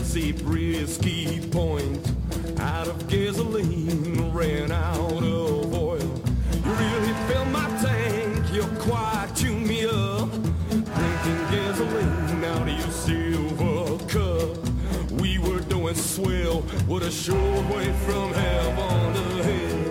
Point. 1.51 2.11
Out 2.59 2.87
of 2.87 3.07
gasoline, 3.07 4.31
ran 4.33 4.71
out 4.71 5.23
of 5.23 5.73
oil. 5.73 5.99
You 5.99 6.71
really 6.71 7.13
fill 7.27 7.45
my 7.45 7.67
tank, 7.81 8.53
you 8.53 8.63
quite 8.79 9.31
me 9.67 9.85
up. 9.85 10.29
Drinking 10.69 11.41
gasoline 11.51 12.43
out 12.43 12.67
of 12.67 12.79
your 12.79 12.91
silver 12.91 13.97
cup. 14.05 15.11
We 15.19 15.37
were 15.39 15.59
doing 15.61 15.95
swell, 15.95 16.61
what 16.87 17.03
a 17.03 17.11
short 17.11 17.65
way 17.69 17.93
from 18.05 18.33
heaven 18.33 19.13
to 19.13 19.43
hell. 19.43 19.84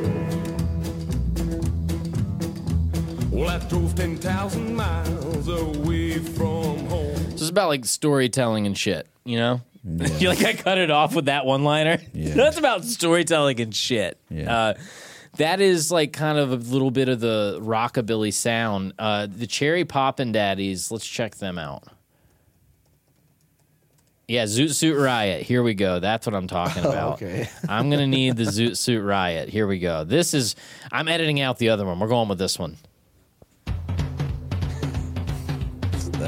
Well, 3.35 3.49
I 3.49 3.59
drove 3.69 3.97
10,000 3.97 4.77
miles 4.77 5.49
away 5.49 6.19
from 6.19 6.87
home. 6.87 7.17
So 7.17 7.33
it's 7.33 7.49
about 7.49 7.67
like 7.67 7.85
storytelling 7.85 8.65
and 8.65 8.79
shit, 8.79 9.09
you 9.25 9.39
know? 9.39 9.61
you 9.85 10.29
like 10.29 10.45
I 10.45 10.53
cut 10.53 10.79
it 10.79 10.93
off 10.93 11.17
with 11.17 11.25
that 11.25 11.45
one 11.45 11.65
liner. 11.65 11.99
Yeah. 12.13 12.35
That's 12.37 12.59
about 12.59 12.85
storytelling 12.85 13.61
and 13.61 13.75
shit. 13.75 14.19
Yeah. 14.31 14.57
Uh, 14.57 14.75
that 15.37 15.61
is 15.61 15.91
like 15.91 16.13
kind 16.13 16.39
of 16.39 16.53
a 16.53 16.55
little 16.55 16.93
bit 16.93 17.09
of 17.09 17.19
the 17.19 17.59
rockabilly 17.61 18.33
sound. 18.33 18.95
Uh, 19.01 19.27
the 19.27 19.49
Cherry 19.49 19.85
Poppin' 19.85 20.31
Daddies. 20.31 20.93
Let's 20.93 21.05
check 21.05 21.35
them 21.35 21.59
out. 21.59 21.83
Yeah, 24.29 24.45
Zoot 24.45 24.75
Suit 24.75 24.97
Riot. 24.97 25.43
Here 25.43 25.65
we 25.65 25.75
go. 25.75 25.99
That's 25.99 26.25
what 26.25 26.37
I'm 26.37 26.47
talking 26.47 26.85
about. 26.87 27.15
okay. 27.15 27.49
I'm 27.69 27.91
gonna 27.91 28.07
need 28.07 28.37
the 28.37 28.45
Zoot 28.45 28.77
Suit 28.77 29.03
Riot. 29.03 29.49
Here 29.49 29.67
we 29.67 29.81
go. 29.81 30.05
This 30.05 30.35
is. 30.35 30.55
I'm 30.93 31.09
editing 31.09 31.41
out 31.41 31.59
the 31.59 31.71
other 31.71 31.85
one. 31.85 31.99
We're 31.99 32.07
going 32.07 32.29
with 32.29 32.39
this 32.39 32.61
one. 32.61 32.77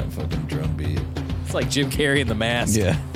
That 0.07 0.21
fucking 0.21 0.45
drum 0.45 0.75
beat. 0.77 0.99
It's 1.43 1.53
like 1.53 1.69
Jim 1.69 1.89
Carrey 1.89 2.19
in 2.19 2.27
the 2.27 2.35
mask. 2.35 2.77
Yeah. 2.77 2.97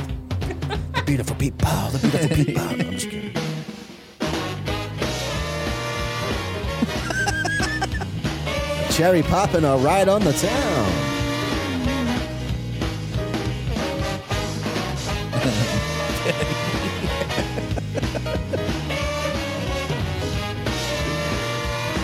The 0.94 1.04
beautiful 1.04 1.36
people. 1.36 1.68
The 1.92 2.00
beautiful 2.00 2.36
people. 2.46 2.62
I'm 2.62 2.92
just 2.92 3.10
kidding. 3.10 3.34
Cherry 8.92 9.24
popping 9.24 9.64
a 9.64 9.78
ride 9.78 10.10
on 10.10 10.22
the 10.24 10.34
town. 10.34 11.08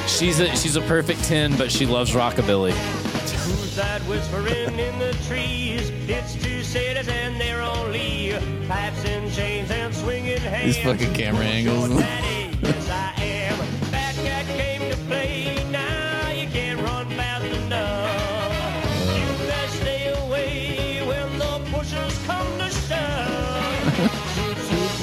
She's 0.07 0.39
a 0.39 0.55
she's 0.55 0.75
a 0.75 0.81
perfect 0.81 1.23
ten, 1.25 1.55
but 1.57 1.71
she 1.71 1.85
loves 1.85 2.11
rockabilly. 2.11 2.73
That 3.77 4.01
whispering 4.07 4.79
in 4.79 4.97
the 4.97 5.15
trees? 5.27 5.91
It's 6.09 6.33
two 6.33 6.63
cities 6.63 7.07
and 7.07 7.39
they're 7.39 7.61
only 7.61 8.33
pipes 8.67 9.05
and 9.05 9.31
chains 9.31 9.69
and 9.69 9.93
swinging 9.93 10.39
hands. 10.39 10.77
These 10.77 10.83
fucking 10.83 11.13
camera 11.13 11.45
angles. 11.45 11.89
Daddy, 11.89 12.57
yes 12.63 12.89
I 12.89 13.13
am. 13.21 13.59
That 13.91 14.15
cat 14.15 14.47
came 14.47 14.89
to 14.89 14.97
play. 15.05 15.63
Now 15.69 16.31
you 16.31 16.47
can't 16.47 16.81
run 16.81 17.07
fast 17.11 17.45
enough. 17.45 19.15
You 19.15 19.47
best 19.47 19.75
stay 19.75 20.07
away 20.25 21.03
when 21.05 21.37
the 21.37 21.61
pushers 21.69 22.17
come 22.25 22.47
to 22.57 22.71
shove. 22.71 23.99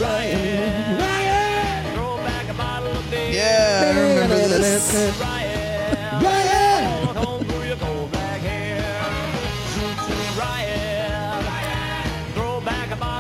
Ryan. 0.01 0.99
Ryan. 0.99 1.95
Throw 1.95 2.17
back 2.17 2.49
a 2.49 2.55
bottle 2.55 2.91
of 2.91 3.09
beer. 3.09 3.31
Yeah, 3.31 3.93
I 3.95 4.01
remember 4.01 4.49
this. 4.49 5.44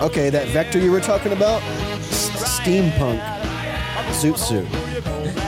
Okay, 0.04 0.28
that 0.28 0.46
vector 0.48 0.78
you 0.78 0.90
were 0.90 1.00
talking 1.00 1.32
about, 1.32 1.62
S- 1.62 2.60
steampunk, 2.60 3.22
zoot 4.20 4.36
suit. 4.36 4.68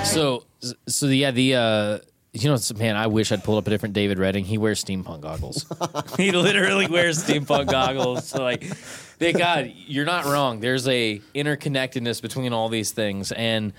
So 0.07 0.45
so 0.89 1.09
yeah, 1.09 1.31
the 1.31 1.55
uh 1.55 1.99
you 2.33 2.49
know, 2.49 2.57
man, 2.79 2.97
I 2.97 3.07
wish 3.07 3.33
I'd 3.33 3.45
pulled 3.45 3.59
up 3.59 3.67
a 3.67 3.71
different 3.71 3.93
David 3.93 4.19
Redding. 4.19 4.47
He 4.47 4.57
wears 4.57 4.83
steampunk 4.83 5.21
goggles. 5.21 5.67
he 6.17 6.33
literally 6.33 6.87
wears 6.87 7.23
steampunk 7.23 7.67
goggles. 7.67 8.29
So 8.29 8.43
like, 8.43 8.65
thank 8.65 9.37
God, 9.37 9.71
you're 9.75 10.07
not 10.07 10.25
wrong. 10.25 10.61
There's 10.61 10.89
a 10.89 11.21
interconnectedness 11.35 12.23
between 12.23 12.55
all 12.55 12.71
these 12.71 12.93
things. 12.93 13.33
And 13.33 13.75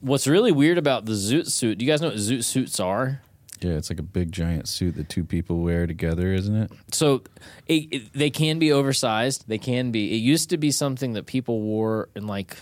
what's 0.00 0.28
really 0.28 0.52
weird 0.52 0.78
about 0.78 1.06
the 1.06 1.14
zoot 1.14 1.50
suit? 1.50 1.78
Do 1.78 1.84
you 1.84 1.90
guys 1.90 2.00
know 2.00 2.08
what 2.08 2.18
zoot 2.18 2.44
suits 2.44 2.78
are? 2.78 3.20
Yeah, 3.60 3.72
it's 3.72 3.90
like 3.90 3.98
a 3.98 4.02
big 4.02 4.32
giant 4.32 4.68
suit 4.68 4.96
that 4.96 5.08
two 5.10 5.24
people 5.24 5.58
wear 5.60 5.86
together, 5.86 6.32
isn't 6.32 6.56
it? 6.56 6.72
So 6.92 7.22
it, 7.66 7.88
it- 7.92 8.12
they 8.14 8.30
can 8.30 8.58
be 8.58 8.72
oversized. 8.72 9.44
They 9.48 9.58
can 9.58 9.90
be. 9.90 10.12
It 10.12 10.18
used 10.18 10.50
to 10.50 10.56
be 10.56 10.70
something 10.70 11.12
that 11.12 11.26
people 11.26 11.60
wore 11.60 12.08
in 12.16 12.26
like, 12.26 12.56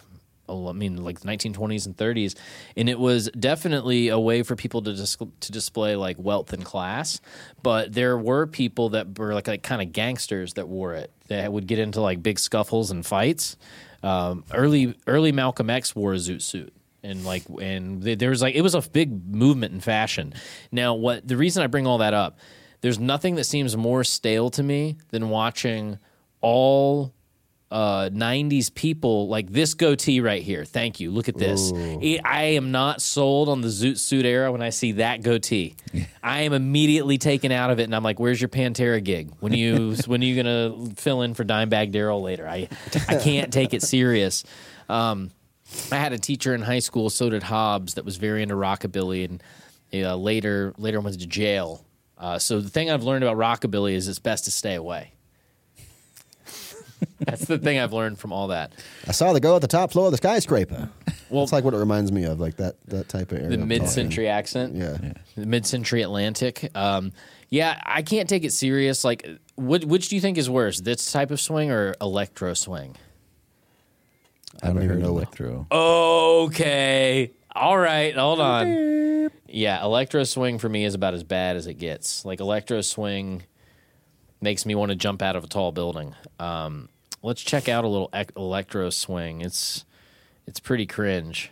I 0.49 0.73
mean, 0.73 0.97
like 1.05 1.21
the 1.21 1.29
1920s 1.29 1.87
and 1.87 1.97
30s, 1.97 2.35
and 2.77 2.89
it 2.89 2.99
was 2.99 3.31
definitely 3.39 4.09
a 4.09 4.19
way 4.19 4.43
for 4.43 4.57
people 4.57 4.83
to 4.83 4.95
dis- 4.95 5.17
to 5.41 5.53
display 5.53 5.95
like 5.95 6.17
wealth 6.19 6.53
and 6.53 6.65
class. 6.65 7.21
But 7.63 7.93
there 7.93 8.19
were 8.19 8.47
people 8.47 8.89
that 8.91 9.17
were 9.19 9.35
like 9.35 9.47
like 9.47 9.63
kind 9.63 9.81
of 9.83 9.93
gangsters 9.93 10.55
that 10.55 10.67
wore 10.69 10.95
it. 10.95 11.13
That 11.29 11.53
would 11.53 11.67
get 11.69 11.79
into 11.79 12.01
like 12.01 12.23
big 12.23 12.39
scuffles 12.39 12.91
and 12.91 13.05
fights. 13.07 13.57
Um, 14.03 14.45
early 14.55 14.95
early 15.07 15.33
Malcolm 15.33 15.71
X 15.71 15.95
wore 15.95 16.15
a 16.15 16.17
zoot 16.17 16.41
suit 16.43 16.73
and 17.03 17.25
like 17.25 17.45
and 17.61 18.03
there 18.03 18.31
was 18.31 18.43
like 18.43 18.55
it 18.55 18.63
was 18.63 18.75
a 18.75 18.81
big 18.83 19.35
movement 19.35 19.73
in 19.75 19.81
fashion. 19.81 20.35
Now, 20.73 20.95
what 20.95 21.27
the 21.27 21.37
reason 21.37 21.63
I 21.63 21.67
bring 21.67 21.87
all 21.87 21.99
that 21.99 22.15
up, 22.15 22.39
there's 22.81 22.99
nothing 22.99 23.37
that 23.37 23.45
seems 23.45 23.77
more 23.77 24.05
stale 24.05 24.51
to 24.51 24.63
me 24.63 24.97
than 25.11 25.29
watching 25.31 25.99
all 26.41 27.13
uh 27.71 28.09
90s 28.09 28.75
people 28.75 29.29
like 29.29 29.51
this 29.53 29.75
goatee 29.75 30.21
right 30.21 30.43
here. 30.43 30.65
Thank 30.65 31.01
you. 31.01 31.11
Look 31.11 31.29
at 31.29 31.37
this. 31.37 31.71
It- 32.01 32.23
I 32.25 32.43
am 32.57 32.71
not 32.71 33.03
sold 33.03 33.51
on 33.51 33.61
the 33.61 33.69
zoot 33.69 33.99
suit 33.99 34.25
era 34.25 34.51
when 34.51 34.63
I 34.63 34.71
see 34.71 34.93
that 34.93 35.23
goatee. 35.23 35.77
I 36.23 36.43
am 36.43 36.55
immediately 36.55 37.19
taken 37.19 37.53
out 37.53 37.71
of 37.71 37.79
it 37.79 37.83
and 37.83 37.95
I'm 37.95 38.03
like, 38.03 38.19
"Where's 38.19 38.41
your 38.41 38.49
Pantera 38.49 39.05
gig? 39.05 39.31
When 39.41 39.53
are 39.53 39.57
you 39.57 39.97
when 40.07 40.23
are 40.23 40.25
you 40.25 40.43
going 40.43 40.89
to 40.89 40.95
fill 40.97 41.21
in 41.21 41.35
for 41.35 41.45
Dimebag 41.45 41.93
Darrell 41.93 42.23
later?" 42.23 42.49
I 42.49 42.69
I 43.07 43.17
can't 43.17 43.53
take 43.53 43.75
it 43.75 43.83
serious. 43.83 44.45
Um 44.89 45.31
I 45.93 45.97
had 45.97 46.13
a 46.13 46.19
teacher 46.19 46.55
in 46.55 46.63
high 46.63 46.79
school, 46.79 47.11
so 47.11 47.29
did 47.31 47.43
Hobbs, 47.43 47.95
that 47.95 48.05
was 48.05 48.17
very 48.17 48.43
into 48.43 48.55
rockabilly, 48.55 49.25
and 49.25 49.43
uh, 49.93 50.17
later 50.17 50.75
later 50.79 51.01
went 51.01 51.19
to 51.21 51.27
jail. 51.27 51.85
Uh, 52.17 52.39
so 52.39 52.61
the 52.61 52.69
thing 52.71 52.91
I've 52.91 53.05
learned 53.05 53.23
about 53.25 53.37
rockabilly 53.37 53.93
is 53.93 54.09
it's 54.09 54.19
best 54.19 54.45
to 54.47 54.51
stay 54.51 54.75
away. 54.75 55.13
That's 57.21 57.45
the 57.45 57.59
thing 57.59 57.79
I've 57.79 57.93
learned 57.93 58.19
from 58.19 58.33
all 58.33 58.49
that. 58.49 58.73
I 59.07 59.13
saw 59.13 59.33
the 59.33 59.39
go 59.41 59.55
at 59.55 59.63
the 59.63 59.69
top 59.69 59.93
floor 59.93 60.07
of 60.07 60.11
the 60.13 60.17
skyscraper. 60.17 60.89
Well, 61.31 61.45
It's 61.45 61.53
like 61.53 61.63
what 61.63 61.75
it 61.75 61.79
reminds 61.79 62.11
me 62.11 62.25
of, 62.25 62.41
like 62.41 62.57
that 62.57 62.81
that 62.87 63.09
type 63.09 63.31
of 63.33 63.39
area. 63.39 63.51
the 63.57 63.59
mid-century 63.65 64.29
accent. 64.29 64.75
talking. 64.75 65.05
Yeah. 65.05 65.13
the 65.37 65.47
mid-century 65.47 66.03
Atlantic. 66.03 66.71
Um, 66.75 67.13
yeah, 67.51 67.81
I 67.85 68.03
can't 68.03 68.29
take 68.29 68.45
it 68.45 68.53
serious. 68.53 69.05
Like, 69.05 69.29
which, 69.57 69.85
which 69.85 70.09
do 70.09 70.17
you 70.17 70.21
think 70.21 70.39
is 70.39 70.49
worse, 70.51 70.81
this 70.81 71.13
type 71.13 71.31
of 71.31 71.41
swing 71.41 71.71
or 71.71 71.95
electro 72.01 72.55
swing? 72.55 72.97
I 74.63 74.69
don't 74.69 74.83
even 74.83 75.01
know 75.01 75.13
what. 75.13 75.25
electro. 75.25 75.67
Okay. 75.71 77.33
All 77.55 77.79
right. 77.79 78.17
Hold 78.17 78.41
on. 78.41 79.31
Yeah, 79.49 79.83
electro 79.83 80.25
swing 80.25 80.59
for 80.59 80.69
me 80.69 80.85
is 80.85 80.95
about 80.95 81.15
as 81.15 81.23
bad 81.25 81.57
as 81.57 81.67
it 81.67 81.75
gets. 81.75 82.25
Like 82.25 82.41
electro 82.41 82.81
swing 82.81 83.43
makes 84.41 84.67
me 84.67 84.75
want 84.75 84.91
to 84.91 84.97
jump 84.97 85.23
out 85.23 85.37
of 85.37 85.45
a 85.45 85.47
tall 85.47 85.73
building. 85.73 86.15
Um, 86.39 86.89
let's 87.23 87.43
check 87.43 87.69
out 87.69 87.85
a 87.85 87.89
little 87.89 88.11
ec- 88.13 88.33
electro 88.37 88.91
swing. 88.91 89.41
It's 89.41 89.85
it's 90.47 90.61
pretty 90.61 90.87
cringe. 90.87 91.51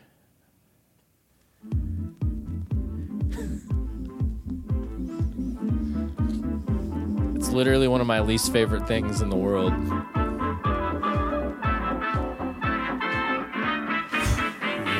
It's 7.35 7.51
literally 7.51 7.89
one 7.89 8.01
of 8.01 8.07
my 8.07 8.21
least 8.21 8.53
favorite 8.53 8.87
things 8.89 9.21
in 9.21 9.29
the 9.29 9.37
world. 9.37 9.73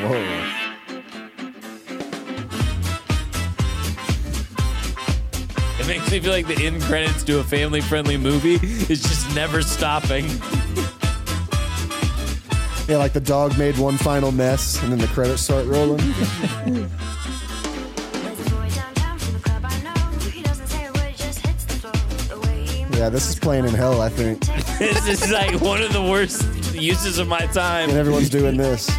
Whoa. 0.07 0.23
It 5.79 5.87
makes 5.87 6.09
me 6.09 6.19
feel 6.21 6.31
like 6.31 6.47
the 6.47 6.65
end 6.65 6.81
credits 6.83 7.23
to 7.25 7.39
a 7.39 7.43
family 7.43 7.81
friendly 7.81 8.15
movie 8.15 8.55
is 8.89 9.01
just 9.01 9.35
never 9.35 9.61
stopping. 9.61 10.25
Yeah, 12.87 12.97
like 12.97 13.11
the 13.11 13.19
dog 13.21 13.57
made 13.57 13.77
one 13.77 13.97
final 13.97 14.31
mess, 14.31 14.81
and 14.81 14.93
then 14.93 14.99
the 14.99 15.07
credits 15.07 15.41
start 15.41 15.65
rolling. 15.65 15.99
yeah, 22.97 23.09
this 23.09 23.27
is 23.27 23.37
playing 23.37 23.65
in 23.65 23.73
hell, 23.73 23.99
I 23.99 24.07
think, 24.07 24.39
this 24.79 25.05
is 25.09 25.29
like 25.29 25.59
one 25.59 25.81
of 25.81 25.91
the 25.91 26.01
worst 26.01 26.45
uses 26.73 27.19
of 27.19 27.27
my 27.27 27.45
time. 27.47 27.89
and 27.89 27.97
everyone's 27.97 28.29
doing 28.29 28.55
this. 28.55 28.89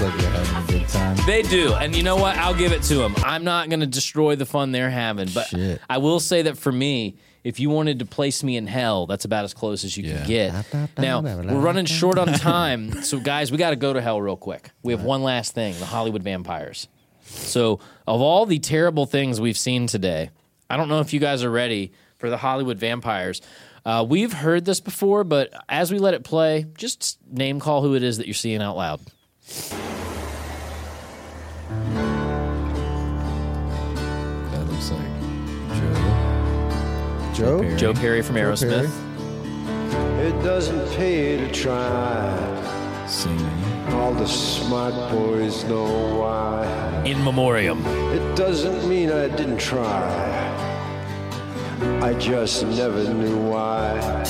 Look 0.00 0.12
like 0.12 0.20
they're 0.20 0.30
having 0.30 0.76
a 0.76 0.78
good 0.80 0.88
time. 0.88 1.16
They 1.26 1.42
do, 1.42 1.74
and 1.74 1.94
you 1.94 2.02
know 2.02 2.16
what? 2.16 2.36
I'll 2.36 2.54
give 2.54 2.72
it 2.72 2.82
to 2.84 2.96
them. 2.96 3.14
I'm 3.18 3.44
not 3.44 3.68
going 3.68 3.80
to 3.80 3.86
destroy 3.86 4.36
the 4.36 4.46
fun 4.46 4.72
they're 4.72 4.90
having, 4.90 5.28
but 5.32 5.46
Shit. 5.46 5.80
I 5.88 5.98
will 5.98 6.20
say 6.20 6.42
that 6.42 6.58
for 6.58 6.72
me, 6.72 7.16
if 7.42 7.60
you 7.60 7.70
wanted 7.70 7.98
to 8.00 8.06
place 8.06 8.42
me 8.42 8.56
in 8.56 8.66
hell, 8.66 9.06
that's 9.06 9.24
about 9.24 9.44
as 9.44 9.54
close 9.54 9.84
as 9.84 9.96
you 9.96 10.04
can 10.04 10.26
get. 10.26 10.98
Now 10.98 11.20
we're 11.20 11.60
running 11.60 11.84
short 11.86 12.18
on 12.18 12.28
time, 12.28 13.02
so 13.02 13.20
guys, 13.20 13.52
we 13.52 13.58
got 13.58 13.70
to 13.70 13.76
go 13.76 13.92
to 13.92 14.00
hell 14.00 14.20
real 14.20 14.36
quick. 14.36 14.70
We 14.82 14.92
have 14.92 15.04
one 15.04 15.22
last 15.22 15.54
thing: 15.54 15.78
the 15.78 15.86
Hollywood 15.86 16.22
vampires. 16.22 16.88
So, 17.26 17.80
of 18.06 18.20
all 18.20 18.46
the 18.46 18.58
terrible 18.58 19.06
things 19.06 19.40
we've 19.40 19.58
seen 19.58 19.86
today, 19.86 20.30
I 20.68 20.76
don't 20.76 20.88
know 20.88 21.00
if 21.00 21.12
you 21.12 21.20
guys 21.20 21.42
are 21.42 21.50
ready 21.50 21.92
for 22.18 22.30
the 22.30 22.36
Hollywood 22.36 22.78
vampires. 22.78 23.40
Uh, 23.84 24.04
we've 24.08 24.32
heard 24.32 24.64
this 24.64 24.80
before, 24.80 25.24
but 25.24 25.52
as 25.68 25.92
we 25.92 25.98
let 25.98 26.14
it 26.14 26.24
play, 26.24 26.66
just 26.76 27.18
name 27.30 27.60
call 27.60 27.82
who 27.82 27.94
it 27.94 28.02
is 28.02 28.18
that 28.18 28.26
you're 28.26 28.34
seeing 28.34 28.62
out 28.62 28.76
loud. 28.76 29.00
That 29.46 29.76
looks 34.68 34.90
like 34.90 35.14
Joe? 37.34 37.60
Perry. 37.60 37.76
Joe 37.76 37.92
Perry 37.92 38.22
from 38.22 38.36
Aerosmith. 38.36 38.90
Perry. 38.90 40.28
It 40.28 40.42
doesn't 40.42 40.88
pay 40.96 41.36
to 41.36 41.50
try. 41.52 43.06
Singing. 43.06 43.46
All 43.88 44.14
the 44.14 44.26
smart 44.26 44.94
boys 45.12 45.64
know 45.64 46.18
why. 46.18 47.02
In 47.04 47.22
memoriam. 47.22 47.84
It 48.12 48.36
doesn't 48.36 48.88
mean 48.88 49.10
I 49.10 49.28
didn't 49.28 49.58
try. 49.58 50.50
I 52.00 52.14
just 52.14 52.64
never 52.64 53.04
knew 53.12 53.36
why. 53.50 54.24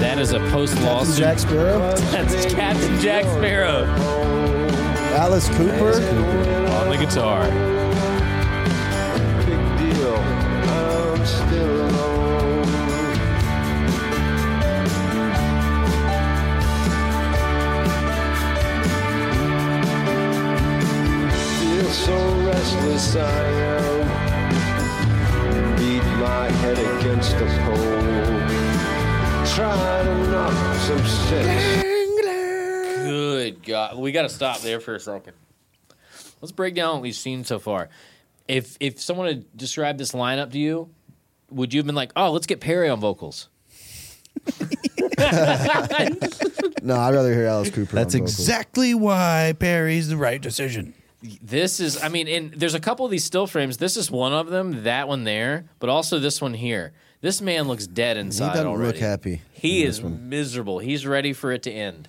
That 0.00 0.18
is 0.18 0.32
a 0.32 0.40
post 0.50 0.74
Captain 0.74 0.90
lawsuit. 0.92 1.18
Jack 1.18 1.38
Sparrow. 1.38 1.94
That's 1.96 2.54
Captain 2.54 3.00
Jack 3.00 3.24
Sparrow 3.24 3.84
Alice 5.14 5.48
Cooper. 5.50 5.92
on 5.94 6.88
the 6.90 6.96
guitar. 6.98 7.44
Big 9.46 9.94
deal. 9.94 10.16
I'm 10.16 11.26
still 11.26 11.80
alone. 11.88 12.64
Feel 21.60 21.90
so 21.90 22.46
restless 22.46 23.16
I 23.16 23.42
am. 23.42 24.01
Beat 26.42 26.50
my 26.50 26.56
head 26.58 26.78
against 27.00 27.38
the 27.38 27.44
pole. 27.44 27.76
Try 29.54 30.02
to 30.02 30.30
knock 30.30 30.76
some 30.80 31.06
sense. 31.06 31.82
Good 33.04 33.62
God, 33.64 33.96
we 33.98 34.10
got 34.10 34.22
to 34.22 34.28
stop 34.28 34.60
there 34.60 34.80
for 34.80 34.96
a 34.96 35.00
second. 35.00 35.34
Let's 36.40 36.50
break 36.50 36.74
down 36.74 36.94
what 36.94 37.02
we've 37.02 37.14
seen 37.14 37.44
so 37.44 37.60
far. 37.60 37.90
If 38.48 38.76
if 38.80 39.00
someone 39.00 39.28
had 39.28 39.56
described 39.56 40.00
this 40.00 40.10
lineup 40.12 40.50
to 40.50 40.58
you, 40.58 40.90
would 41.50 41.72
you 41.72 41.78
have 41.78 41.86
been 41.86 41.94
like, 41.94 42.10
"Oh, 42.16 42.32
let's 42.32 42.46
get 42.46 42.60
Perry 42.60 42.88
on 42.88 42.98
vocals"? 42.98 43.48
No, 46.84 46.96
I'd 46.96 47.14
rather 47.14 47.32
hear 47.32 47.46
Alice 47.46 47.70
Cooper. 47.70 47.94
That's 47.94 48.16
on 48.16 48.22
vocals. 48.22 48.40
exactly 48.40 48.92
why 48.92 49.54
Perry's 49.56 50.08
the 50.08 50.16
right 50.16 50.42
decision. 50.42 50.94
This 51.40 51.78
is, 51.80 52.02
I 52.02 52.08
mean, 52.08 52.26
and 52.28 52.52
there's 52.52 52.74
a 52.74 52.80
couple 52.80 53.04
of 53.04 53.10
these 53.10 53.24
still 53.24 53.46
frames. 53.46 53.76
This 53.76 53.96
is 53.96 54.10
one 54.10 54.32
of 54.32 54.48
them. 54.48 54.84
That 54.84 55.06
one 55.08 55.24
there, 55.24 55.66
but 55.78 55.88
also 55.88 56.18
this 56.18 56.40
one 56.40 56.54
here. 56.54 56.92
This 57.20 57.40
man 57.40 57.68
looks 57.68 57.86
dead 57.86 58.16
He 58.16 58.22
inside 58.22 58.54
doesn't 58.54 58.66
already. 58.66 58.92
look 58.92 58.96
happy. 59.00 59.42
He 59.52 59.82
in 59.82 59.88
is 59.88 60.02
one. 60.02 60.28
miserable. 60.28 60.80
He's 60.80 61.06
ready 61.06 61.32
for 61.32 61.52
it 61.52 61.62
to 61.64 61.70
end. 61.70 62.08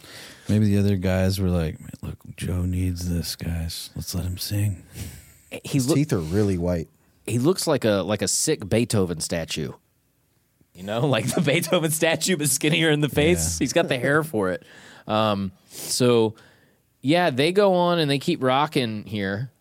Maybe 0.50 0.66
the 0.66 0.80
other 0.80 0.96
guys 0.96 1.40
were 1.40 1.50
like, 1.50 1.78
"Look, 2.02 2.18
Joe 2.36 2.64
needs 2.64 3.08
this, 3.10 3.36
guys. 3.36 3.92
Let's 3.96 4.16
let 4.16 4.26
him 4.26 4.38
sing." 4.38 4.84
He 5.52 5.60
His 5.64 5.88
look, 5.88 5.96
teeth 5.96 6.12
are 6.14 6.18
really 6.20 6.58
white. 6.58 6.88
he 7.28 7.38
looks 7.38 7.68
like 7.68 7.86
a 7.86 8.02
like 8.02 8.24
a 8.24 8.28
sick 8.28 8.68
Beethoven 8.68 9.20
statue. 9.20 9.74
You 10.74 10.82
know, 10.84 11.02
like 11.08 11.28
the 11.28 11.42
Beethoven 11.42 11.92
statue, 11.92 12.36
but 12.36 12.50
skinnier 12.50 12.90
in 12.90 13.00
the 13.02 13.10
face. 13.10 13.60
He's 13.60 13.74
got 13.74 13.88
the 13.88 14.00
hair 14.00 14.24
for 14.24 14.50
it. 14.50 14.64
Um, 15.08 15.52
so, 15.70 16.34
yeah, 17.04 17.30
they 17.30 17.52
go 17.52 17.74
on 17.74 18.00
and 18.00 18.10
they 18.10 18.18
keep 18.18 18.42
rocking 18.42 19.04
here. 19.04 19.52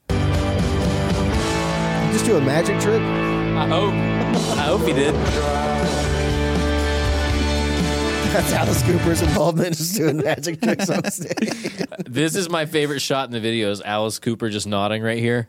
Just 2.13 2.25
do 2.25 2.37
a 2.37 2.41
magic 2.41 2.81
trick. 2.81 3.03
I 3.03 3.67
hope. 3.67 3.93
I 3.93 4.63
hope 4.63 4.83
he 4.83 4.93
did. 4.93 5.15
That's 8.33 8.53
Alice 8.53 8.83
Cooper's 8.85 9.21
involvement, 9.21 9.77
just 9.77 9.97
doing 9.97 10.19
magic 10.19 10.63
tricks 10.63 10.89
on 10.89 11.11
stage. 11.11 11.87
This 12.07 12.37
is 12.37 12.49
my 12.49 12.67
favorite 12.67 13.01
shot 13.01 13.27
in 13.27 13.33
the 13.33 13.41
video. 13.41 13.71
Is 13.71 13.81
Alice 13.83 14.19
Cooper 14.19 14.49
just 14.49 14.67
nodding 14.67 15.03
right 15.03 15.19
here? 15.19 15.49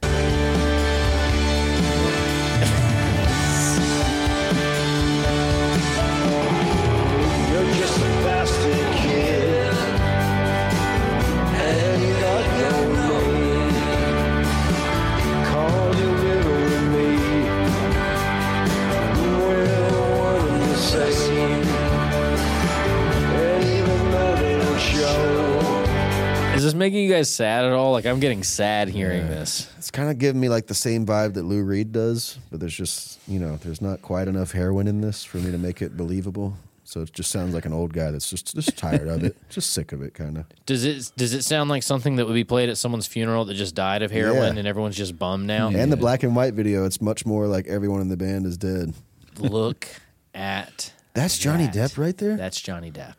Sad 27.36 27.66
at 27.66 27.72
all? 27.74 27.92
Like 27.92 28.06
I'm 28.06 28.20
getting 28.20 28.44
sad 28.44 28.88
hearing 28.90 29.28
this. 29.28 29.70
It's 29.78 29.92
kind 29.92 30.10
of 30.10 30.18
giving 30.18 30.40
me 30.42 30.50
like 30.50 30.68
the 30.68 30.74
same 30.76 31.06
vibe 31.06 31.34
that 31.36 31.44
Lou 31.44 31.64
Reed 31.64 31.92
does, 31.92 32.38
but 32.52 32.60
there's 32.60 32.76
just 32.76 33.20
you 33.28 33.40
know 33.40 33.58
there's 33.58 33.82
not 33.82 34.02
quite 34.02 34.28
enough 34.28 34.52
heroin 34.52 34.88
in 34.88 35.02
this 35.02 35.24
for 35.24 35.38
me 35.38 35.52
to 35.52 35.58
make 35.58 35.82
it 35.82 35.96
believable. 35.98 36.56
So 36.86 37.02
it 37.02 37.12
just 37.14 37.32
sounds 37.32 37.56
like 37.56 37.66
an 37.66 37.74
old 37.74 37.92
guy 37.94 38.12
that's 38.12 38.30
just 38.30 38.54
just 38.56 38.78
tired 38.78 39.08
of 39.08 39.24
it, 39.24 39.36
just 39.50 39.72
sick 39.72 39.94
of 39.94 40.02
it, 40.04 40.14
kind 40.14 40.38
of. 40.38 40.46
Does 40.66 40.84
it 40.86 41.12
does 41.18 41.34
it 41.34 41.44
sound 41.44 41.70
like 41.70 41.82
something 41.82 42.18
that 42.18 42.26
would 42.28 42.34
be 42.36 42.44
played 42.44 42.70
at 42.70 42.78
someone's 42.78 43.08
funeral 43.08 43.46
that 43.46 43.56
just 43.56 43.74
died 43.74 44.04
of 44.04 44.12
heroin 44.12 44.54
Yeah. 44.54 44.60
and 44.60 44.68
everyone's 44.68 44.96
just 44.98 45.18
bummed 45.18 45.48
now? 45.48 45.70
And 45.70 45.92
the 45.92 45.98
black 45.98 46.22
and 46.24 46.36
white 46.36 46.54
video, 46.54 46.86
it's 46.86 47.02
much 47.02 47.26
more 47.26 47.48
like 47.48 47.68
everyone 47.68 48.02
in 48.02 48.10
the 48.10 48.18
band 48.18 48.46
is 48.46 48.58
dead. 48.58 48.94
Look 49.40 49.88
at 50.36 50.92
That's 51.14 51.38
Johnny 51.40 51.66
that. 51.66 51.74
Depp 51.76 51.98
right 51.98 52.18
there. 52.18 52.36
That's 52.38 52.62
Johnny 52.62 52.92
Depp. 52.92 53.16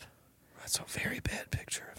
That's 0.60 0.78
a 0.78 0.84
very 0.86 1.20
bad 1.20 1.50
picture 1.50 1.82
of 1.84 1.88
him. 1.88 1.93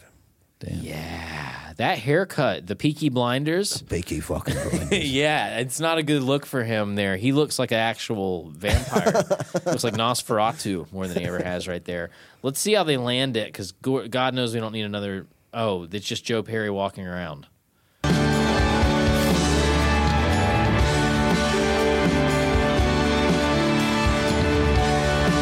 Damn. 0.65 0.81
Yeah, 0.81 1.73
that 1.77 1.99
haircut, 1.99 2.65
the 2.65 2.75
Peaky 2.75 3.09
Blinders. 3.09 3.83
Bakey 3.83 4.23
fucking. 4.23 4.55
Blinders. 4.69 5.11
yeah, 5.11 5.59
it's 5.59 5.79
not 5.79 5.99
a 5.99 6.03
good 6.03 6.23
look 6.23 6.45
for 6.47 6.63
him 6.63 6.95
there. 6.95 7.17
He 7.17 7.31
looks 7.33 7.59
like 7.59 7.71
an 7.71 7.77
actual 7.77 8.49
vampire. 8.49 9.11
looks 9.65 9.83
like 9.83 9.93
Nosferatu 9.93 10.91
more 10.91 11.07
than 11.07 11.19
he 11.19 11.27
ever 11.27 11.43
has 11.43 11.67
right 11.67 11.85
there. 11.85 12.09
Let's 12.41 12.59
see 12.59 12.73
how 12.73 12.83
they 12.83 12.97
land 12.97 13.37
it 13.37 13.47
because 13.47 13.73
God 13.73 14.33
knows 14.33 14.55
we 14.55 14.59
don't 14.59 14.71
need 14.71 14.85
another. 14.85 15.27
Oh, 15.53 15.87
it's 15.91 16.07
just 16.07 16.25
Joe 16.25 16.41
Perry 16.41 16.71
walking 16.71 17.05
around. 17.05 17.45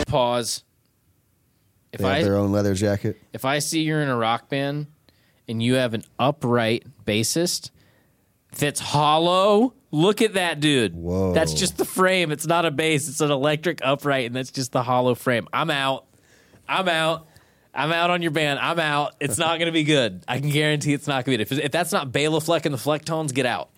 Pause. 0.07 0.63
If 1.93 1.99
they 1.99 2.07
have 2.07 2.17
I 2.17 2.23
their 2.23 2.37
own 2.37 2.51
leather 2.51 2.73
jacket. 2.73 3.21
if 3.31 3.45
I 3.45 3.59
see 3.59 3.83
you're 3.83 4.01
in 4.01 4.09
a 4.09 4.17
rock 4.17 4.49
band 4.49 4.87
and 5.47 5.61
you 5.61 5.75
have 5.75 5.93
an 5.93 6.03
upright 6.19 6.85
bassist 7.05 7.69
that's 8.57 8.79
hollow, 8.79 9.73
look 9.91 10.21
at 10.21 10.33
that 10.33 10.59
dude. 10.59 10.95
Whoa. 10.95 11.33
That's 11.33 11.53
just 11.53 11.77
the 11.77 11.85
frame. 11.85 12.31
It's 12.31 12.47
not 12.47 12.65
a 12.65 12.71
bass. 12.71 13.09
It's 13.09 13.21
an 13.21 13.31
electric 13.31 13.79
upright, 13.83 14.27
and 14.27 14.35
that's 14.35 14.51
just 14.51 14.71
the 14.71 14.83
hollow 14.83 15.15
frame. 15.15 15.47
I'm 15.51 15.69
out. 15.69 16.05
I'm 16.67 16.87
out. 16.87 17.27
I'm 17.73 17.91
out 17.91 18.11
on 18.11 18.21
your 18.21 18.31
band. 18.31 18.59
I'm 18.59 18.79
out. 18.79 19.15
It's 19.19 19.37
not 19.39 19.57
going 19.57 19.65
to 19.65 19.71
be 19.71 19.83
good. 19.83 20.23
I 20.27 20.39
can 20.39 20.49
guarantee 20.49 20.93
it's 20.93 21.07
not 21.07 21.25
going 21.25 21.37
to 21.37 21.43
be 21.43 21.49
good. 21.49 21.59
If, 21.59 21.65
if 21.65 21.71
that's 21.71 21.91
not 21.91 22.11
Bela 22.11 22.39
Fleck 22.39 22.65
and 22.65 22.73
the 22.73 22.79
Flecktones, 22.79 23.33
get 23.33 23.47
out. 23.47 23.69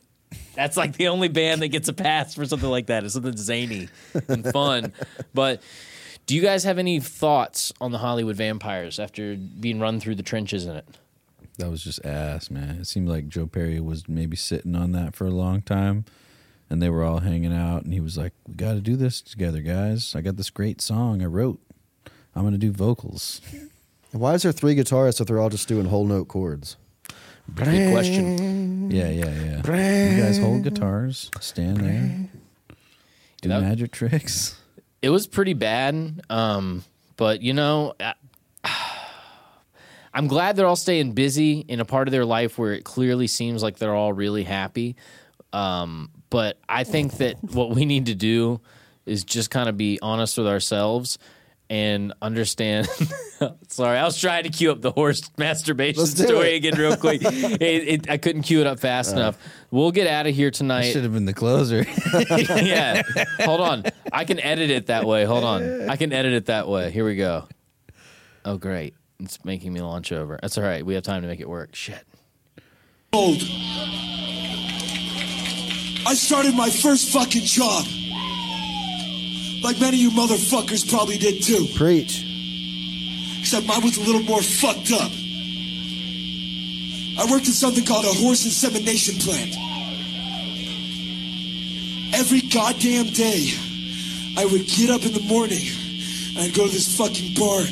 That's 0.54 0.76
like 0.76 0.94
the 0.98 1.08
only 1.08 1.30
band 1.30 1.62
that 1.62 1.70
gets 1.70 1.88
a 1.88 1.94
pass 1.94 2.36
for 2.36 2.46
something 2.46 2.70
like 2.70 2.88
that. 2.88 3.06
It's 3.06 3.14
something 3.14 3.38
zany 3.38 3.88
and 4.28 4.46
fun. 4.52 4.92
But 5.34 5.62
do 6.26 6.36
you 6.36 6.42
guys 6.42 6.64
have 6.66 6.78
any 6.78 7.00
thoughts 7.00 7.72
on 7.80 7.92
the 7.92 7.98
Hollywood 7.98 8.36
Vampires 8.36 9.00
after 9.00 9.36
being 9.36 9.80
run 9.80 10.00
through 10.00 10.16
the 10.16 10.24
trenches 10.24 10.66
in 10.66 10.76
it? 10.76 10.86
That 11.58 11.70
was 11.70 11.84
just 11.84 12.06
ass, 12.06 12.50
man. 12.52 12.78
It 12.82 12.88
seemed 12.88 13.08
like 13.08 13.28
Joe 13.28 13.48
Perry 13.48 13.80
was 13.80 14.08
maybe 14.10 14.36
sitting 14.36 14.76
on 14.76 14.92
that 14.94 15.16
for 15.16 15.26
a 15.26 15.32
long 15.32 15.62
time, 15.62 16.06
and 16.70 16.82
they 16.82 16.90
were 16.90 17.04
all 17.04 17.20
hanging 17.20 17.54
out, 17.54 17.84
and 17.84 17.94
he 17.94 18.00
was 18.00 18.18
like, 18.18 18.34
"We 18.48 18.56
got 18.56 18.74
to 18.74 18.82
do 18.82 18.96
this 18.96 19.22
together, 19.22 19.62
guys. 19.62 20.16
I 20.16 20.22
got 20.22 20.36
this 20.38 20.50
great 20.50 20.82
song 20.82 21.22
I 21.22 21.26
wrote. 21.26 21.60
I'm 22.36 22.44
gonna 22.44 22.58
do 22.58 22.72
vocals." 22.72 23.42
Why 24.12 24.34
is 24.34 24.44
there 24.44 24.52
three 24.52 24.76
guitarists 24.76 25.20
if 25.22 25.28
they're 25.28 25.40
all 25.40 25.50
just 25.50 25.68
doing 25.68 25.86
whole 25.88 26.06
note 26.06 26.28
chords? 26.30 26.78
Good 27.54 27.92
question. 27.92 28.90
Yeah, 28.90 29.10
yeah, 29.10 29.62
yeah. 29.66 30.12
You 30.16 30.22
guys 30.24 30.38
hold 30.40 30.64
guitars, 30.64 31.30
stand 31.42 31.78
there, 31.78 32.30
do 33.42 33.50
That- 33.50 33.62
magic 33.62 33.92
tricks. 33.92 34.60
It 35.02 35.10
was 35.12 35.28
pretty 35.28 35.54
bad, 35.54 36.24
um, 36.32 36.84
but 37.16 37.44
you 37.44 37.54
know, 37.54 37.94
I, 38.00 38.16
I'm 40.16 40.28
glad 40.28 40.56
they're 40.56 40.66
all 40.66 40.78
staying 40.78 41.12
busy 41.12 41.60
in 41.60 41.82
a 41.82 41.86
part 41.86 42.08
of 42.08 42.14
their 42.14 42.24
life 42.24 42.58
where 42.58 42.72
it 42.72 42.86
clearly 42.86 43.28
seems 43.28 43.62
like 43.62 43.78
they're 43.78 43.94
all 43.94 44.14
really 44.14 44.46
happy. 44.46 44.96
Um, 45.52 46.10
but 46.30 46.58
I 46.70 46.86
think 46.86 47.18
that 47.18 47.44
what 47.54 47.72
we 47.72 47.84
need 47.84 48.06
to 48.06 48.16
do 48.16 48.62
is 49.06 49.26
just 49.26 49.52
kind 49.52 49.68
of 49.68 49.76
be 49.76 50.00
honest 50.02 50.38
with 50.38 50.48
ourselves 50.48 51.18
and 51.70 52.14
understand. 52.22 52.88
Sorry, 53.68 53.98
I 53.98 54.06
was 54.06 54.18
trying 54.20 54.44
to 54.44 54.50
cue 54.50 54.72
up 54.72 54.82
the 54.82 54.92
horse 54.92 55.30
masturbation 55.38 56.06
story 56.06 56.54
it. 56.54 56.58
again 56.58 56.80
real 56.80 56.96
quick. 56.96 57.22
it, 57.22 57.62
it, 57.62 58.10
I 58.10 58.18
couldn't 58.18 58.44
cue 58.44 58.62
it 58.62 58.68
up 58.68 58.80
fast 58.80 59.12
enough. 59.12 59.38
We'll 59.70 59.92
get 59.92 60.08
out 60.08 60.28
of 60.28 60.34
here 60.34 60.50
tonight. 60.50 60.92
Should 60.92 61.04
have 61.04 61.14
been 61.14 61.26
the 61.26 61.34
closer. 61.34 61.86
yeah. 62.64 63.02
Hold 63.42 63.60
on. 63.60 63.84
I 64.14 64.24
can 64.24 64.40
edit 64.40 64.70
it 64.70 64.86
that 64.88 65.04
way. 65.06 65.26
Hold 65.26 65.44
on. 65.44 65.90
I 65.90 65.98
can 65.98 66.14
edit 66.14 66.32
it 66.32 66.46
that 66.46 66.70
way. 66.70 66.90
Here 66.92 67.04
we 67.04 67.18
go. 67.18 67.50
Oh, 68.46 68.58
great. 68.58 68.94
It's 69.20 69.44
making 69.46 69.74
me 69.74 69.82
launch 69.82 70.12
over. 70.12 70.38
That's 70.42 70.58
all 70.58 70.64
right. 70.64 70.86
We 70.86 70.94
have 70.96 71.04
time 71.04 71.22
to 71.22 71.28
make 71.28 71.40
it 71.40 71.50
work. 71.50 71.74
Shit. 71.74 72.04
Old. 73.14 73.42
I 76.08 76.14
started 76.14 76.54
my 76.56 76.70
first 76.70 77.12
fucking 77.12 77.44
job. 77.44 77.86
Like 79.64 79.80
many 79.80 79.98
of 79.98 80.02
you 80.04 80.12
motherfuckers 80.12 80.90
probably 80.90 81.18
did 81.18 81.42
too. 81.42 81.66
Preach. 81.76 82.24
Except 83.40 83.66
mine 83.66 83.82
was 83.82 83.98
a 83.98 84.02
little 84.02 84.22
more 84.24 84.42
fucked 84.42 84.92
up. 84.92 85.12
I 87.18 87.32
worked 87.32 87.48
at 87.48 87.54
something 87.54 87.86
called 87.86 88.06
a 88.06 88.14
horse 88.14 88.44
insemination 88.44 89.16
plant. 89.16 89.56
Every 92.14 92.42
goddamn 92.42 93.08
day, 93.08 93.52
I 94.38 94.46
would 94.46 94.68
get 94.68 94.90
up 94.90 95.06
in 95.06 95.14
the 95.14 95.22
morning 95.22 95.66
and 96.30 96.40
I'd 96.40 96.54
go 96.54 96.66
to 96.68 96.72
this 96.72 96.98
fucking 96.98 97.34
barn 97.36 97.68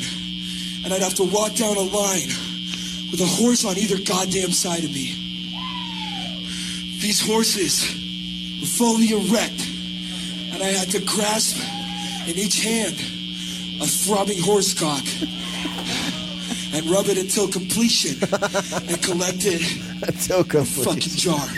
and 0.84 0.92
I'd 0.92 1.02
have 1.02 1.14
to 1.14 1.24
walk 1.24 1.54
down 1.54 1.76
a 1.76 1.80
line 1.80 2.28
with 3.10 3.20
a 3.20 3.26
horse 3.26 3.64
on 3.64 3.78
either 3.78 3.98
goddamn 3.98 4.52
side 4.52 4.84
of 4.84 4.92
me. 4.92 5.14
These 7.00 7.20
horses 7.26 7.82
were 8.60 8.66
fully 8.66 9.10
erect 9.10 9.66
and 10.52 10.62
I 10.62 10.68
had 10.68 10.90
to 10.90 11.00
grasp 11.00 11.56
in 12.28 12.36
each 12.38 12.62
hand 12.62 12.94
a 13.80 13.86
throbbing 13.86 14.40
horse 14.40 14.74
cock 14.74 15.02
and 16.74 16.84
rub 16.86 17.06
it 17.06 17.18
until 17.18 17.48
completion 17.48 18.16
and 18.22 19.02
collect 19.02 19.44
it 19.46 19.62
Until 20.06 20.40
in 20.40 20.60
a 20.60 20.64
fucking 20.64 21.16
jar. 21.16 21.38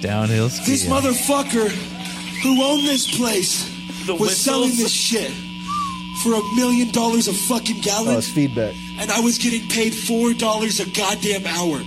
Downhill 0.00 0.48
This 0.48 0.86
motherfucker 0.86 1.68
who 2.42 2.62
owned 2.62 2.86
this 2.86 3.16
place 3.16 3.68
The 4.06 4.14
was 4.14 4.36
selling 4.36 4.70
this 4.76 4.90
shit 4.90 5.30
for 6.22 6.34
a 6.34 6.42
million 6.54 6.90
dollars 6.90 7.28
a 7.28 7.32
fucking 7.32 7.80
gallon, 7.80 8.16
Oh, 8.16 8.20
feedback. 8.20 8.74
and 8.98 9.10
I 9.10 9.20
was 9.20 9.38
getting 9.38 9.66
paid 9.68 9.94
four 9.94 10.32
dollars 10.34 10.80
a 10.80 10.86
goddamn 10.90 11.46
hour. 11.46 11.80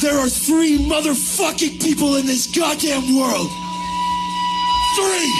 There 0.00 0.16
are 0.16 0.28
three 0.32 0.78
motherfucking 0.78 1.82
people 1.82 2.16
in 2.16 2.24
this 2.26 2.46
goddamn 2.48 3.04
world. 3.14 3.50
Three. 4.96 5.30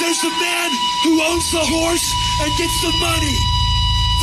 There's 0.00 0.20
the 0.24 0.32
man 0.32 0.70
who 1.04 1.20
owns 1.20 1.46
the 1.52 1.60
horse 1.60 2.06
and 2.40 2.48
gets 2.56 2.76
the 2.80 2.92
money. 2.98 3.36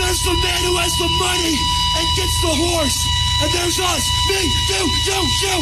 There's 0.02 0.22
the 0.26 0.34
man 0.42 0.62
who 0.66 0.74
has 0.82 0.94
the 0.98 1.12
money 1.22 1.54
and 2.02 2.06
gets 2.18 2.36
the 2.42 2.56
horse. 2.66 3.00
And 3.46 3.50
there's 3.54 3.80
us, 3.80 4.04
me, 4.28 4.42
you, 4.74 4.84
you, 5.06 5.20
you. 5.48 5.58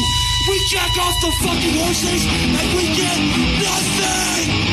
We 0.48 0.58
jack 0.64 0.98
off 0.98 1.20
the 1.20 1.32
fucking 1.44 1.78
horses 1.78 2.26
and 2.26 2.78
we 2.78 2.84
get 2.96 3.20
nothing. 3.60 4.67